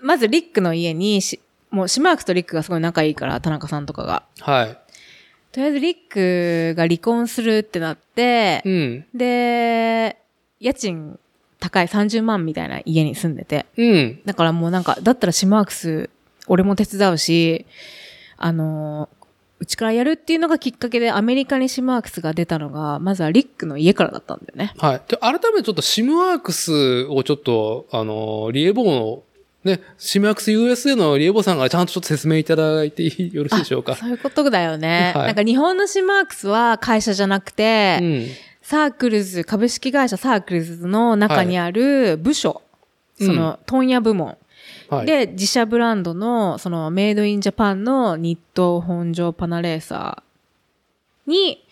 [0.00, 1.40] まずリックの家にし、
[1.70, 4.22] もうシマークスとリックがすごい仲いいから、田中さんとかが。
[4.40, 4.78] はい。
[5.52, 9.04] とりあえずリックが離婚するってなって、うん。
[9.14, 10.16] で、
[10.58, 11.18] 家賃
[11.60, 13.66] 高い30万みたいな家に住んでて。
[13.76, 14.20] うん。
[14.24, 16.08] だからもうなんか、だったらシマークス、
[16.46, 17.66] 俺も手伝うし、
[18.38, 19.15] あのー
[19.58, 24.74] うちからやるっていうのがきっかけでアメリカにシマークスが出たのが、まずはリックの家からだったんだよね。
[24.78, 25.02] はい。
[25.08, 29.22] で、改めてちょっとシムワークスをちょっと、あの、リエボーの、
[29.64, 33.96] ね、シムワークス USA のリエボーさんからちゃんとちょっと説明いただいてよろしいでしょうか？
[33.96, 35.12] そういうことだよね。
[35.16, 38.26] はいなんか日本のシマークスは会社じゃなくて、うん。
[38.62, 42.62] サークルズ、株式会社サークルズの中にある部署、
[43.20, 44.36] うんその問屋部門、
[44.88, 45.06] はい。
[45.06, 51.64] で、自社ブランドの、その made in Japan の日東、本所パナレーサーに、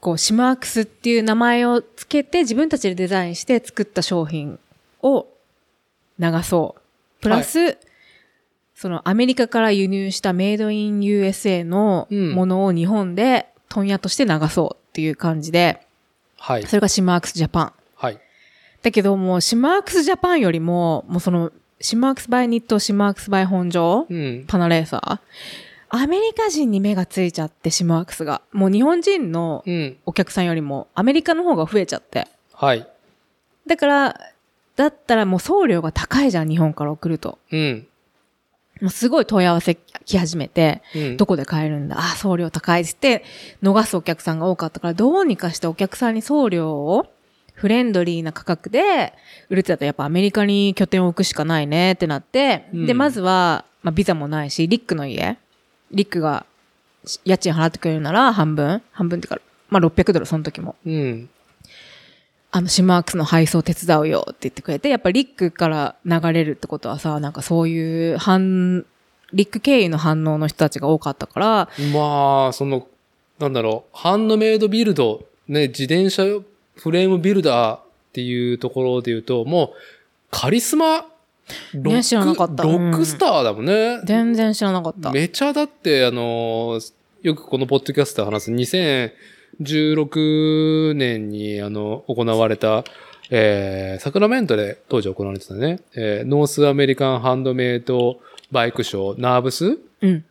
[0.00, 4.58] こう、シムワークスっていう名前をつけて自分たちでデザインして作った商品
[5.02, 5.26] を
[6.18, 6.80] 流そう。
[7.20, 7.78] プラス、
[8.74, 15.80] そのアメリカから輸入したメイドイン USA のうんものを日本で問屋として流そうっていう感じで、
[16.38, 16.66] はい。
[16.66, 17.72] それがシマークスジャパン。
[17.96, 18.20] はい。
[18.82, 24.44] だけどもうシマークスジャパンよりも、もうその、シマークスバイニット、シマークスバイ本庄、うん。
[24.46, 25.18] パナレーサー？
[25.88, 28.42] アメリカ人に目がついちゃって、シマークスが。
[28.52, 29.96] もう日本人のうん。
[30.06, 32.26] お客さんよりもアメリカの方が増えちゃって。
[32.52, 32.86] はい。
[33.66, 34.20] だから、
[34.74, 37.38] だったらもう送料が高いじゃん、日本から送ると。
[37.52, 37.86] うん。
[38.80, 41.16] もうすごい問い合わせ来始めて、うん。
[41.16, 41.96] どこで買えるんだ？
[41.96, 43.22] ああ、送料高いって、
[43.62, 47.06] 逃すお客さんが多かったから、どうにかしてお客さんに送料を
[47.56, 49.14] フレンドリーな価格で
[49.48, 52.86] 売るってだとやっぱアメリカに拠点を置くしかないねってなって、うん。
[52.86, 55.38] で、まずは、まあ、ビザもないし、リックの家、
[55.90, 56.44] リックが
[57.06, 58.82] し家賃払ってくれるなら半分。
[58.92, 59.38] 半分ってか、
[59.70, 60.76] まあ、600ドルその時も。
[60.84, 61.30] うん。
[62.50, 68.84] あの、シマークスの配送手伝うよって言ってくれて、やっぱリックから流れるってことはさ、なんかそういう反、
[69.32, 72.86] リック経由の反応の人たちが多かったから、まあ、その、
[73.38, 76.24] なんだろう、ハンドメイドビルド、ね、自転車
[76.76, 77.80] フレームビルダーっ
[78.12, 79.70] ていうところで言うと、もう、
[80.30, 84.00] カリスマ、ロック、ね知らなかったロックスターだもんね。
[84.04, 85.10] 全然知らなかった。
[85.12, 86.80] めちゃだって、あの、
[87.22, 88.52] よくこのポッドキャストで話す
[89.58, 92.84] 2016年に、あの、行われた、
[93.30, 98.20] えー、サクラメントで当時行われてたね、えーノースアメリカンハンドメイド
[98.52, 100.24] バイクショー、ナーブスうん。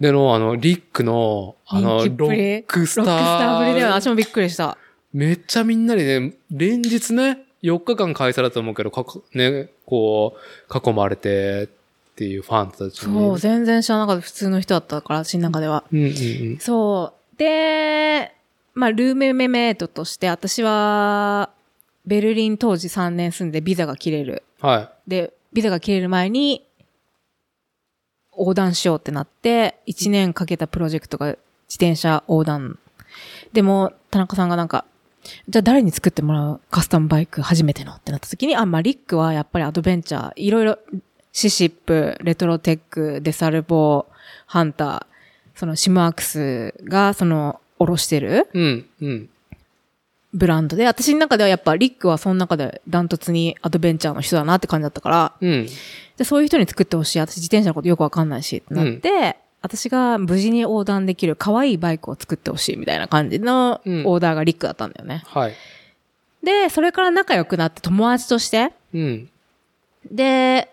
[0.00, 3.04] での、あの、リックの、あの、ロックスター。
[3.06, 3.92] ロックスターぶりだよ。
[3.92, 4.76] 私もびっくりした。
[5.12, 10.36] めっちゃみんなにね、連日ね、4日間開催だと思うけど、かこね、こ
[10.70, 13.14] う、囲まれてっていうファンたちに。
[13.14, 14.22] そう、全然知らなかった。
[14.22, 15.84] 普通の人だったから、私の中では。
[15.92, 16.10] うんうんう
[16.54, 16.58] ん。
[16.58, 17.38] そう。
[17.38, 18.32] で、
[18.74, 21.50] まあ、ルームメメイトとして、私は、
[22.04, 24.42] ベルリン当時3年住んでビザが切れる。
[24.60, 26.66] はで、ビザが切れる前に、
[28.36, 31.38] 横断しようってなって、1年かけたプロジェクトが自
[31.72, 32.78] 転車横断。
[33.52, 34.84] でも、田中さんがなんか、
[35.48, 40.78] じゃあ誰に作ってもらうカスタムバイク初めてのってなった時に、あ、まあ、リックはやっぱりアドベンチャー、いろいろ、
[41.32, 44.06] シシップ、レトロテック、デサルボ、
[44.46, 45.06] ハンター、
[45.54, 48.58] そのシムアークスが、その、おろしてるい。
[48.58, 49.28] うん、うん。
[50.34, 55.66] ブランドで、私の中ではやっぱリックはその中でダントツにアドベンチャーの人だなって感じだったから、うん。
[56.16, 57.20] で、そういう人に作ってほしい。
[57.20, 65.22] 私自転車のことよくわかんないし、ってなって、私が無事に横断できる可愛いバイクを作ってほしいみたいな感じのオうんーダーがリックだったんだよね。
[65.26, 65.54] はい。
[66.42, 69.28] で、それから仲良くなって友達として、うん。
[70.10, 70.68] で、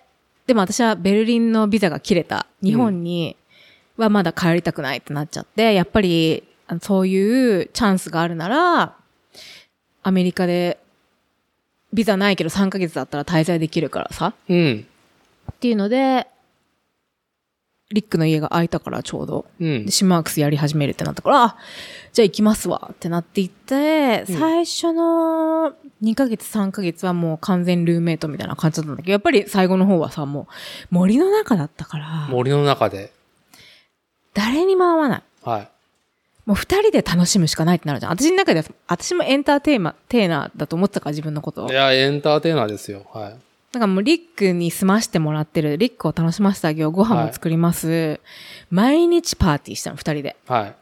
[0.47, 2.47] でも私はベルリンのビザが切れた。
[2.63, 3.35] 日本に
[3.97, 6.43] はまだ帰りたくないってなっちゃって、やっぱり
[6.81, 8.95] そういうチャンスがあるなら、
[10.01, 10.79] アメリカで
[11.93, 14.33] ビザないけど3ヶ月だったら滞在できるからさ。
[14.49, 14.87] うん。
[15.51, 16.27] っていうので、
[17.91, 19.45] リックの家が空いたからちょうど。
[19.59, 19.91] うんで、。
[19.91, 21.57] シマークスやり始めるってなったから、あ
[22.13, 30.45] じゃあ行きますわってなって行って、うん最初の2ヶ月3ヶ月はもう完全ルーメイトみたいな感じだったんだけど、やっぱり最後の方はさ、もう
[30.91, 33.11] 森の中だったから、森の中で。
[34.33, 35.23] 誰にも会わない。
[35.43, 35.69] はい。
[36.45, 38.11] もう二人で楽しむしかないってなるじゃん。
[38.11, 41.69] 私の中では、私もエンターテイマテーナーだと思ってたから、自分のことを。
[41.71, 43.05] いや、エンターテイナーですよ。
[43.13, 43.35] はい。
[43.71, 48.19] だからもうリックに済ましてもらってる、リックを楽しませてあげよう、ご飯も作ります。
[48.71, 50.35] 毎日パーティーしたの、二人で。
[50.47, 50.75] はい。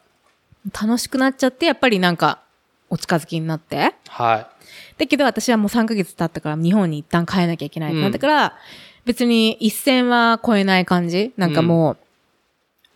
[0.72, 2.40] 楽しくなっちゃって、やっぱりなんか、
[2.88, 3.94] お近づきになって。
[4.08, 4.48] は
[4.96, 8.56] だけど私はもう3ヶ月経ったから日本に一旦帰らなきゃいけないってなったから、
[9.04, 11.96] 別に一線は越えない感じなんかもう、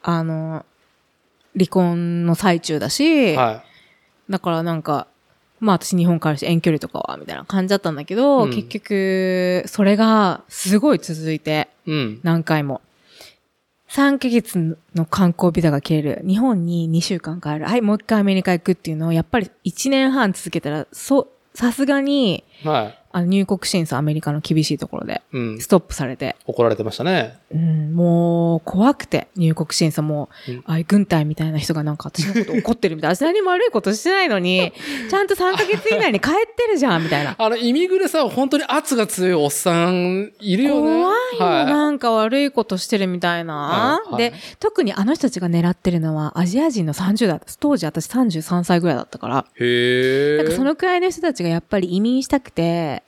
[0.02, 0.64] あの、
[1.54, 3.36] 離婚の最中だし、い。
[3.36, 3.62] は
[4.30, 5.06] だからなんか、
[5.62, 12.20] まあ私日本からして遠距離とかは、みたいな感じだったんだけど、うん結局、それがすごい続いて、うん。
[12.24, 12.80] 何回も。
[13.88, 16.22] 3ヶ月の観光ビザが切れる。
[16.26, 17.66] 日本に2週間帰る。
[17.66, 22.98] はい、もう一回アメリカ行くっていうのを、やっぱり1年半続けたら、そう、さすがに、はい。
[23.14, 25.60] あの入国審査アメリカの厳しいところで、うん。
[25.60, 27.38] ストップされて、怒られてましたね。
[27.54, 33.14] うん、もう、怖くて、入国審査も、うんあ軍隊みたいな人がなんか私のこと怒ってるみたいな。
[33.16, 34.72] 私何も悪いことしてないのに、
[35.10, 37.36] ちゃんと3ヶ月以内に帰ってるじゃん、みたいな。
[37.38, 41.02] あの、イミグレさん、本当に圧が強いおっさん、いるよね。
[41.02, 43.54] 怖いよ、はなんか悪いことしてるみたいな。
[43.54, 47.40] はいはいで、特にあの人たちが狙ってるのはアジア人の30代。
[47.60, 49.46] 当時私33歳ぐらいだったから。
[49.58, 49.62] い。
[49.62, 50.36] へえ。
[50.38, 53.02] なんかそのくらいの人たちがやっぱり移民したくて、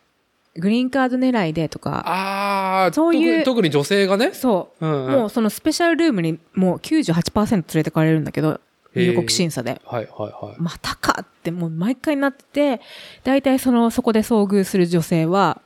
[0.57, 4.33] グリーンカード狙いでとか、ああ、そういう特に特に女性がね？
[4.33, 4.87] そう。
[4.87, 8.61] うんうんもうそのスペシャルルームにもう98%連れてかれるんだけど、
[8.95, 9.81] 入国審査で。
[9.85, 10.57] はいはいはい。
[10.59, 12.81] またかってもう毎回なってて、
[13.25, 15.61] 大体その、そこで遭遇する女性は、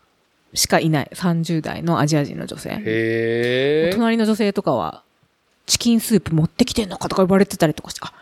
[0.54, 1.10] しかいない。
[1.12, 2.70] 30代のアジア人の女性。
[2.70, 3.90] へえ。
[3.92, 5.02] 隣の女性とかは、
[5.66, 8.14] チキンスープ持ってきてんのかとか言われてたりとかして、あ、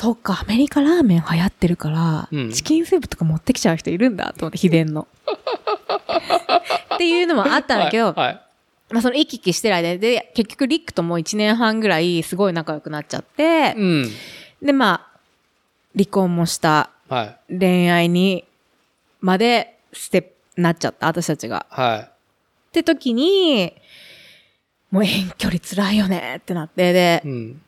[0.00, 5.08] そっか、アメリカラーメン流行ってるから、うんチキンスープとか持ってきちゃう人いるんだと思って、秘伝の。
[6.94, 8.40] っていうのもあったんだけど、はいはい。
[8.90, 14.08] まあその行き来してる間で、結局リックとも1年半ぐらいすごい仲良くなっちゃって、うん。
[14.62, 15.18] でまあ、
[15.96, 17.58] 離婚もした、はい。
[17.58, 18.44] 恋愛に
[19.20, 21.66] までステップ、なっちゃった、私たちが。
[21.70, 22.00] はい。
[22.02, 22.08] っ
[22.70, 23.72] て時に、
[24.92, 27.62] もう遠距離辛いよねってなって、でう、ん。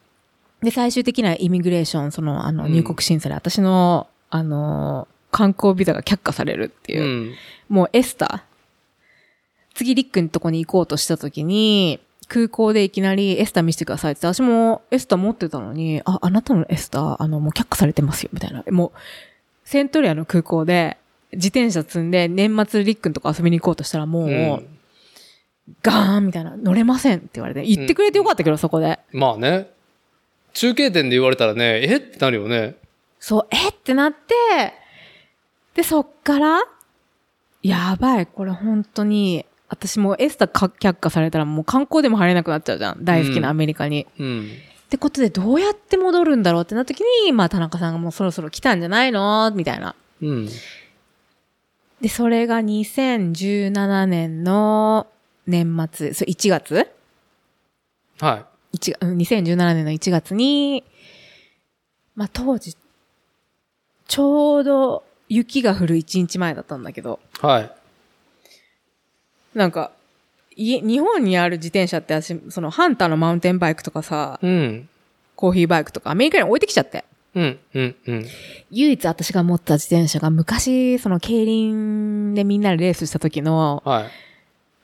[0.62, 7.34] で、最終的なイミグレーション、その、あの、うん入国審査で、私の、あの、観光ビザが却下されるっていうう、ん。
[7.68, 8.40] もうエスター、
[9.74, 18.62] 次リックのとこに行こうとした時に、空港でいきなりエスター見せてくださいって言って、私もエスター持ってたのに、あ、あなたのエスター、あの、もう却下されてますよ、みたいな。
[18.70, 18.98] もう、
[19.64, 20.96] セントリアの空港で、
[21.32, 24.66] 自転車積んで年末リックのとこ遊びに行こうとしたらもう、うん
[25.82, 28.98] ガーンみたいな、乗れませんって言われて、言ってくれてよかったけど、そこで。
[29.12, 29.70] まあね。
[30.52, 31.96] 中継点で言われたらね、え？
[31.96, 32.76] ってなるよね。
[33.18, 33.68] そう、え？
[33.68, 34.74] ってなって、
[35.74, 36.62] で、そっから、
[37.62, 43.04] やばい、これ本当に、私もうエスタか却下されたらもう観光でも入れなくなっちゃうじゃん。
[43.04, 44.06] 大好きなアメリカに。
[44.18, 44.48] うん。
[44.48, 49.52] ってことで、どうやって戻るんだろうってなった時に、まあ、田中さんがもうそろそろ来たんじゃないの？
[49.54, 49.94] みたいな。
[50.20, 50.48] うん。
[52.00, 55.06] で、それが2017年の
[55.46, 56.88] 年末、そう、1月？
[58.18, 60.84] は1うん2017年の1月に、
[62.14, 62.76] まあ当時、
[64.06, 67.46] ちょうど雪が降る1日前だったんだけど、い。
[67.46, 67.70] はい。
[69.54, 69.92] なんか、
[70.56, 74.88] 家、日本にある自転車って私、そのハンターのマウンテンバイクとかさ、うん。
[75.36, 77.04] コーヒーバイクとかアメリカに置いてきちゃって。
[77.34, 77.58] うん。
[77.74, 77.96] うん。
[78.06, 78.26] うん。
[78.70, 84.10] 唯一私が持った自転車が昔、その競輪でみんなでレースした時のはい。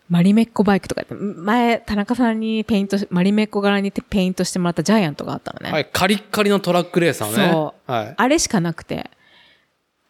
[0.09, 5.73] マリメッコバイクとかって、前、田中さんにペイントし、マリメッコ柄にペイントしてもらったジャイアントがあったのね。
[5.73, 5.89] はい。
[5.93, 7.51] カリッカリのトラックレーサーね。
[7.53, 8.15] そはい。
[8.16, 9.11] あれしかなくて。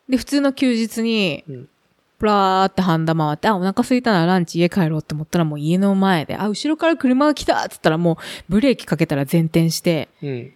[0.09, 1.68] で、普通の休日にうん、
[2.18, 8.16] プラーってハンダ回って、あ、お腹空いたならランチ家帰ろうって思ったらもう家の前で、あ、後ろから車が来たっつったらもう
[8.48, 10.52] ブレーキかけたら前転して、うん。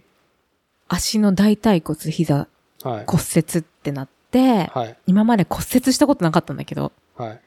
[0.88, 2.48] 足の大腿骨、膝、
[2.82, 3.04] はい。
[3.06, 4.96] 骨折ってなって、はい。
[5.06, 7.40] 今まで骨折したことなかったんだけど、はい。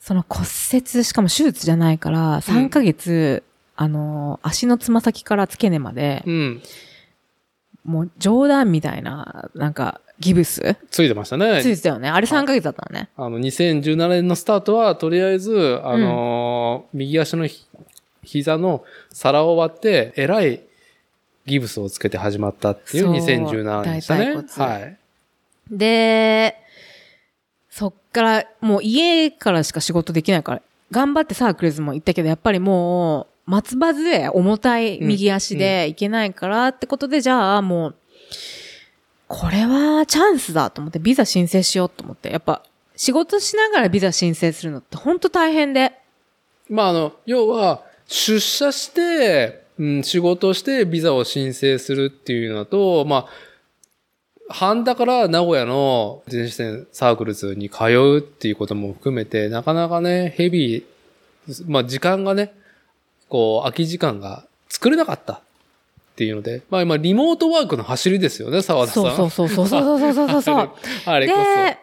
[0.00, 3.42] その骨折、しかも手術じゃないから、3ヶ月、
[3.76, 6.62] あの、足のつま先から付け根まで、うん。
[7.84, 10.76] もう冗談みたいな、なんか、ギブス？
[10.90, 11.62] ついてましたね。
[11.62, 12.10] ついてたよね。
[12.10, 13.08] あれ3ヶ月だったのね。
[13.16, 17.66] あの、2017年のスタートは、とりあえず、あのー右足のひ
[18.22, 20.60] 膝の皿を割って、えらい
[21.46, 24.34] ギブスをつけて始まったっていうそう2017年でしたね。
[24.34, 24.96] はい。
[25.70, 26.56] で、
[28.12, 37.94] から、もう家からしか仕事できないから、頑張ってサークルズも行ったけど、やっぱりもう、松葉杖、重たい右足で行けないからってことで、じゃあもう、
[39.28, 42.62] これはチャンスだと思って、ビザ申請しようと思って、やっぱ、
[42.96, 45.92] 仕事しながらビザ申請するのって本当大変で。
[46.68, 53.26] まあ、あの、要は、出社して、うん、仕事をしてビザを申請するっていうのと、まあ、
[54.50, 62.52] 半田から名古屋の自転車店サークルズに通うっていうことも含めて、なかなかね、ヘビー、まあ時間がね、
[63.28, 65.40] こう、空き時間が作れなかったっ
[66.16, 69.02] ていうので、まあ今、リモートワークの走りですよね、沢田さん。
[69.16, 70.70] そうそうそうそうそうそうそうそう。
[71.06, 71.42] あれこそ。
[71.42, 71.78] で、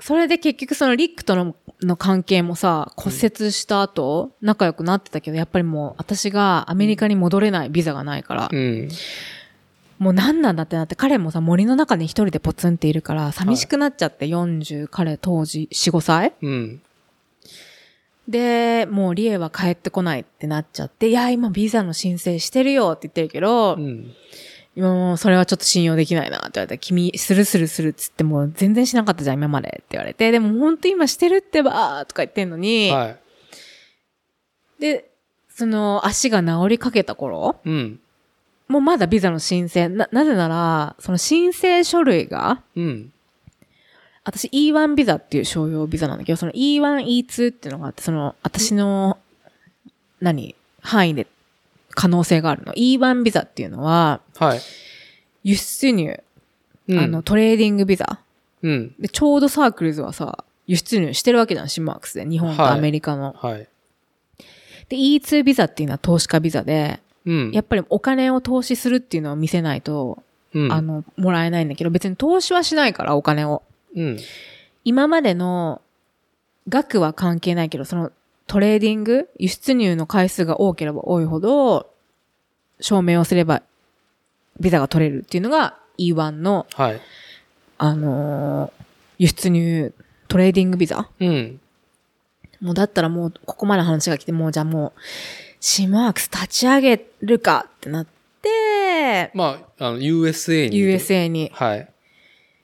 [0.00, 8.88] それで結局そのリックとのの関係もさ、骨折した後、仲良くなってたけど、やっぱりもう私がアメリカに戻れないビザがないから、うん。
[10.02, 16.32] もう何なんだってなって、彼もさ、森の中に一人でポツンっているから、寂しくなっちゃって、40、彼当時4、5歳？
[16.42, 16.82] うん。
[18.28, 24.12] で、もうリエは帰ってこないってなっちゃって、いや、今ビザの申請してるよって言ってるけど、うん。
[24.74, 33.16] 今もうそれはちょっと信用できないなって言われて、君、するするするっつってもう全然しなかったじゃん、今までって言われて、でも本当今してるってばーとか言ってんのに、はい。
[34.80, 35.10] で、
[35.48, 38.00] その足が治りかけた頃、うん。
[38.68, 43.12] もうまだビザの申請、な、なぜなら、その申請書類が、うん。
[44.24, 49.18] 私 E1 ビザっていう商用ビザなんだけど、その E1、E2 っていうのがあって、その私の、
[50.20, 51.26] 何、範囲で
[51.90, 52.72] 可能性があるの。
[52.72, 54.60] E1 ビザっていうのは、はい。
[55.42, 56.22] 輸出入、
[56.88, 58.20] うんあの、、 trading ビザ。
[58.62, 58.94] うん。
[59.00, 62.24] で、ちょうどサークルズはさ、輸出入してるわけじゃん、シムワークスで。
[62.24, 63.34] 日本とアメリカの。
[63.36, 63.68] はい。
[64.88, 67.50] で、E2 ビザっていうのは投資家ビザで、うん。
[67.52, 70.22] やっぱりお金を投資するっていうのを見せないと、
[70.54, 70.72] うん。
[70.72, 73.62] あの、もらえないんだけど、別に投資はしないから、お金を。
[73.94, 74.18] うん。
[74.84, 75.80] 今までの
[76.68, 78.10] 額は関係ないけど、その
[78.46, 81.90] trading、輸出入の回数が多ければ多いほど、
[82.80, 83.62] 証明をすれば
[84.60, 87.00] ビザが取れるっていうのが E1 の、はい。
[87.78, 88.82] あのー
[89.18, 89.92] 輸出入
[90.26, 91.60] trading ビザうん。
[92.60, 95.00] もうだったらもうここまで話が来て、もうじゃあもう、
[95.64, 98.06] シマークス立ち上げるかってなっ
[98.42, 100.76] て、まあ、あの、USA に。
[100.76, 101.52] USA に。
[101.54, 101.88] はい。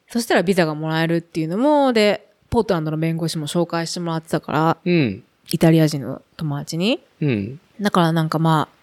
[0.09, 5.23] そしたらビザがもらえるっていうのも、で、ポートランドの弁護士も紹介してもらってたから、うん。
[5.53, 7.01] イタリア人の友達に。
[7.21, 7.61] うん。
[7.81, 8.79] だからなんかまあ、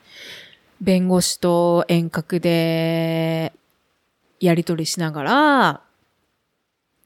[0.79, 3.51] 弁護士と遠隔で
[4.39, 5.81] やり取りしながら、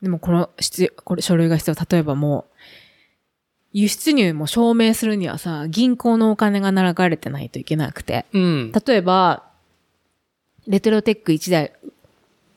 [0.03, 1.75] でもこの必要、これ書類が必要。
[1.89, 2.55] 例えばもう、
[3.71, 8.25] 輸出入も証明するにはさ、銀行のお金が流れてないといけなくて。
[8.33, 8.71] うん。
[8.71, 9.43] 例えば、
[10.67, 11.73] レトロテック1台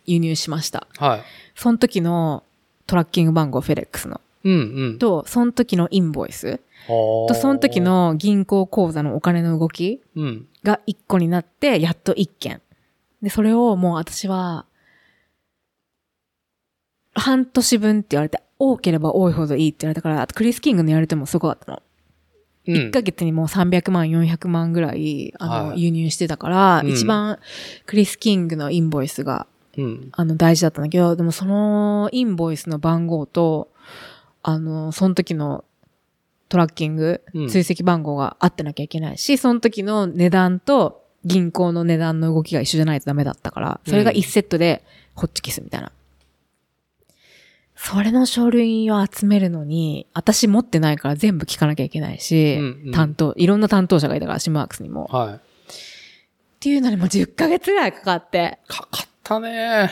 [0.07, 0.87] 輸入しました。
[0.99, 1.23] はい。
[1.55, 2.45] その時の
[2.87, 4.21] トラッキング番号フェレックスの。
[4.45, 4.99] うんうん。
[4.99, 6.61] と、その時のインボイス。
[6.87, 10.49] とと、その時、の銀行口座のお金の動きうん。
[10.65, 12.61] が1個になって、やっと1件。
[13.23, 14.67] で、それをもう私は、
[17.15, 21.83] 半年分って言われて、多ければ多いほどいいって言われたから、あとクリス・キングのやり手もすごかったの。
[22.69, 22.75] うん。
[22.75, 27.39] 1ヶ月にもう300万、400万ぐらい、あの、はい輸入してたから、うん一番
[27.87, 30.09] クリス・キングのインボイスが、うん。
[30.13, 33.71] あの、大事だったんだけど、でもそのインボイスの番号と、
[34.43, 35.65] あの、その時の
[36.49, 44.85] トラッキング、うん追跡番号が合ってなきゃいけないし、その時の値段と銀行の値段の動きが一緒じゃないとダメだったから、それが1セットで
[45.15, 45.93] ホッチキスみたいな。
[47.85, 55.09] それの書類を集めるのに、私持ってないから全部聞かなきゃいけないし、うんうん担当、いろんな担当者がいたから、シムワークスにも。
[55.11, 55.35] はい。
[55.35, 55.39] っ
[56.61, 59.91] ていうのにもう10ヶ月ぐらいかかって、かかったね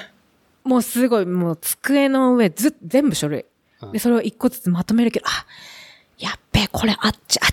[0.62, 3.45] もうすごい、もう机の上ず、全部書類。
[3.83, 5.45] うんで、それを一個ずつまとめるけど、あ、
[6.17, 7.49] やっべえ、これあっち、あ、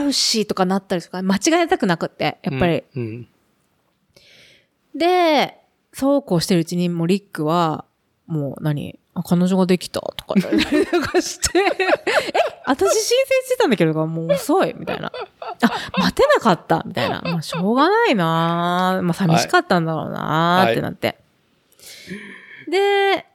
[0.00, 2.82] 違うし、とかなったりとか、間違えたくなくって、やっぱり。
[2.94, 3.28] うん。
[4.94, 5.60] で、
[5.92, 7.84] そうこうしてるうちに、もうリックは、
[8.26, 8.98] もう何？
[9.16, 11.62] あ、彼女ができたとか言ったりとかして、え、
[12.66, 13.14] 私申請
[13.46, 15.10] してたんだけど、もう遅いみたいな。
[15.40, 17.22] あ、待てなかったみたいな。
[17.24, 21.16] まあ、しょうがないなまあ、寂しかったんだろうなってなって。
[22.70, 23.26] で、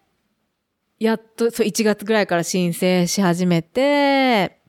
[0.99, 4.59] やっと、そう、1月ぐらいから申請し始めて、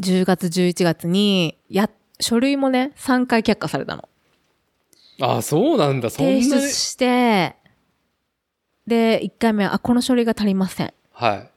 [0.00, 4.08] 10月、11月に、や、書類もね、3回却下されたの。
[5.20, 6.08] あ、そうなんだ。
[6.10, 6.44] そんなに。
[6.44, 7.56] 提出して、
[8.86, 10.92] で、1回目は、あ、この書類が足りません。
[11.12, 11.50] はい。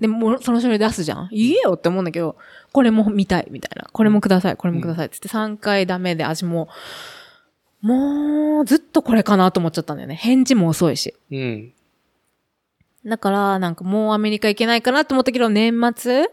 [0.00, 1.28] でもう、その書類出すじゃん。
[1.30, 2.36] 言えよって思うんだけど、
[2.72, 3.88] これも見たい、みたいな。
[3.92, 5.10] これもください、これもください。
[5.10, 6.68] つって3回ダメで、私も
[7.82, 10.14] う、もう、ずっとこれかなと思っちゃったんだよね。
[10.14, 11.14] 返事も遅いし。
[11.30, 11.72] うん。
[13.04, 16.26] だから、なんかもうアメリカ行けないかなと思ったけど、年末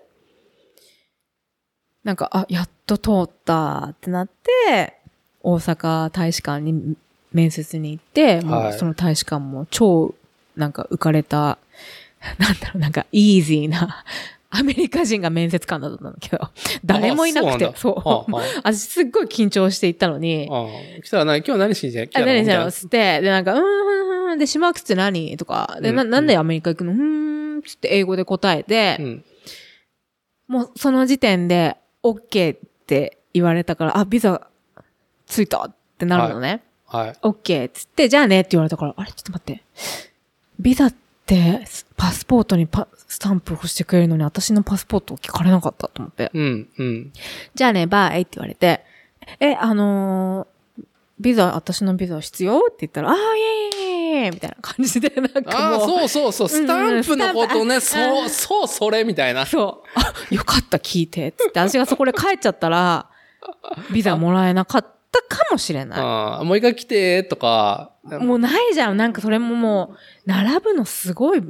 [2.04, 5.00] なんか、あ、やっと通ったってなって、
[5.42, 6.96] 大阪大使館に
[7.34, 10.16] 面接に行って、もはいうその大使館も超、
[10.60, 11.58] なんか浮かれた、
[12.38, 14.04] なんだろう、なんかイージーな、
[14.52, 16.50] アメリカ人が面接官だったんだけど、
[16.84, 18.32] 誰もいなくて、そう
[18.64, 20.48] あ すっごい緊張して行ったのに、
[21.04, 21.38] 来たら何？
[21.44, 22.66] 今日何しに来たあ、の何じゃの？
[22.66, 23.66] みつって、で、なんか、うーん、う
[24.28, 25.36] ん、うんで、シマークスって何？
[25.38, 26.92] とか、で、な、うんなんでアメリカ行くの？
[26.94, 29.22] うーん、つって英語で答えて。
[30.48, 34.48] もうその時点で、OK って言われたから、あ、ビザ
[35.28, 36.64] ついたってなるのね。
[36.88, 37.12] はい。
[37.22, 39.12] OK っつって、じゃあねって言われたから、あれ？
[39.12, 39.64] ちょっと待って。
[40.60, 40.94] ビザっ
[41.26, 41.66] て、
[41.96, 46.32] パスポートにパスタンプ押してくれるのに、私のパスポートを聞かれなかったと思って。
[46.34, 47.14] うん、うん。
[47.56, 48.84] じゃあね、 bye って言われて、
[49.40, 50.60] え、あのー
[51.20, 55.88] ビザ、私のビザ必要って言ったら、ああ、いえいえいえみたいな感じで、なんかああ、もう。
[55.88, 59.46] そうそうそう、スタンプのことね、スタンプそう、そう、それみたいな。
[59.46, 60.00] そう。
[60.00, 61.34] あ、よかった、聞いて。
[61.34, 63.10] つって、私がそこで帰っちゃったら、
[63.92, 66.00] ビザもらえなかったかもしれない。
[66.00, 67.92] ああもう一回来て、とか。
[68.04, 68.98] もうないじゃん。
[68.98, 69.96] なんかそれもも
[70.26, 71.44] う、並ぶのすごい、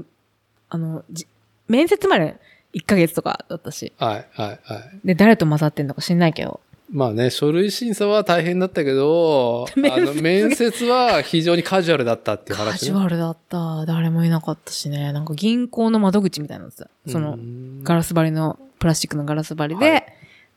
[0.69, 1.27] あの、じ
[1.68, 2.38] 面接まで
[2.73, 3.94] 1ヶ月とかだったし。
[3.98, 4.99] はい、はい、はい。
[5.03, 6.60] で、誰と混ざってんのか知んないけど。
[6.91, 12.88] まあね、書類審査は大変だったけど、あ 面接の、面接は非常にカジュアルだったっていうカ話、ね。
[12.88, 13.86] ジュアルだった。
[13.86, 15.14] 誰もいなかったしね。
[15.14, 16.88] なんか銀行の窓口みたいなやつ。
[17.07, 20.06] そのう、んガラス張りの、プラスチックのガラス張りで、はい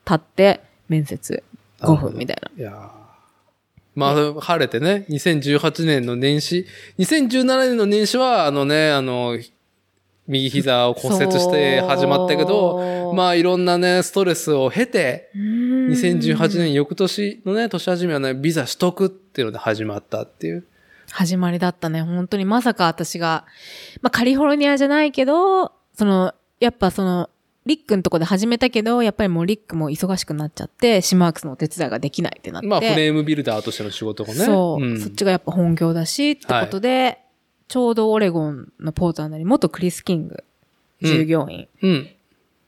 [0.04, 1.44] 立って、面接
[1.82, 2.50] 5分みたいな。
[2.56, 3.02] いやー
[3.94, 6.66] まあ、晴れてね、2018年の年始、
[6.98, 9.38] 2017年の年始は、あのね、あの、
[10.26, 20.64] 右膝を骨折して始まったけど、まあ、いろんなね、ストレスを経て、2018年翌年のね、年始めはね、ビザ取得っていうので始まったっていう。
[21.10, 22.00] 始まりだったね。
[22.00, 23.44] 本当にまさか私が、
[24.00, 27.28] まあカリフォルニアじゃないけど、その、やっぱその、
[27.64, 32.66] リックのとこで始めたけど、やっぱりもうリックも忙しくなっちゃって、シマークスのお手伝いができないってなって。
[32.66, 34.44] まあ、フレームビルダーとしての仕事もね。
[34.44, 37.20] そう、んそっちがやっぱ本業だし、ってことで、
[37.68, 40.44] ちょうどオレゴンのポートランドに元クリス・キング
[41.00, 42.08] 従業員、うん。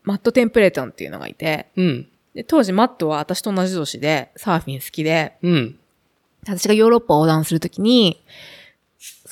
[0.05, 2.09] マット・テンプレートンっていうのがいて、うん。
[2.35, 5.79] で当時マットは私と同じ年でサーフィン好きで、うん。
[6.43, 8.23] 私がヨーロッパを横断するときに、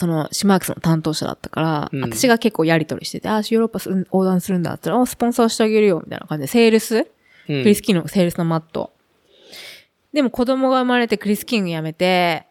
[0.03, 7.01] その、シマークスの担当者だったから、うん私が結構やりとりしてて、あ、ヨーロッパ横断するんだって言ったら、あスポンサーしてあげるよ、みたいな感じで、セールス、う
[7.61, 8.91] んクリス・キングのセールスのマット。
[10.13, 12.47] でも子供が生まれてクリス・キング辞めて、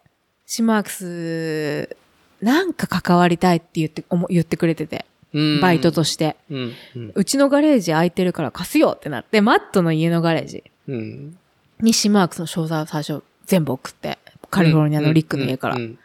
[0.45, 1.98] シマークス、
[2.41, 6.38] なんか関わりたいって言って、思言ってくれてて、うんバイトとして。
[6.49, 6.73] うん。
[6.95, 7.11] うん。
[7.14, 11.38] うちのガレージ空いてるから貸すよってなって、マットの家のガレージうん。
[11.82, 14.19] にシマークスの商材を最初全部送って、
[14.49, 15.99] カリフォルニアのリックの家からうん。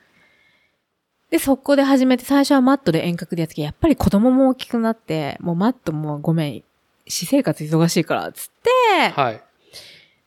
[1.37, 6.63] うんで、そこで始めて、最初はマットで遠隔でやってけどやっぱり子供も大きくなって、もうマットもごめん、
[7.07, 9.43] 私生活忙しいから、つって、はい。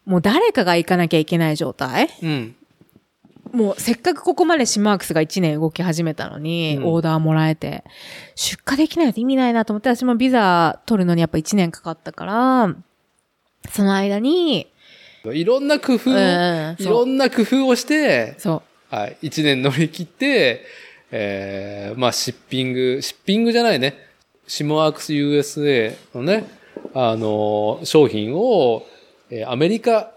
[0.05, 2.55] もう誰かが行かなきゃいけない状態うん。
[3.51, 7.83] もうせっかくここまでシマークスが1年動き始めたのに、うんオーダーもらえて、
[8.35, 12.75] 出荷できないと意味ないなと思って、私もビザ取るのにやっぱ1年かかったから、
[13.71, 14.71] その間に、
[15.25, 18.61] いろんな工夫を、うんいろんな工夫をして、そ
[18.91, 18.95] う。
[18.95, 19.17] はい。
[19.21, 20.65] 一年乗り切って、
[21.11, 23.95] えー、まあ、シッピング、シッピングじゃないね。
[24.47, 26.47] シモワークス USA のね、
[26.93, 28.85] あの、商品を、
[29.29, 30.11] えーアメリカ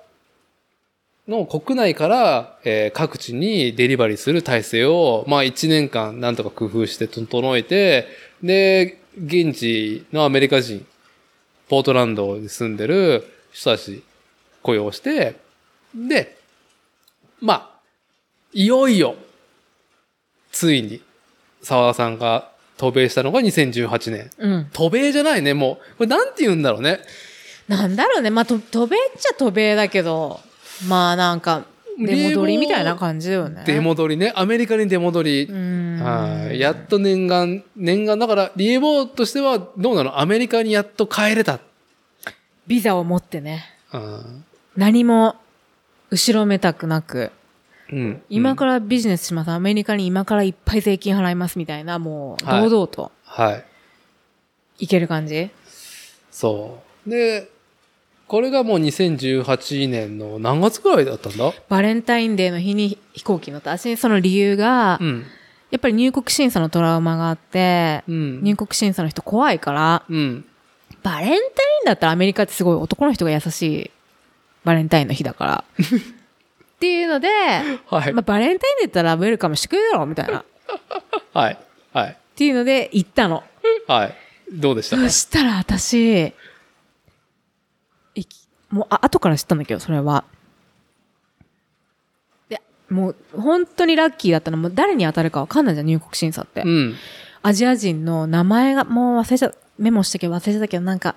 [1.29, 8.07] の国内から、えー各地にデリバリーする体制を、まあ、一年間なんとか工夫して整えて、
[8.43, 10.87] で、現地のアメリカ人、
[11.69, 14.03] ポートランドに住んでる人たち
[14.63, 15.37] 雇用して、
[15.95, 16.37] で、
[17.41, 17.71] まあ、
[18.53, 19.17] いよいよ、
[20.53, 21.03] ついに、
[21.63, 24.31] 沢田さんが渡米したのが2018年。
[24.39, 24.67] うん。
[24.73, 25.97] 渡米じゃないね、もう。
[25.97, 27.01] これなんて言うんだろうね。
[27.69, 28.31] なんだろうね。
[28.31, 30.41] まあ、と、渡米っちゃ渡米だけど、
[30.89, 31.65] まあなんか、
[31.99, 33.63] 出戻りみたいな感じだよね。
[33.67, 34.33] 出戻りね。
[34.35, 35.45] アメリカに出戻り。
[35.45, 36.01] うん。
[36.03, 36.59] はい。
[36.59, 40.19] やっと念願、念願だから、リエボーとしてはどうなの？
[40.19, 41.61] アメリカにやっと帰れた。
[42.67, 43.65] ビザを持ってね。
[43.93, 44.45] うん。
[44.77, 45.37] 何も、
[46.11, 47.31] 後ろめたくなく、
[47.93, 48.23] うん。
[48.31, 49.51] 今からビジネスします。
[49.51, 53.65] アメリカに今からいっぱい税金払いますみたいな、もう、はい堂々とはい。
[54.79, 55.51] いける感じ？
[56.31, 57.11] そう。
[57.11, 57.51] で、
[58.27, 61.53] これがもう2018年の何月くらいだったんだ？
[61.69, 63.77] バレンタインデーの日に飛行機に乗った。
[63.77, 65.27] 私、その理由が、うん。
[65.71, 68.43] やっぱり入国審査のトラウマがあって、うん。
[68.43, 70.45] 入国審査の人怖いから、うん。
[71.03, 71.45] バレンタイン
[71.85, 73.91] だったらアメリカってすごい男の人が優しい
[74.65, 75.65] バレンタインの日だから。
[76.83, 77.29] っていうので、
[77.87, 78.23] はいまあ、。
[78.23, 80.41] バレンタインデーだったらウェルカムしてくれるだろうみたいな。
[80.41, 80.45] っ
[81.33, 81.59] はい。
[81.93, 82.17] はい。
[82.35, 83.45] ていうので行ったの。
[83.87, 84.15] はい。
[84.53, 84.97] どうでした？
[84.97, 86.35] かそしたら私、
[88.17, 90.25] いきもう、あ、後から知ったんだけど、それは。
[92.49, 92.61] で、
[92.91, 94.57] もう、本当にラッキーだったの。
[94.57, 96.63] もう誰に当たるかわかんないじゃん、入国審査って。
[96.63, 96.97] うん。
[97.43, 101.15] アジア人の名前が、もう忘れちゃ、メモしたけど忘れちゃったけど、なんか、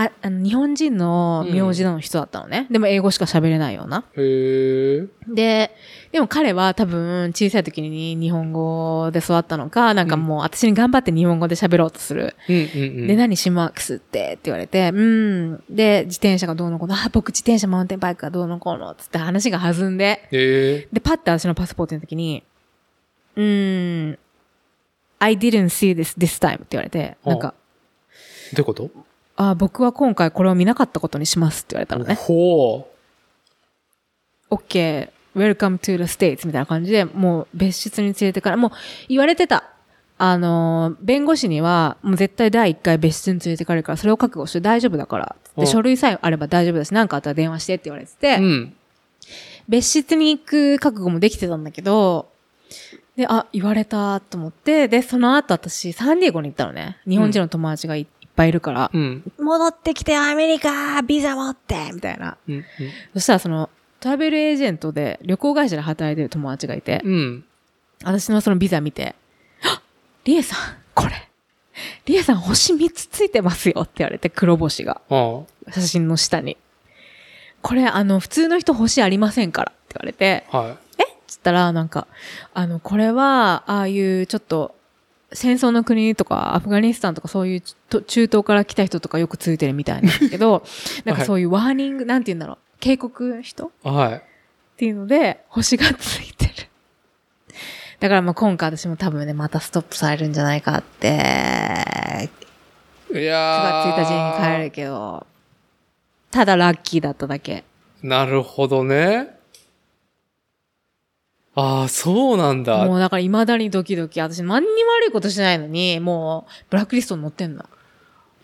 [0.00, 2.68] あ、あの、日本人の名字の人だったのね。
[2.70, 4.04] でも英語しか喋れないような。
[4.16, 5.06] へえ。
[5.26, 5.72] で、
[6.12, 12.36] でも彼は多分小さい時に日本語で育ったのか、なんかもう私に頑張って日本語で喋ろうとする。
[12.48, 13.06] うんうんうん。
[13.08, 15.64] で、何シマークスってって言われて、うん。
[15.68, 20.28] で、自転車がどうのこうの、あ、僕自転車マウンテンバイクがどうのこうの、つって話が弾んで。
[20.30, 22.44] で、パッて私のパスポートの時に、
[23.34, 24.18] うーん、
[25.18, 27.54] I didn't see this this time って言われて、なんか、
[28.52, 28.88] ってこと？
[29.40, 32.14] あ、僕は今回これを見なかったことにしますって言われたのね。
[32.16, 32.88] ほ
[34.50, 38.70] OK, welcome to the States みたいな感じで、もう別室に連れてから、もう
[39.08, 39.70] 言われてた。
[40.20, 45.36] あのー、弁護士には、もう絶対第1回別室に連れてかれるから、それを覚悟して大丈夫だから。
[45.56, 48.74] うんで、書類さえあれば大丈夫だし、何かあったら電話してって言われてて、うん。
[49.68, 52.28] 別室に行く覚悟もできてたんだけど、
[53.16, 56.98] で、あ、言われたと思って、で、その後私、サンディエゴに行ったのね。
[57.06, 58.06] 日本人の友達がい,、っ
[58.38, 59.32] ぱいいるから、うん。
[59.38, 62.38] 戻ってきてアメリカビザ持ってみたいな。
[62.48, 62.64] うん。
[63.14, 67.44] そしたらその、トラベルエージェントで旅行会社で働いてる友達がいて、うん。
[68.04, 69.16] 私のそのビザ見て、
[69.64, 69.82] あ
[70.24, 70.58] リエさん、
[70.94, 71.28] これ。
[72.06, 75.00] リエさん星3つついてますよって言われて、黒星が。
[75.10, 75.42] あ
[75.72, 76.56] 写真の下に。
[77.60, 80.58] これ、あの、普通の人星ありませんからって言われて、あ。
[80.58, 80.76] はい。
[81.26, 82.06] つったら、なんか、
[82.54, 84.76] あの、これは、ああいうちょっと、
[85.32, 90.64] 戦争の国とか、アフガニスタンとかそういうと中東から来た人とかよくついてるみたいなんですけど、
[91.04, 94.22] なんかそういうワーニング、なんて言うんだろう、警告人っはい。
[94.78, 96.52] ていうので、星がついてる。
[98.00, 101.08] だからまあ今回私も多分ね、またストップされるんじゃないかって、
[103.10, 103.94] い9やー。
[103.96, 105.26] 月1日に帰るけど、
[106.30, 107.64] ただラッキーだっただけ。
[108.02, 109.37] なるほどね。
[111.60, 112.84] ああ、そうなんだ。
[112.84, 114.20] もうだから未だにドキドキ。
[114.20, 117.64] 私何にも悪いことしないのに、もう、ブラックリストに載ってんの。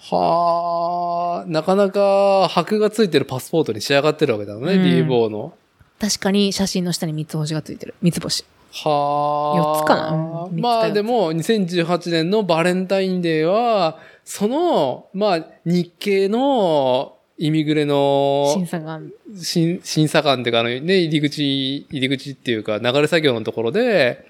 [0.01, 5.55] はあ、なかなか箔がついてるパスポートに仕上がってるわけだね、うん d ボーの。
[6.01, 7.95] 確かに写真の下に三つ星がついてる。
[8.03, 8.45] 三つ星。
[8.73, 9.59] はあ。
[9.59, 10.49] 四つかな？
[10.51, 19.01] うんまあでも、2018年のバレンタインデーは、その、まあ、日系のイミグレの審査が。
[19.37, 24.27] 審審査官っていうか、あのね、入り口、入り口っていうか、流れ作業のところで、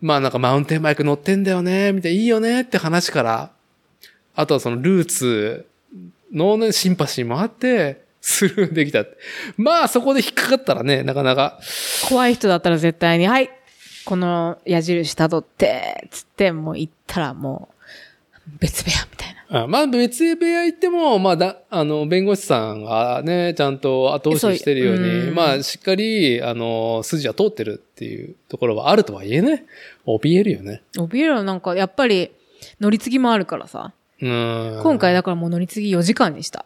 [0.00, 3.50] まあなんかマウンテンバイク乗ってんだよね、みたいな、いいよねって話から、
[4.34, 5.66] あとはそのルーツ
[6.32, 9.04] のね、シンパシーもあって、スルーできた。
[9.56, 11.58] まあそこで引っかかったらね、なかなか、
[12.08, 13.48] 怖い人だったら絶対に、はい、
[14.04, 17.75] この矢印辿って、つって、もう行ったらもう、
[18.60, 19.62] 別部屋みたいな。
[19.62, 29.64] あまあ別部屋行っても、まあだ、あの、弁護士さんがね、ちゃんと後押ししてるように、うんまあしっかり、あの、筋は通ってるっていうところはあるとはいえね、
[30.06, 30.82] 怯えるよね。
[30.94, 32.30] 怯えるのなんか、やっぱり、
[32.80, 33.92] 乗り継ぎもあるからさ。
[34.20, 34.80] うん。
[34.82, 36.64] 今回だからもう乗り継ぎ4時間にした。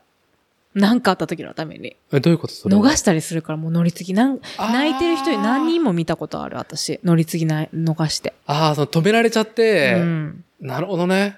[0.73, 1.97] なんかあった時のために。
[2.13, 2.83] え、どういうことそれは？
[2.83, 4.15] 逃したりするからもう乗り継ぎ。
[4.15, 7.01] なん泣いてる人に何人も見たことある、私。
[7.03, 8.35] 乗り継ぎな逃して。
[8.47, 10.45] ああ、その止められちゃって、うん。
[10.61, 11.37] なるほどね。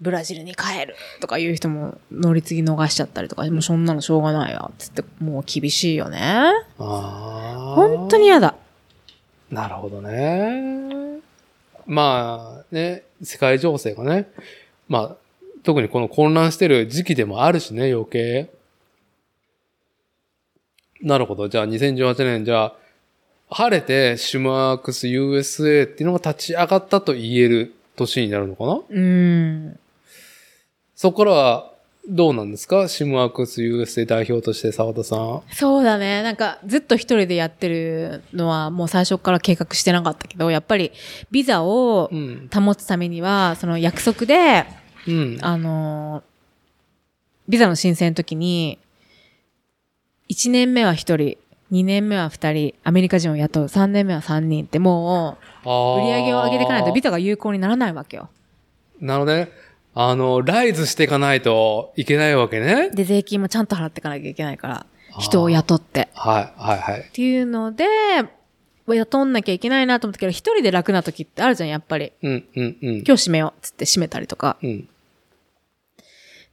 [0.00, 4.70] ブラジルに帰るとかいう人も乗り継ぎ逃しちゃったりとか、もうそんなのしょうがないわ。
[4.78, 6.18] つって、もう厳しいよね。
[6.22, 7.74] ああ。
[7.76, 8.56] 本当に嫌だ。
[9.50, 11.20] なるほどね。
[11.86, 14.30] まあね、世界情勢がね、
[14.88, 15.16] まあ、
[15.62, 18.50] 特にこの混乱してる時期でもあるしね、余計。
[21.02, 21.48] なるほど。
[21.48, 22.74] じゃあ2018年、じゃあ、
[23.50, 28.80] 晴れてシュマークス USA っていうのが立ち上がったと言える年になるのかな？
[28.88, 29.78] うん。
[31.02, 31.72] そこからは
[32.06, 32.86] どうなんですか？
[32.88, 35.42] シムワークス USA 代表として澤田さん。
[35.50, 36.22] そうだね。
[36.22, 40.92] なんか、ずっと一人でやってるのは、もう最初から計画してなかったけど、やっぱり、
[41.30, 42.50] ビザをうん。
[42.52, 44.66] 保つためには、その約束で、
[45.08, 45.38] うん。
[45.40, 46.22] あのー
[47.48, 48.78] ビザの申請の時に、
[50.28, 51.16] 1年目は1人、
[51.72, 55.66] 2年目は2人、アメリカ人を雇う、3年目は3人ってもう、
[56.02, 58.28] 売り上げを上げていかないとビザが有効にならないわけよ。
[59.00, 59.48] なるほどね。
[60.02, 62.88] あの、ライズしていかないといけないわけね。
[62.90, 64.86] で、税金もちゃんと払っていかなきゃいけないから
[65.18, 66.08] 人を雇って。
[66.14, 67.00] はい、はい、はい。
[67.00, 67.84] っていうので、
[68.86, 72.12] 雇んなきゃいけないなと思ったけど、一人で楽な時ってあるじゃん、やっぱり。
[72.22, 72.94] うん、うん、うん。
[72.96, 74.56] 今日閉めよう、つって閉めたりとか。
[74.62, 74.88] うん。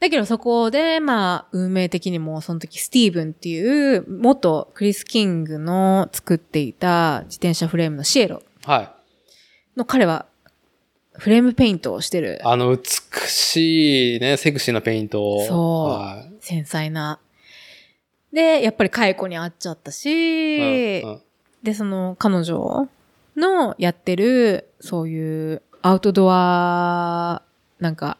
[0.01, 8.89] だけどそこで、まあ、運命的にも、その時、スティーブンっていう、元クリス・キングの作っていた自転車フレームの Cielo はい。
[9.77, 10.25] の彼は、
[11.18, 12.84] フレームペイントをしてる、あの、美
[13.27, 15.45] しいね、セクシーなペイントを。
[15.45, 17.19] そうはい繊細な。
[18.31, 21.22] で、やっぱり解雇に遭っちゃったし、うんうん
[21.64, 22.88] で、その彼女
[23.35, 27.41] のやってる、そういうアウトドア、
[27.80, 28.18] なんか、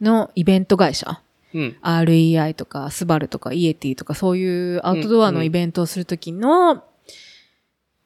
[0.00, 1.20] のイベント会社。
[1.52, 1.76] うん。
[1.82, 6.84] REI とか、スバルとか、イエティとか、そういうアウトドアのイベントをするときの、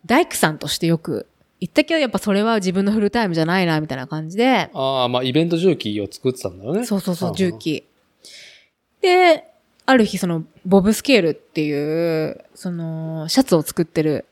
[0.05, 1.27] 大工さんとしてよく
[1.61, 6.85] 言ったけど、やっぱそれは自分のフルタイムじゃないな、みたいな感じで、ああ、まあ、イベント重機を作ってたんだよね。
[6.85, 7.53] そうそうそう、ん重。
[7.53, 7.85] 機。
[9.01, 9.45] で、
[9.87, 14.27] ある日その、ボブスケールっていう、その、シャツを作ってる、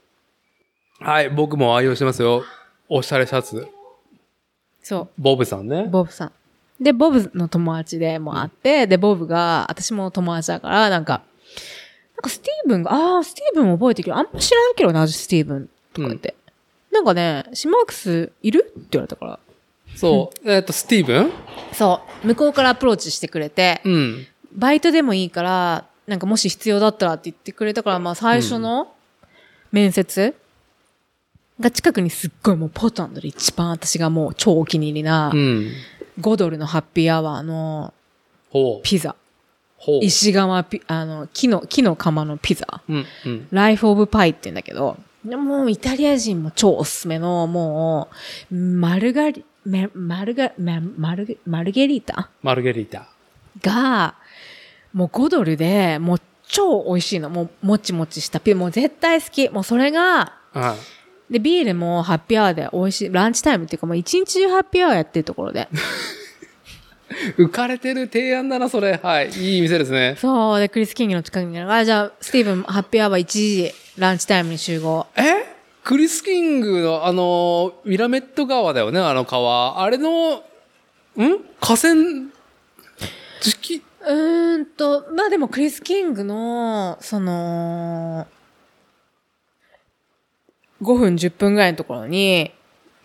[1.00, 2.44] はい、僕も愛用してますよ。
[2.88, 3.66] おしゃれシャツ。
[4.82, 5.90] そボブさんねう、。
[5.90, 6.32] ボブさん。
[6.80, 11.22] で、ボブの友達でもあって、で、ボブが、私も友達だから、なんか、
[12.22, 16.34] かスティーブンが、ああ、スティーブン覚えてるけど、あんま知らんけどな、スティーブンとか言って。
[16.96, 18.72] なんかね、シムワークスいる？
[18.78, 19.38] って言われたから。
[19.94, 20.50] そう。
[20.50, 21.30] えっと、スティーブン？
[21.74, 22.26] そう。
[22.28, 24.26] 向こうからアプローチしてくれて、うん。
[24.54, 28.94] バイトでもいいから、なんかもし必要だったらって言ってくれたから、まあ最初の
[29.72, 30.34] 面接
[31.60, 35.70] が近くにすっごいもうポートランドで一番私がもう超お気に入りなうん。
[36.20, 37.92] 5ドルのハッピーアワーの。
[38.82, 39.14] ピザ。
[39.76, 40.00] ほう。
[40.02, 42.80] 石窯ピ、あの、木の、木の窯のピザ。
[42.88, 43.04] うん。
[43.26, 43.48] うん。
[43.50, 48.08] ライフオブパイって言うんだけど、でももうイタリア人も超おすすめの、も
[48.52, 53.08] う、マルガリ、メマルガ、メマルゲ、マルゲリータマルゲリータ。
[53.62, 54.14] が、
[54.92, 57.30] もう5ドルで、もう超美味しいの。
[57.30, 58.40] もうもちもちした。
[58.54, 59.48] もう絶対好き。
[59.48, 60.74] もうそれが、うん。
[61.30, 63.12] で、ビールもハッピーアワーで美味しい。
[63.12, 65.68] ランチタイムっていうかもう一日中ハッピーアワーやってるところで。
[67.38, 69.00] 浮かれてる提案だな、それ。
[69.02, 69.30] はい。
[69.30, 70.16] いい店ですね。
[70.18, 70.60] そう。
[70.60, 75.06] で、クリス・キングの近くにあるから、じゃあ、スティーブン、ハッピーアワー1時、ランチタイムに集合。
[75.16, 75.22] え？
[75.82, 79.80] クリス・キングの、あの、ウィラメット川だよね、あの川。
[79.80, 80.42] あれの、ん？
[81.60, 81.94] 河川、
[83.40, 88.26] 時期、うーんと、まあでもクリス・キングの、その、
[90.82, 92.50] 5分10分ぐらいのところに、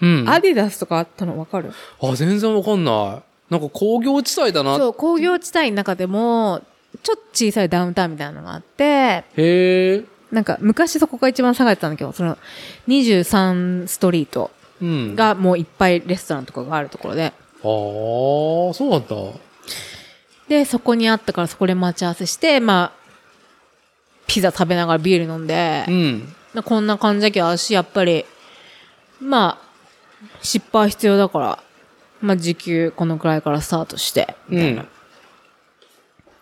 [0.02, 0.28] うん。
[0.28, 1.72] アディダスとかあったのわかる？
[2.02, 3.54] あ、全然わかんない。
[3.54, 4.78] なんか工業地帯だな。
[4.78, 6.62] そう、工業地帯の中でも、
[7.04, 10.04] ちょっと小さいダウンタウンみたいなのがあって、へえ。
[10.32, 12.38] なんか昔そこが一番下がってたんだけど、その
[12.88, 14.52] 23ストリート
[14.82, 15.12] うん。
[15.14, 17.34] あがもういっぱいレストランとかがあるところで、
[17.64, 19.16] あー、そうなんだ。
[20.48, 23.02] で、そこにあったからそこで待ち合わせして、まあ、
[24.28, 26.34] ピザ食べながらビール飲んで、うん。
[26.54, 28.26] なこんな感じだけど、私やっぱり、
[29.20, 29.72] まあ、
[30.42, 31.64] 失敗必要だから、
[32.22, 34.80] まあ時給このくらいからスタートして、うん。
[34.80, 34.88] って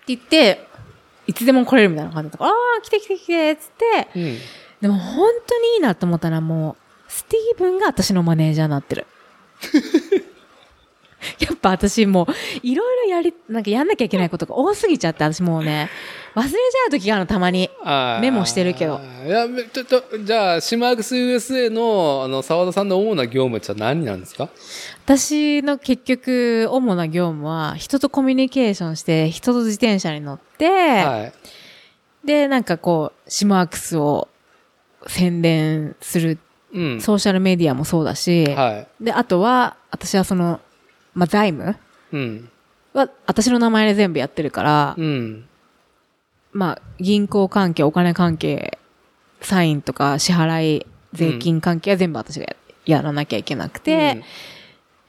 [0.07, 0.68] 言って、
[1.30, 3.69] いつでも来れるみたいな感じだったから、ああ、来て来て来て、つっ
[4.14, 4.38] て、うん。
[4.81, 6.76] でも本当にいいなと思ったらも
[7.07, 9.06] う、スティーブンが私のマネージャーになってる。
[11.39, 12.33] やっぱ私もう、
[12.63, 15.89] いろいろやり、なんかやんなきゃいけないことが多すぎちゃって、私もうね、
[16.35, 17.69] 忘れちゃう時があるの、たまに。
[18.21, 19.01] メモしてるけど。
[19.25, 24.49] いや、めちょっと、じゃあ、シマークス USA の、あの、沢田さんの主な業務って何なんですか？
[25.05, 31.31] 私の結局、主な業務は、人とコミュニケーションして、人と自転車に乗って、は
[32.23, 32.27] い。
[32.27, 34.27] で、なんかこう、シマークスを
[35.07, 36.37] 宣伝する、
[36.73, 37.01] うん。
[37.01, 40.59] ソーシャルメディアもそうだし、はで、あとは、私はその、
[41.19, 41.75] まあ、財務？
[42.93, 45.45] は、私の名前で全部やってるから、うん。
[46.53, 48.77] まあ、銀行関係、お金関係、
[49.41, 52.55] サインとか支払い、税金関係は全部私がや
[52.85, 54.23] やらなきゃいけなくて、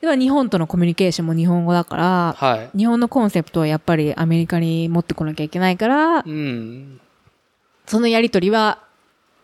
[0.01, 2.79] では日本とのコミュニケーションも日本語だから、はい。
[2.79, 7.01] 日本のコンセプトはやっぱりアメリカに持ってこなきゃいけないから、うん。
[7.87, 8.83] そのやりとりは、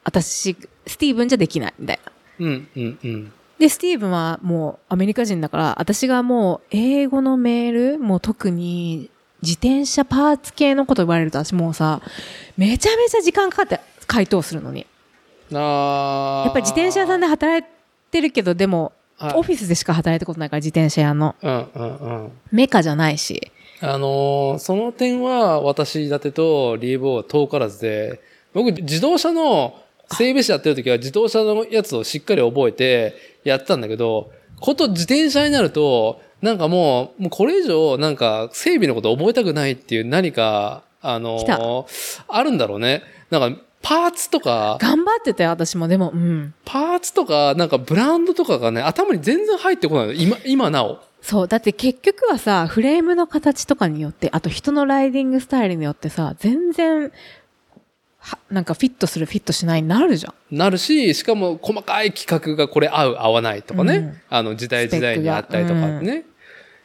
[0.05, 0.56] 私、
[0.86, 2.12] スティーブンじゃできない、みたいな。
[2.40, 2.68] うん。
[2.76, 2.98] うん。
[3.02, 3.32] うん。
[3.59, 9.11] で、スティーブンはもうアメリカ人だから、私がもう英語のメール、もう特に
[9.43, 12.01] 自転車パーツ系のこと言われると私もうさ、
[12.57, 14.87] めちゃめちゃ時間かかって回答するのに。
[15.55, 17.70] あやっぱり自転車屋さんで、で働い
[18.11, 21.35] てるけど、でも、はいオフィスでしか働いたことないから、自転車屋の。
[21.43, 21.66] うん。
[21.74, 21.97] うん。
[21.97, 22.33] うん。
[22.53, 23.51] メカじゃないし。
[23.81, 28.20] あのーその点は私立てとリーボーは遠からずで、
[28.53, 29.74] 僕自動車の
[30.12, 34.31] 整備士やってる時は自動車のやつをしっかり覚えてやってたんだけど、
[34.61, 41.87] こと自転車になると、なんかもう、もうこれ以上なんか整備のこと覚えたくないっていう何か、あの
[42.27, 43.03] あるんだろうね。
[43.31, 45.87] なんかパーツとか、頑張ってたよ、私も。
[45.87, 46.55] でも、うん。
[46.65, 50.12] パーツとか、なんかブランドとかがね、頭に全然入ってこないの。
[50.12, 50.99] 今、今なお。
[51.23, 51.49] そう。
[51.49, 57.11] だって結局はさ、フレームの形とかによって、あと人のライディングスタイルによってさ、全然、は、
[58.51, 60.57] なんかフィットする、フィットしないになるじゃん。
[60.57, 63.97] なるし、しかも細かい企画がこれ合う、合わないとかね。
[63.97, 66.24] うんあの、時代時代にあったりとかね。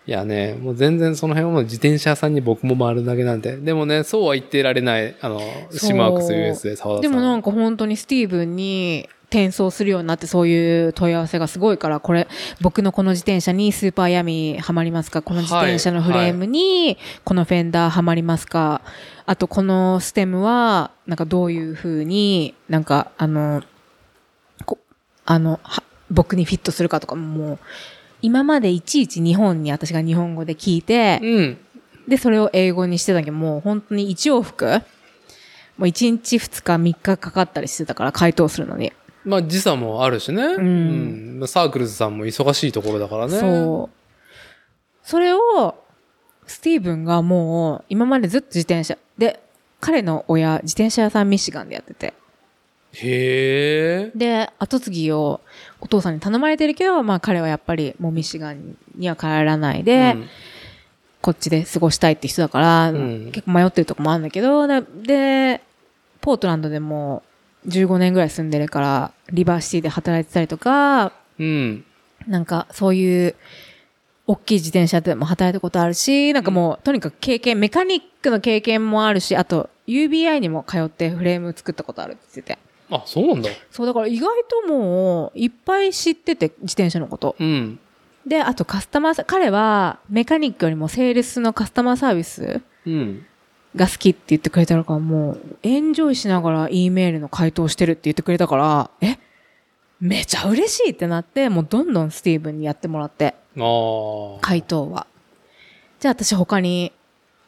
[0.08, 3.58] いやね、もう全然その辺はもう自転車屋さんに僕も回るだけなんで。
[3.58, 5.40] でもね、そうは言ってられない、あの、
[5.72, 7.12] シマークス US で沢田さん。
[7.12, 12.28] でもなんか本当にスティーブンに転送するようになってそういう問い合わせがすごいから、これ、
[12.60, 15.22] 僕のこの自転車にスーパーヤミはまりますか？
[15.22, 18.82] この自転車のフレームに、このフェンダーはまりますか
[19.26, 23.12] あとこのステムは、なんかどういう風に、なんか？
[23.18, 23.64] あの、
[24.66, 24.78] こ
[25.26, 25.82] あの、は
[26.12, 27.60] 僕にフィットするかとかもう、
[28.22, 31.58] 今までいちいち日本に私が日本語で聞いて、うん。
[32.08, 34.82] で、それを英語にしてたけど、もう本当に1往復
[35.78, 38.92] もう1日2日3日かかったりしてたから、回答するのに。
[39.24, 40.44] まあ時差もあるしね。
[40.44, 43.40] うんまあサークルズさんも忙しいところだからね。
[43.40, 43.98] そう。
[45.04, 45.40] それを、
[46.46, 48.98] スティーブンがもう、今までずっと自転車。
[49.18, 49.42] で、
[49.80, 52.14] 彼の親、自転車屋さんミシガンでやってて。
[52.94, 54.12] へえ。
[54.16, 55.42] で、後継ぎを
[55.80, 60.30] お父さんに頼まれてるけど、まあ彼はやっぱりもうミシガンには帰らないで、うん
[61.22, 65.62] こっちで過ごしたいって人だから、うん結構迷ってるとこもあるんだけど、で、で
[66.20, 67.22] ポートランドでも
[67.68, 71.86] 15年ぐらい住んでるから、リバーシティで働いてたりとか、うん。
[72.28, 73.36] なんかそういう、
[74.28, 82.60] 大きい自転車でも働いたことあるし、なんかもう、とにかく経験、メカニックの経験もあるし、あと、UBI にも通ってフレーム作ったことあるって言ってて。
[82.90, 83.50] あ、そうなんだ。
[83.72, 87.36] そう、だから意外ともう、いっぱい知ってて、自転車のこと。
[87.40, 87.80] うん。
[88.26, 93.26] で、あとカスタマーサ、彼はメカニックよりもセールスのカスタマーサービスうん。
[93.76, 99.18] が好きって言ってくれたから、もう、エンジョイしながら E メールの回答してるって言ってくれたから、え？
[100.00, 103.36] めちゃ嬉しいってなって、もうどんどんスティーブンにやってもらって。
[104.42, 105.06] 回答は。
[106.00, 106.92] じゃあ私他に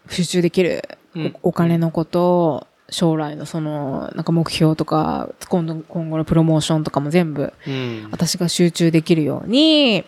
[0.09, 8.07] 集中できるうんおお金のこと、将来のその、なんか目標とか、今度、今後のプロモーションとかも全部うん。
[8.11, 10.03] 私が集中できるように、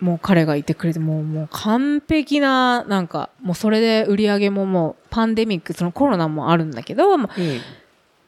[0.00, 7.60] もう彼がいてくれて、もう、もう完璧な、なんか、もうそれで売り上げももうパンデミック、そのコロナもあるんだけど、まあうん。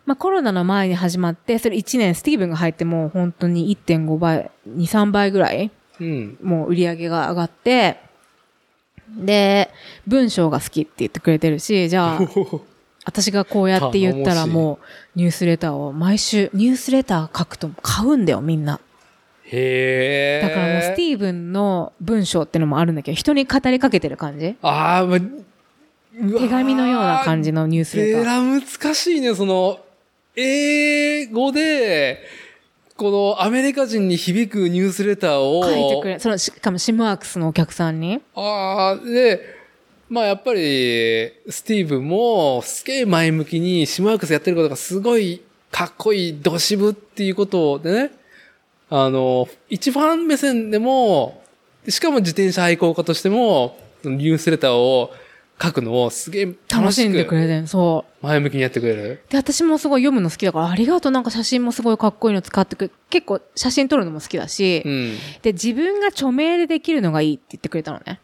[0.07, 5.70] まあコロナの前に始まって、それ1年スティーブンが入ってもう本当に1.5倍、2、3倍ぐらい、
[6.01, 6.39] うん。
[6.43, 8.01] もう売り上げが上がって、
[9.16, 9.70] で、
[10.07, 12.20] 文章が好きって言ってくれてるし、じゃあ、
[13.05, 14.78] 私がこうやって言ったらも
[15.15, 18.81] うニュースレターを毎週、ニュースレター書くと買うんだよ、みんな。
[19.51, 20.47] へえ。
[20.47, 24.57] だからもうスティーブンの文章ってのもあるんだけど、人に語りかけてる感じ？
[24.62, 28.23] ああ、ま、手紙のような感じのニュースレター。
[28.23, 29.81] えら難しいね、その、
[30.37, 32.20] 英語で、
[32.97, 35.65] このアメリカ人に響くニュースレターを。
[35.65, 38.20] 書いてくれ、その、しかもシムワークスのお客さんに。
[38.35, 39.41] ああ、で、
[40.09, 40.61] まあやっぱり、
[41.49, 48.11] スティーブンも、すげえ前向きに、シムワークスやってることがすごいかっこいい、ドシブっていうことでね、
[48.90, 51.43] あの、一ファン目線でも、
[51.89, 55.12] しかも自転車愛好家としても、ニュースレターを
[55.60, 57.66] 書くのをすげえ楽楽ししんでくくれてる。
[57.66, 58.27] そう。
[58.27, 59.23] 前向きにやってくれる。
[59.28, 61.12] で、私もすごい読むの好きだから、ありがとう。
[61.12, 65.16] なんか写真もすごいかっこいいの使ってくれ結構写真撮るのも好きだし、うん。
[65.43, 68.20] で、自分が著名でできるのがいいって言ってくれたのね。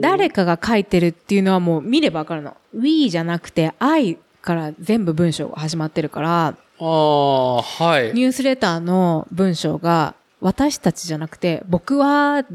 [0.00, 2.56] 誰かが書いてるっていうのはもう見ればわかるの。
[2.74, 8.12] we じゃなくて I から全部文章が始まってるから、ああ、はい。
[8.14, 12.46] ニュースレターの文章が私たちじゃなくて僕はっ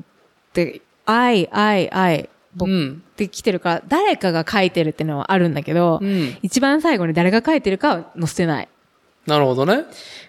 [0.53, 3.03] て、I, I, I 僕うん。
[3.13, 6.37] って来てるから、誰かが書いてるっていうのはあるんだけど、うん。
[6.41, 8.67] 一番最後に誰が書いてるかは載せてない。
[9.25, 9.85] なるほどね。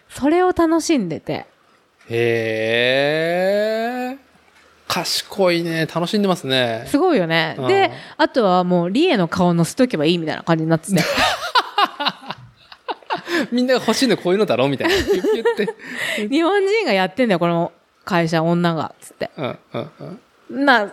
[0.09, 1.47] それを楽しんでて。
[2.09, 4.19] へえ。
[4.89, 5.87] 賢いね。
[5.87, 6.85] 楽しんでますね。
[6.89, 7.69] すごいよねうん。
[7.69, 11.01] で、あとはもうリエの顔載せとけばいいみたいな感じになってて。
[13.53, 14.95] みんなが欲しいのこういうのだろみたいな。
[14.95, 15.75] 言って。
[16.29, 17.73] 日本人がやってんだよ、この
[18.05, 19.31] 会社、女が、つって。
[19.37, 19.91] うん、うん、
[20.51, 20.65] うん。
[20.65, 20.93] まあ、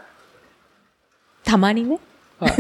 [1.44, 2.00] たまにね。
[2.40, 2.54] はい。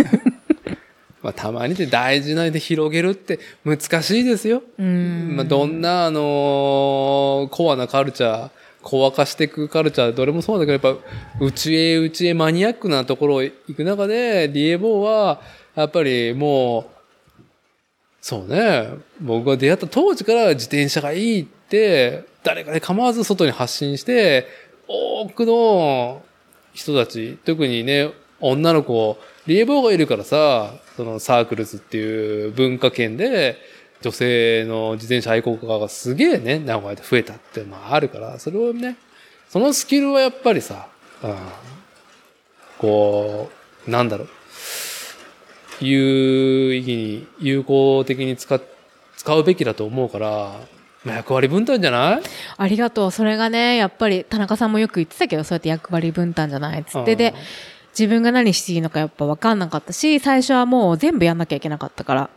[1.22, 4.62] まあ、たまにで大事なで広げるって難しいですよ。
[4.78, 5.36] うん。
[5.36, 8.50] まあ、どんな、あのーコアなカルチャー、
[8.82, 11.04] コア化していくカルチャー、どれもそうだけど、やっぱ、
[11.40, 15.42] 内へ内へマニアックなところを行く中で、ディエボーは、
[15.76, 16.97] やっぱりもう、
[18.28, 18.90] そうね、
[19.22, 24.48] 僕が出会った当時から自転車がいいって、誰かで構わず外に発信して、
[24.86, 26.22] 多くの
[26.74, 33.56] 人たち、特にね、女の子、リエボーがいるからさ、そのサークルズっていう文化圏で、
[34.02, 38.98] 女性の自転車愛好家がすげえね、名古屋で増えたっていうのはあるから、それをね、
[39.48, 40.90] そのスキルはやっぱりさ、
[41.24, 41.36] うん、
[42.78, 43.50] こ
[43.88, 44.30] う、なんだろう、
[45.82, 48.62] 有意義に、有効的に使っ
[49.16, 50.60] 使うべきだと思うから、
[51.04, 52.22] まあ役割分担じゃない？
[52.58, 53.12] ありがとう。
[53.12, 57.16] それがね、やっぱり田中さんもよく言ってたけど、そうやって役割分担じゃないっつって。
[57.16, 57.34] で、
[57.98, 62.30] 自分が何していいのかやっぱ分かんなかったし、最初はもう全部やんなきゃいけなかったから、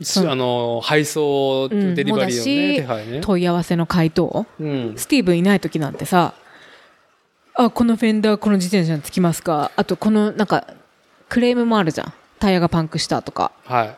[0.00, 3.20] しあの、配送、うんデリバリーのね、ね。
[3.20, 4.46] 問い合わせの回答。
[4.58, 4.94] うん。
[4.96, 6.34] スティーブンいない時なんてさ、
[7.54, 9.72] あ、このフェンダーこの自転車につきますか？
[9.76, 10.66] あとこのなんか、
[11.28, 12.12] クレームもあるじゃん。
[12.40, 13.52] タイヤがパンクしたとか。
[13.64, 13.96] はい。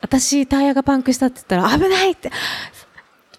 [0.00, 2.30] 私タイヤがパンクしたって言ったら危ないって、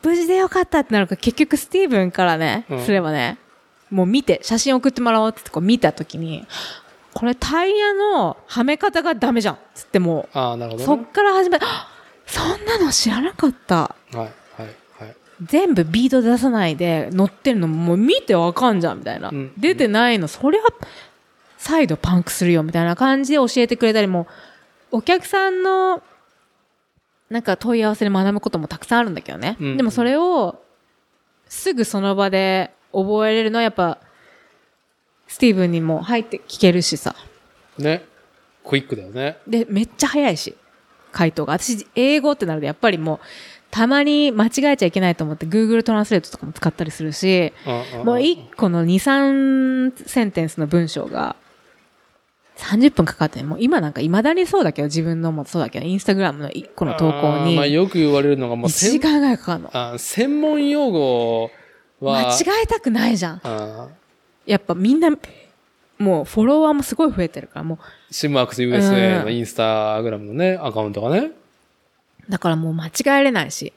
[0.04, 3.38] 無事でよかったってなるから結局スティーブンからね、うんすればね、
[3.90, 6.46] もう見て、写真送ってもらおうってこう見た時に、
[7.14, 11.04] これタイヤのはめ方がダメじゃんつってもああ、なるう、ほど、ね。
[11.04, 11.90] そっから始め、あ
[12.26, 13.76] そんなの知らなかった。
[13.76, 14.30] はい、はい、
[14.60, 15.16] はい。
[15.44, 20.62] 全部ビート出さないで乗ってるのもう見てわかんじゃんみたいな、うん出てないのそりゃ
[21.60, 24.28] 再度パンクするよみたいな感じで教えてくれたりも
[24.92, 26.02] お客さんの、
[27.30, 29.56] なんか問い合わせで学ぶこともたくさんあるんだけどね。
[29.60, 30.62] うんでもそれを、
[31.48, 34.00] すぐその場で覚えれるのはやっぱ、
[35.28, 37.16] スティーブンにも入って聞けるしさ。
[37.78, 38.04] ね。
[38.68, 39.38] クイックだよね。
[39.48, 40.56] で、めっちゃ早いし、
[41.12, 41.54] 回答が。
[41.54, 43.20] 私、英語ってなるとやっぱりもう、
[43.70, 47.54] たまに間違えちゃいけないと思って Google トランスレートとかも使ったりするし、
[48.04, 48.96] もう一個の2、
[49.92, 51.36] 3センテンスの文章が
[52.60, 59.70] 30分かかってね、もう今なんか未だにそうだけど、自分のもそうだけど、インスタグラムの1個の投稿あーまあによく言われるのが、もう1時間ぐらいかかるの。
[59.74, 61.52] あ専門用語
[62.02, 63.42] は、間違えたくないじゃん。
[63.44, 63.88] あ
[64.46, 65.10] やっぱみんな、
[65.98, 67.80] もうフォロワーもすごい増えてるから、も
[68.12, 71.32] シムワークス USA のうんインスタグラムのね、アカウントがね。
[72.28, 72.92] う、だからもう間違
[73.22, 73.74] えれないし、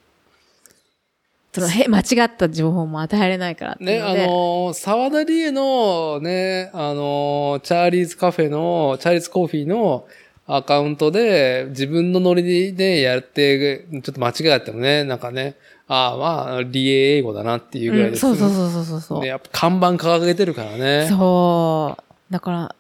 [1.54, 10.06] そのへ間違った情報も与えられないからっていね、あうの沢田理恵のね、あのー、チャーリーズカフェの、チャーリーズコーヒーの
[10.46, 15.56] アカウントで、自分のノリでやって、ちょっと間違えてもね、なんかね、
[15.88, 19.20] ああ、まあ、理恵英語だなっていうぐらいうん、です、そうそうそうそうそうそう。
[19.20, 21.06] ね、やっぱ看板掲げてるからね。
[21.10, 22.32] そう。
[22.32, 22.74] だから、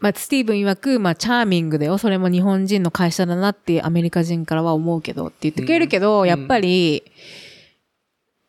[0.00, 1.98] まあ、スティーブン曰く、まあ、チャーミングだよ。
[1.98, 7.02] それも日本人の会社だなってアメリカ人からは思うけどって言ってくれるけど、うんやっぱり、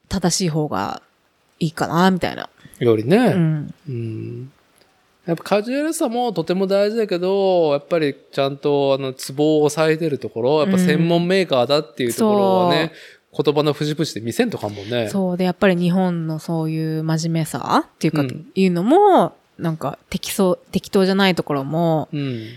[0.09, 1.01] 正しい方が
[1.59, 2.49] いいかな、みたいな。
[2.79, 3.17] よりね。
[3.17, 3.73] うん。
[3.88, 4.51] うん
[5.25, 12.93] やっぱカジュアルさもとても大事だけど、やっぱりちゃんとあの、ツボを押さえてるところ、やっぱ専門メーカーだっていうところはね、
[13.34, 15.09] 言葉の節々で見せんとかもんね。
[15.09, 22.47] そうで、やっぱり日本のそういう真面目さっていうか、うんいうのも、なんか適当、適当じゃないところもうん。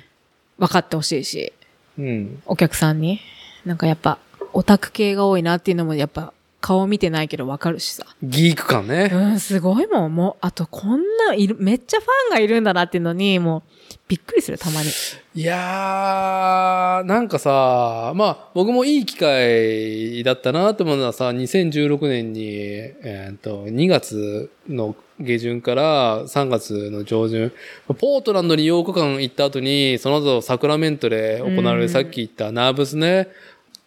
[0.59, 1.53] 分かってほしいし、
[1.99, 2.43] うん。
[2.47, 3.19] お客さんに。
[3.65, 4.19] なんかやっぱ、
[4.53, 8.05] オタク系が多いなっていうのもやっぱ、顔見てないけど分かるしさ。
[8.23, 9.11] ギーク感ね。
[9.13, 10.15] うん、すごいもん。
[10.15, 13.63] もう、あとこんないる、めっちゃファンがいるんだなっていうのに、もう、
[14.09, 14.89] びっくりする、たまに。
[15.35, 27.53] いやー、なんかさ、まあ、僕もいい機会だったなと思うのはさ、2016年に、えーっと、2月の下旬から3月の上旬、
[27.99, 33.29] ポートランドに8日間行った後に、その後サクラメントで行われる、うんさっき言ったナーブスね、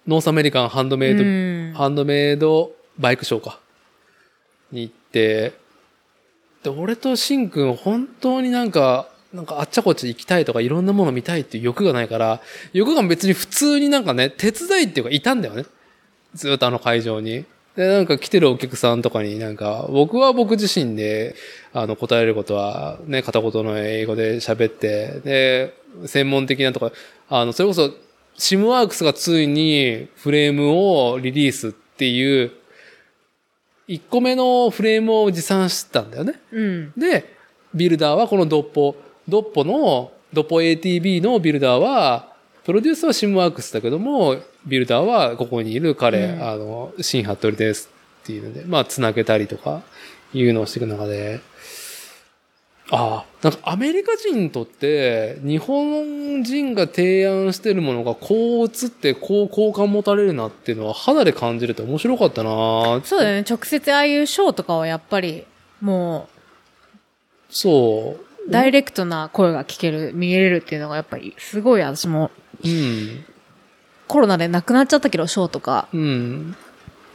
[0.07, 3.59] ノースアメリカンハンドメイド、うんハンドメイドバイクショーか。
[4.71, 5.53] に行って、
[6.63, 12.41] で、俺とシンくん本当になんか、なんかあっちゃこっちゃ行きたいとかいろんなもの見たいっていう欲がないから、
[12.73, 15.65] 欲が別に普通になんかね、手伝いっていうかいたんだよね。
[16.33, 17.45] ずっとあの会場に。
[17.75, 21.35] で、なんか来てるお客さんとかになんか、僕は僕自身で、
[21.73, 25.73] あの、答えることはね、片言の英語で喋って、で、
[26.05, 26.91] 専門的なとか、
[27.29, 27.91] あの、それこそ、
[28.37, 32.51] シムワークスがついにフレームをリリースっていう、
[33.87, 36.39] 1個目のフレームを持参したんだよね。
[36.51, 36.93] うん。
[36.97, 37.35] で、
[37.73, 38.95] ビルダーはこのドッポ、
[39.27, 42.33] ドッポの、ドッポ ATB のビルダーは、
[42.63, 47.89] プロデュースはシムワークスだけども、ビルダーはここにいる彼、うんあの、新ハットリです
[48.23, 49.83] っていうので、まあ、つなげたりとか、
[50.33, 51.41] いうのをしていく中で、
[52.91, 63.45] ああ、なんかアメリカ人にとって、日本人が提案してるものがこう映って、こう好感持たれるなっていうのは肌で感じれて面白かったなそうだよね。
[63.49, 65.45] 直接ああいうショーとかはやっぱり、
[65.81, 66.27] も
[67.49, 68.49] そう。
[68.49, 72.31] う、ダイレクトな声が聞ける、見れるっていうのがやっぱり、すごい私も、
[72.63, 73.23] うん。
[74.07, 75.87] コロナでなくなっちゃったけど、ショーとか。
[75.93, 76.55] うん。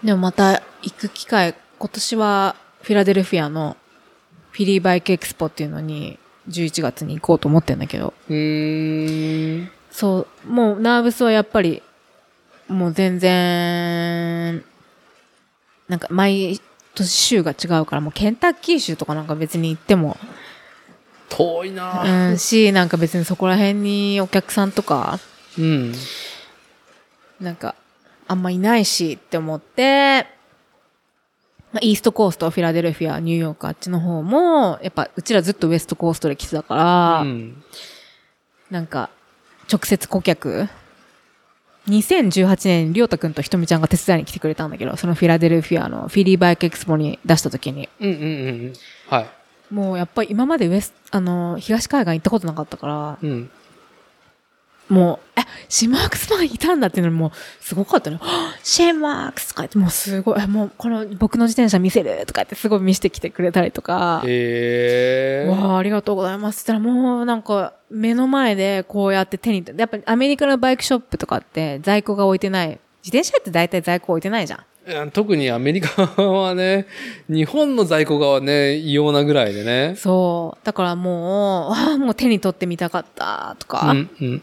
[0.02, 6.18] でもまた行く機会、今年はフィラデルフィアのフィリーバイクエクスポっていうのに
[6.48, 9.70] 11月に行こうと思ってんだけど、うーん。
[9.90, 11.82] そう、もうナーブスはやっぱり、
[12.68, 14.64] もう全然、
[15.89, 16.60] なんか毎
[16.94, 20.16] 年州が違うから、もうケンタッキー州とかなんか別に行っても、
[21.28, 25.18] 遠いなうん、し、なんか別にそこら辺にお客さんとか、
[25.59, 25.93] うん。
[27.40, 27.74] なんか、
[28.26, 30.26] あんまいないしって思って、
[31.72, 37.62] まあ、イーストコースト、フィラデルフィア、ニューヨーク、あっちの方も、やっぱ、うちらずっとウエストコーストで来てたから、うん。
[38.70, 39.10] なんか、
[39.70, 40.68] 直接顧客、
[41.88, 48.28] 2018年にりょうたくんとひとみちゃんが手伝いに来てくれたんだけど、そのフィラデルフィアのフィリーバイクエクスポに出した時に、うんうんうんう
[48.68, 48.72] ん。
[49.08, 49.26] はい。
[49.70, 53.50] もうやっぱり今までウエスあの、東海岸行ったことなかったから、うん。
[54.89, 58.19] もう、え、シェマークスマンいたんだっていうのも、すごかったね。
[58.65, 65.51] シェマークスとか言って、もうすごい、えもうこの僕の自転車見せるとか言ってすごい見せてきてくれたりとか、えー。
[65.51, 66.62] わあ、ありがとうございます。
[66.62, 72.69] って言ったらもうなんか、目の前でこうやって手に、やっぱりアメリカのバイクショップとかって在庫が置いてない。
[73.05, 74.60] 自転車って大体在庫置いてないじゃん。
[74.89, 76.86] うん特にアメリカはね、
[77.28, 79.94] 日本の在庫がね、異様なぐらいでね。
[79.97, 80.65] そう。
[80.65, 84.43] だからもう、わあ、もう手に取ってみたかったとか、うんうんうん。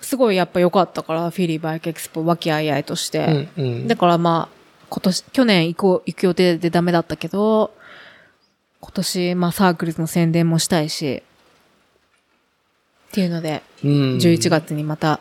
[0.00, 3.48] すごいやっぱ良かったから、フィリーバイクエクスポ、和気あいあいとして。
[3.56, 3.88] うんうん。
[3.88, 4.56] だからまあ、
[4.88, 7.72] 今年、去年行こう、行く予定でダメだったけど、
[8.80, 11.22] 今年、まあサークルズの宣伝もしたいし、
[13.08, 15.20] っていうので、うん、11月にまた、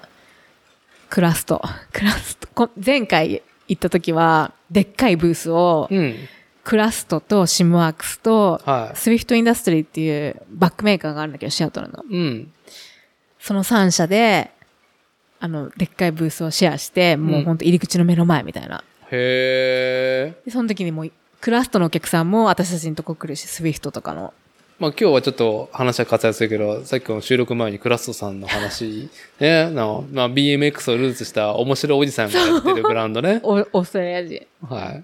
[1.15, 1.61] クラスト、
[1.93, 6.13] クラスト、こ前回行った時は、でっかいブースを、うん。
[6.65, 8.97] クラストとシムワークスと、はい。
[8.97, 12.03] スウィフトインダストリーっていうバックメーカーがあるんだけど、シアトルの。
[12.11, 12.51] うん。
[13.39, 14.51] その3社で、
[15.39, 18.83] あの、でっかいブースをシェアして、もうほんと入り口の目の前みたいな。
[19.09, 24.33] へその時にもう、クラストのお客さんも私たちのとこ来るし、スウィフトとかの。
[24.77, 33.39] まあ今日はちょっと話は割愛するけど、さっきの収録前にクラストさんの話、ね、 の、まあ BMX をルーツした面白いおじさんがやってるブランドね。
[33.43, 34.47] おオーストラリア人。
[34.67, 35.03] はい。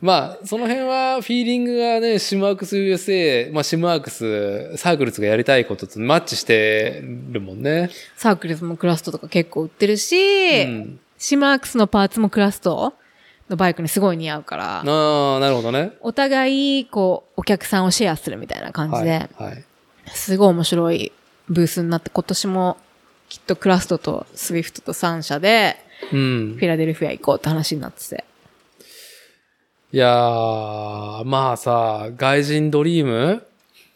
[0.00, 7.02] まあ、その辺は、フィーリングがね、シムワークス USA、まあ、シムワークス、サークルズがやりたいこととマッチして
[7.32, 7.90] るもんね。
[8.16, 11.00] サークルズもクラストとか結構売ってるし、うん。
[11.18, 12.94] シムワークスのパーツもクラスト
[13.48, 15.92] のバイクにすごい似合うから、ああ、なるほどね。
[16.00, 19.28] お互い、こう、お客さんをシェアするみたいな感じで、はい。
[19.36, 19.64] はい。
[20.08, 21.12] すごい面白い
[21.48, 22.76] ブースになって、今年も
[23.28, 25.76] きっとクラストとスウィフトと3社で、
[26.12, 26.64] うんフ。
[26.64, 28.24] ィラデルフィア行こうって話になってて。
[29.92, 33.42] いやー、まあさ、外人ドリーム？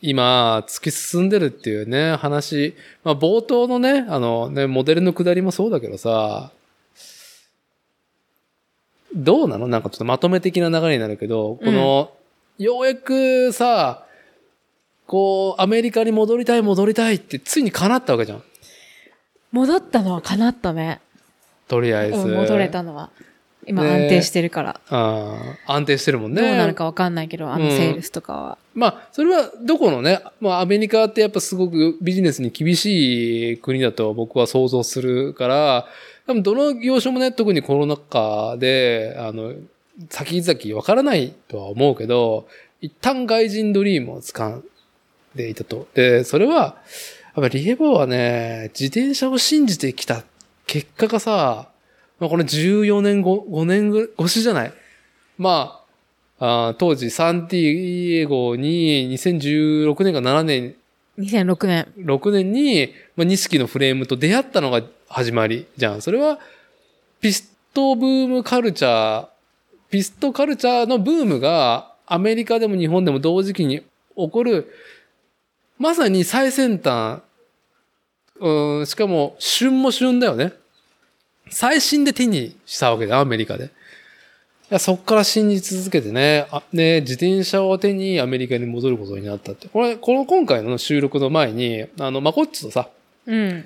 [0.01, 2.75] 今、突き進んでるっていうね、話。
[3.05, 6.51] まあ冒頭のね、あのね、モデルの下りもそうだけどさ、
[9.15, 9.69] どうなの？
[9.69, 12.13] なんかちょっとまとめ的な流れになるけど、この、
[12.59, 14.05] ようやくさ、
[15.07, 18.43] こう、アメリカに戻りたい戻りたいってついに叶ったわけじゃん。
[19.51, 21.01] 戻ったのは叶ったね。
[21.69, 22.29] とりあえず。
[22.29, 23.11] うん戻れたのは。
[23.65, 24.81] 今ね安定してるから。
[24.89, 26.43] あー安定してるもんね。
[26.43, 28.59] どうなるかわかんないけど、あのうんセールスとかは。
[28.75, 35.87] まあ、それはどこのね、まあアメリカってやっぱすごくビジネスに厳しい国だと僕は想像するから、
[36.27, 39.55] 多分どの業種もね、特にコロナ禍で、あの、
[40.11, 42.47] 先々わからないとは思うけど、
[42.81, 44.65] 一旦外人ドリームを掴ん
[45.35, 45.89] でいたと。
[45.95, 46.77] で、それは、
[47.37, 50.25] やっぱリエボーはね、自転車を信じてきた
[50.67, 51.69] 結果がさ、
[52.21, 54.73] まあこれ14年後、5年ぐ越しじゃない？
[55.39, 55.83] ま
[56.39, 60.77] あ、あー当時サンティエゴに2016年か7年、
[61.19, 61.93] 2006年。
[61.99, 64.83] 6年に、まあ、錦のフレームと出会ったのが
[65.13, 66.03] 始まりじゃん。
[66.03, 66.39] それは、
[67.21, 69.29] ピストブームカルチャー、
[69.91, 73.83] ピストカルチャーのブームがアメリカでも日本でも同時期に
[74.17, 74.73] 起こる、
[75.79, 77.21] まさに最先端、
[78.41, 80.53] うん、しかも旬も旬だよね。
[81.51, 83.67] 最新で手にしたわけだ、アメリカで。
[83.67, 83.69] い
[84.71, 89.69] やそっから信じ続けてね、あね、自転車を手にアメリカに戻ることになったって。
[89.69, 92.89] これ、この今回の収録の前に、あの、マコッチとさ、
[93.27, 93.65] うん。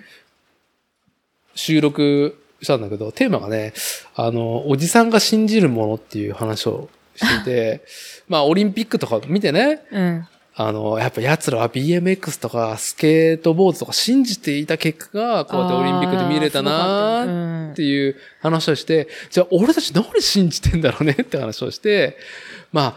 [1.57, 3.73] 収録したんだけど、テーマがね、
[4.15, 7.85] あの、おじさんが信じるものっていう話をしてて、
[8.29, 10.29] まあ、オリンピックとか見てね、うん。
[10.59, 22.17] あの、やっぱ奴らは BMX とかスケートボードとか信じていた結果が、こうやってオリンピックで見れたなっていう話をして、じゃあ俺たち何信じてんだろうねって話をして、
[22.73, 22.97] ま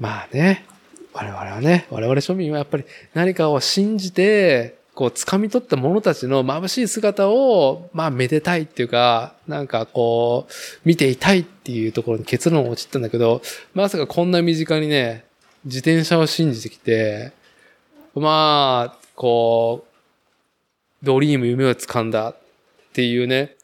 [0.00, 0.64] まあね、
[1.12, 10.52] 我々はね、我々庶民はやっぱり何かを信じて、こう、掴み取った者たちの眩しい姿を、まあ、めでたいっていうか、なんかこう、
[10.84, 13.40] 見ていたいっていうところに結論を落ちたんだけど、
[13.74, 15.24] まさかこんな身近にね、
[15.64, 17.30] 自転車を信じてきて、
[18.16, 22.36] まあ、こう、ドリーム夢を掴んだっ
[22.92, 23.54] ていうね。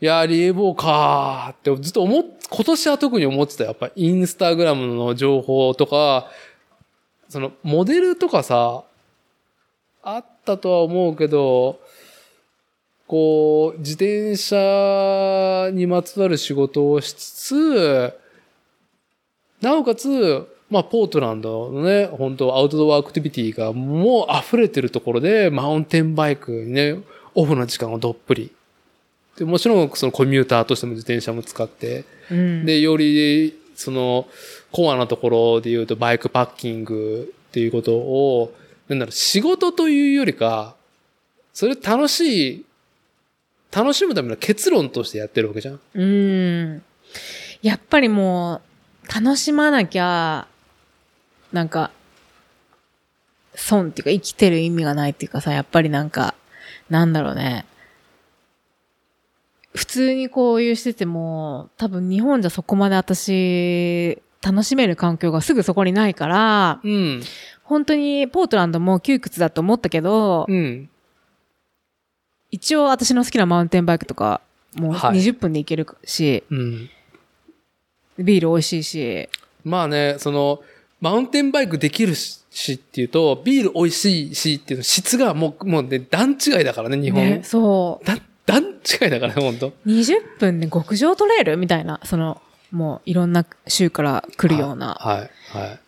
[0.00, 3.64] いやー、リエボーかーってずっと思っ、今年は特に思ってた。
[3.64, 6.30] やっぱインスタグラムの情報とか、
[7.28, 8.84] そのモデルとかさ、
[10.02, 11.80] あったとは思うけど、
[13.06, 18.12] こう、自転車にまつわる仕事をしつつ、
[19.60, 26.98] なおかつ、まあ、ポートランドのね、本当アウトドアアクティビティがもう溢れてるところで、マウンテンバイクにね、
[27.34, 28.52] オフの時間をどっぷり。
[29.38, 32.66] で、もちろん、そのコミューターとしても自転車も使って、うん。
[32.66, 34.28] で、より、その、
[34.70, 38.52] コアなところで言うと、バイクパッキングっていうことを、
[38.88, 40.76] なんだろう、仕事というよりか、
[41.52, 42.64] それ楽しい、
[43.70, 45.80] 楽しむための結論としてやってるわけじゃん。
[45.92, 46.82] うん。
[47.62, 48.62] やっぱりも
[49.04, 50.46] う、楽しまなきゃ、
[51.52, 51.90] なんか、
[53.54, 56.34] 損っていうか生きてる意味がないっていうかさ、やっぱりなんか、
[56.88, 57.66] なんだろうね。
[59.74, 67.22] 普通にこういうしてても、多分日本じゃそこまで私、楽しめる環境がすぐそこにないから、うん。
[67.68, 70.88] 本当にポートランドも窮屈だと思ったけど、うん。
[72.50, 74.40] 一応私の好きなマウンテンバイクとか、
[74.74, 76.90] もうはい20分で行けるし、うん。
[78.18, 79.28] ビール美味しいし、
[79.64, 80.62] まあね、その、
[81.00, 87.22] マウンテンバイクできるしっていうと、ビール美味しいしっていうの質がもう、もうね、段違いだからね、日本。
[87.22, 88.04] ね、そう。
[88.06, 88.16] だ、
[88.46, 91.58] 段違いだからね、本当20分で極上トレイル？
[91.58, 92.40] みたいな、その、
[92.72, 94.96] もういろんな州から来るような。
[94.98, 95.78] はい、は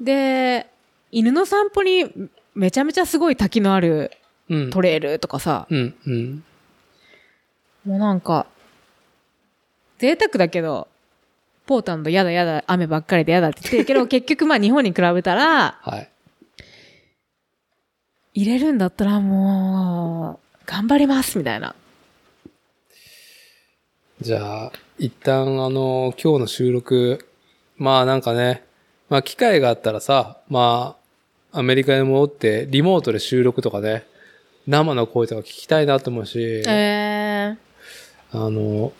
[0.00, 0.04] い。
[0.04, 0.68] で、
[1.10, 2.06] 犬の散歩に
[2.54, 4.10] めちゃめちゃすごい滝のある
[4.48, 4.70] うん。
[4.70, 6.44] トレイルとかさ、うん、うん。
[7.84, 8.46] もうなんか、
[9.98, 10.88] 贅沢だけど、
[11.66, 16.08] ポータンドやだやだ、雨ばっかりでやだって言ってるけど、 結局まあ日本に比べたら、はい。
[18.34, 21.74] 入れるんだったらもう、頑張りますみたいな。
[24.20, 27.28] じゃあ、一旦あの、今日の収録、
[27.76, 28.64] まあなんかね、
[29.08, 30.97] まあ機会があったらさ、まあ、
[31.58, 34.04] アメリカに戻ってリモートで収録とかね、
[34.68, 37.56] 生の声とか聞きたいなと思うし、え
[38.30, 38.92] あの、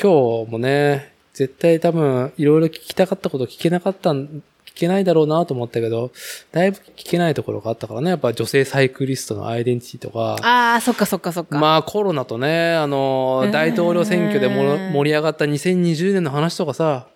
[0.00, 6.12] 今日もね、絶対多分いろいろ聞きたかったこと聞けなかったん、聞けないだろうなと思ったけど、
[6.52, 11.58] だいぶ聞けないところがあったからね、やっぱ女性サイクリストのアイデンティティとか、ああ、そっかそっかそっか。
[11.58, 17.08] まあコロナとね、あのう、ん大統領選挙で盛り上がった2020年の話とかさ、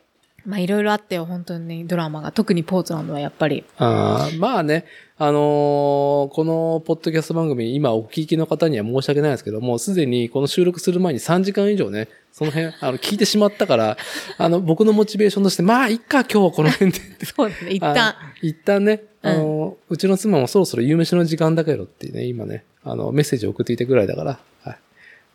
[0.45, 2.33] まあいろいろあってよ、本当にドラマが。
[2.33, 3.65] 特にポーツランドはやっぱり。
[3.79, 4.85] あーまあね、
[5.19, 13.97] あのーこのポッドキャスト番組、今お聞きの方には申し訳ないですけども、すでにこの収録する前に3時間以上ね、その辺、あの、聞いてしまったから、
[14.39, 16.99] あの、僕のモチベーションとして、まあ、いっか、今日はこの辺で。
[17.27, 17.99] そうですね、一旦。
[17.99, 24.79] あ一旦ね、あの、うちの妻もそろそろ夕飯の時間だけどってね、今ね、あの、メッセージを送っていたぐらいだから、はい。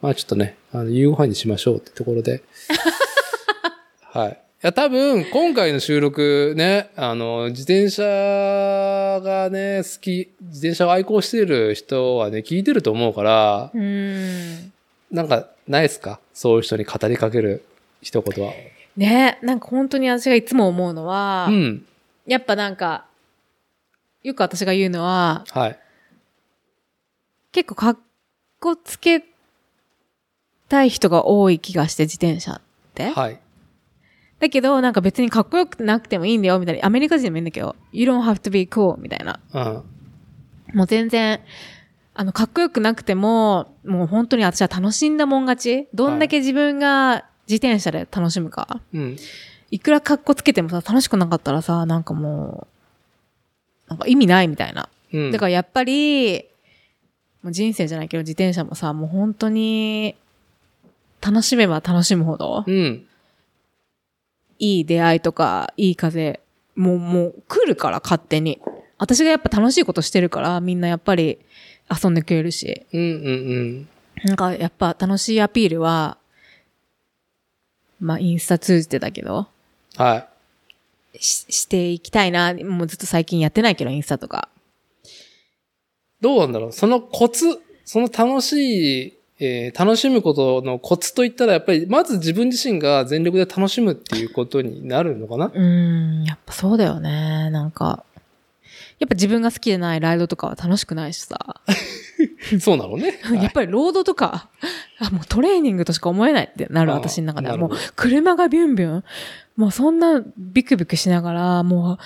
[0.02, 2.42] まあちょっとね、あの、夕ご飯にしましょうってところで。
[4.12, 4.40] はい。
[4.64, 8.04] いや、多分、今回の収録ね、あの、自転車
[9.22, 14.74] がね、好き、自転車を愛好している人はね、聞いてると思うから、うーん。
[15.12, 16.20] なんか、ないですか？
[16.34, 17.64] そういう人に語りかける
[18.02, 18.54] 一言は。
[18.98, 21.86] ねなんか本当に私がいつも思うのは、うん。
[22.26, 23.06] やっぱなんか、
[24.24, 25.80] よく私が言うのは、はい。
[27.52, 27.98] 結構かっ
[28.60, 29.24] こつけ
[30.70, 32.62] たい人が多い気がして、自転車っ
[32.96, 33.10] て。
[33.10, 33.40] はい。
[34.40, 36.86] だけど、なんか別にかっこよくなくてもいいんだよ、みたいな。
[36.86, 39.40] アメリカ人でもいいんだけど、You don't have to be cool, みたいな。
[39.54, 39.84] うん。
[40.74, 41.40] もう全然、
[42.14, 45.88] あの、かっこよくなくても、もう本当に私は楽しんだもん勝ち。
[45.94, 48.82] どんだけ自分が自転車で楽しむか。
[48.94, 49.18] うん。
[49.72, 52.68] いくらかっこつけてもさ、楽しくなかったらさ、なんかも
[53.88, 54.90] う、なんか意味ないみたいな。
[55.14, 55.32] うん。
[55.32, 56.46] だからやっぱり、
[57.42, 60.16] もう人生じゃないけど自転車もさ、もう本当に、
[61.22, 63.06] 楽しめば楽しむほど、うん。
[64.60, 66.40] いい出会いとか、いい風、
[66.76, 68.62] もう、もう来るから勝手に。
[68.98, 71.40] 私がやっぱ楽しいことしてるから、みんなやっぱり
[71.90, 72.86] 遊んでくれるし。
[72.92, 73.10] うんうんう
[73.62, 73.88] ん。
[74.24, 76.18] なんかやっぱ楽しいアピールは、
[78.00, 79.48] まあインスタ通じてだけど、
[79.96, 80.16] は
[81.14, 81.20] い。
[81.20, 82.54] ししていきたいな。
[82.54, 84.50] もうずっと最近やってないけど、インスタとか。
[86.22, 87.46] どうなんだろうそのコツ、
[87.84, 95.48] その楽しい、えー楽しむことのコツといったら、やっぱり、まず自分自身が全力で楽しむっていうことになるのかな？
[95.48, 97.50] うーん、やっぱそうだよね。
[97.50, 98.04] なんか、
[99.00, 101.62] やっぱ自分が好きでないライドとかは楽しくないしさ。
[102.62, 103.20] そうなのね。
[103.42, 104.48] やっぱりロードとか、
[105.00, 107.58] あ、もうトレーニングとしか思えないってなる私の中では。
[107.58, 109.04] もう車がビュンビュン、
[109.58, 111.98] もうそんなビクビクしながら、もう、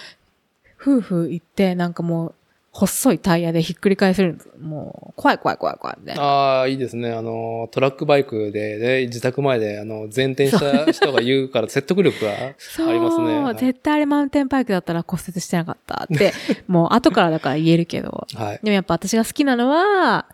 [0.82, 2.36] 夫婦行って、なんかもう、
[2.80, 6.24] 細いタイヤでひっくり返せるんですもう、怖い怖い怖い怖いみたいな。
[6.24, 7.12] ああ、いいですね。
[7.12, 13.40] あの、トラックバイクでね、自宅前で、あの、前転した人が言うから説得力があそう、りますね。
[13.40, 16.32] はい絶対あれマウンテンバイクだったら骨折してなかったって、
[16.68, 18.28] もう後からだから言えるけど。
[18.36, 18.60] はい。
[18.64, 20.26] でもやっぱ私が好きなのは、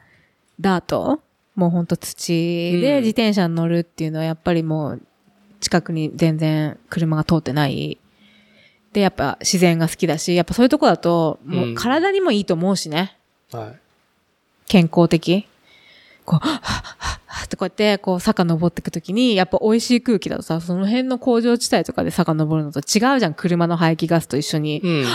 [0.60, 1.20] ダート
[1.56, 2.34] もうほんと土
[2.82, 5.02] でうん自転車に乗るっていうのはやっぱりもう
[5.62, 7.98] 近くに全然車が通ってない。
[8.96, 13.18] で、やっぱ自然が好きだし、やっぱそういうとこだと、もう体にもいいと思うしね。
[13.52, 13.80] はい。
[14.68, 15.46] 健康的。
[16.24, 16.62] こう、はっはっ
[17.28, 23.34] はっってこうやって、こう坂登っていくときに、やっぱ美味しい空気だとさ、その辺の工場地帯とかで坂登るのと違うじゃん。
[23.34, 24.80] 車の排気ガスと一緒に。
[24.82, 25.04] うん。
[25.04, 25.06] っ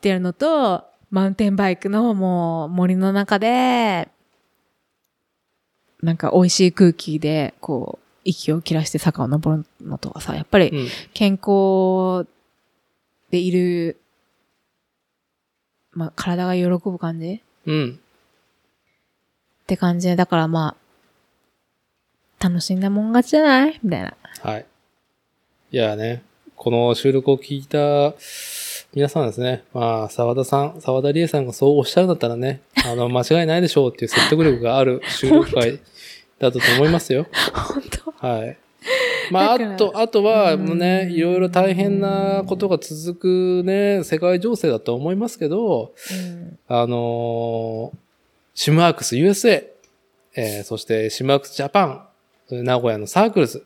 [0.00, 4.08] てやるのと、マウンテンバイクのもう森の中で、
[6.00, 10.88] なんか美味しい空気で、こう、息を切らして坂を登るのとはさ、やっぱりうん。
[11.12, 12.28] 健康
[13.30, 14.00] でいる、
[15.92, 17.40] まあ体が喜ぶ感じ？
[17.66, 18.00] うん。
[19.62, 20.76] って感じで、だからま
[22.40, 23.78] あ、楽しんだもん勝ちじゃない？
[23.82, 24.16] みたいな。
[24.42, 24.66] はい。
[25.72, 26.22] いやね、
[26.56, 28.14] この収録を聞いた
[28.92, 29.62] 皆さんですね。
[29.72, 35.78] まあ、沢田さん、沢田理恵さんがそうおっしゃるんだったらね、あの、 間違いないでしょうっていう説得力がある収録会
[36.40, 37.26] だったと思いますよ。
[37.54, 37.82] 本
[38.20, 38.26] 当？
[38.26, 38.58] はい。
[39.30, 47.98] まあ、あと、あとは、ね、いろいろ大変なことが続くね、世界情勢だと思いますけど、うんあのー
[48.52, 49.64] シムワークス USA、
[50.34, 51.84] えーそしてシムワークスジャパ
[52.50, 53.64] ン、名古屋のサークルズ。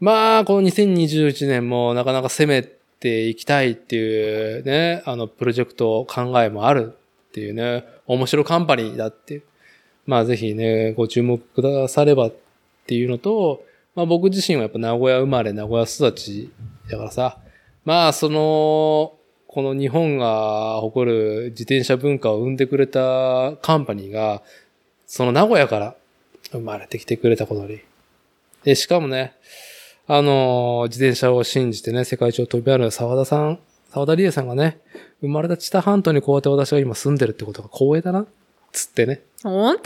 [0.00, 6.94] まあ、この2021年もなかなか攻めていきたいっていうね、あの、プロジェクト考えもある
[7.28, 9.42] っていうね、面白カンパニーだっていう。
[10.06, 12.32] まあ、ぜひね、ご注目くださればっ
[12.86, 13.62] ていうのと、
[13.98, 16.52] まあ僕自身はやっぱ名古屋生まれ、名古屋育ち
[16.88, 17.38] だからさ、
[17.84, 19.16] まあその、
[19.48, 24.42] この日本が誇る自転車文化を生んでくれたカンパニーが、
[25.08, 25.96] その名古屋から
[26.52, 27.80] 生まれてきてくれたことに。
[28.62, 29.32] で、しかもね、
[30.06, 33.58] あの、自転車を信じてね、世界一を飛び回る沢田さん、
[33.90, 34.78] 沢田理恵さんがね、
[35.22, 38.26] 生まれた知多半島にこうやって私が今住んでるってことが光栄だな、
[38.70, 39.22] つってね。
[39.42, 39.82] 本当？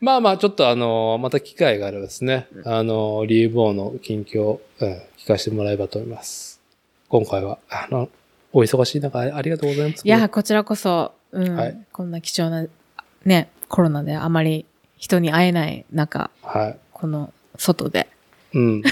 [0.00, 6.60] まあまあ、ちょっとあの、また機会があればですね、あの、リーボーの近況、うん、聞かせてもらえばと思います。
[7.08, 8.08] 今回は、あの、
[8.52, 10.06] お忙しい中、ありがとうございます。
[10.06, 12.66] いや、こちらこそ、うん、はいこんな貴重な、
[13.24, 14.64] ね、コロナであまり
[14.96, 16.78] 人に会えない中、はい。
[16.92, 18.08] この外で。
[18.54, 18.82] うん。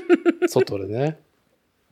[0.48, 1.18] 外でね。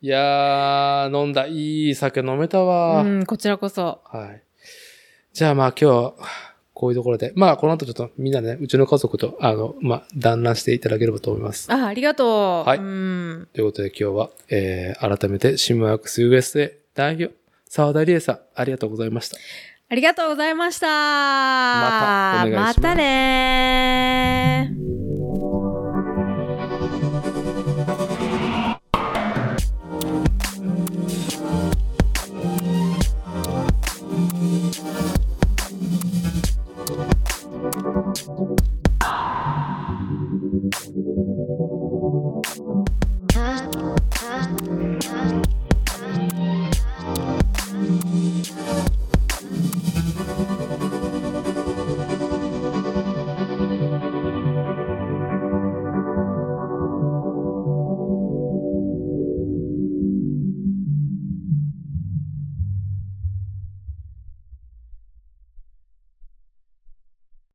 [0.00, 3.02] いやー、飲んだ、いい酒飲めたわ。
[3.02, 4.00] うん、こちらこそ。
[4.04, 4.42] はい。
[5.32, 6.14] じゃあまあ今日は、
[6.74, 11.70] こういうところで、まあこの後ちょっとみんなでね、うちの家族と、あの、まあ団らんしていただければと思います。
[11.72, 12.68] あ、ありがとう。
[12.68, 13.48] はいうん。
[13.52, 17.34] ということで今日は、えー、改めてシムワークス USA 代表、
[17.66, 19.36] 沢田理恵さん、ありがとうございました。
[19.88, 20.86] ありがとうございました。
[20.86, 25.01] またお願いしますまたねー。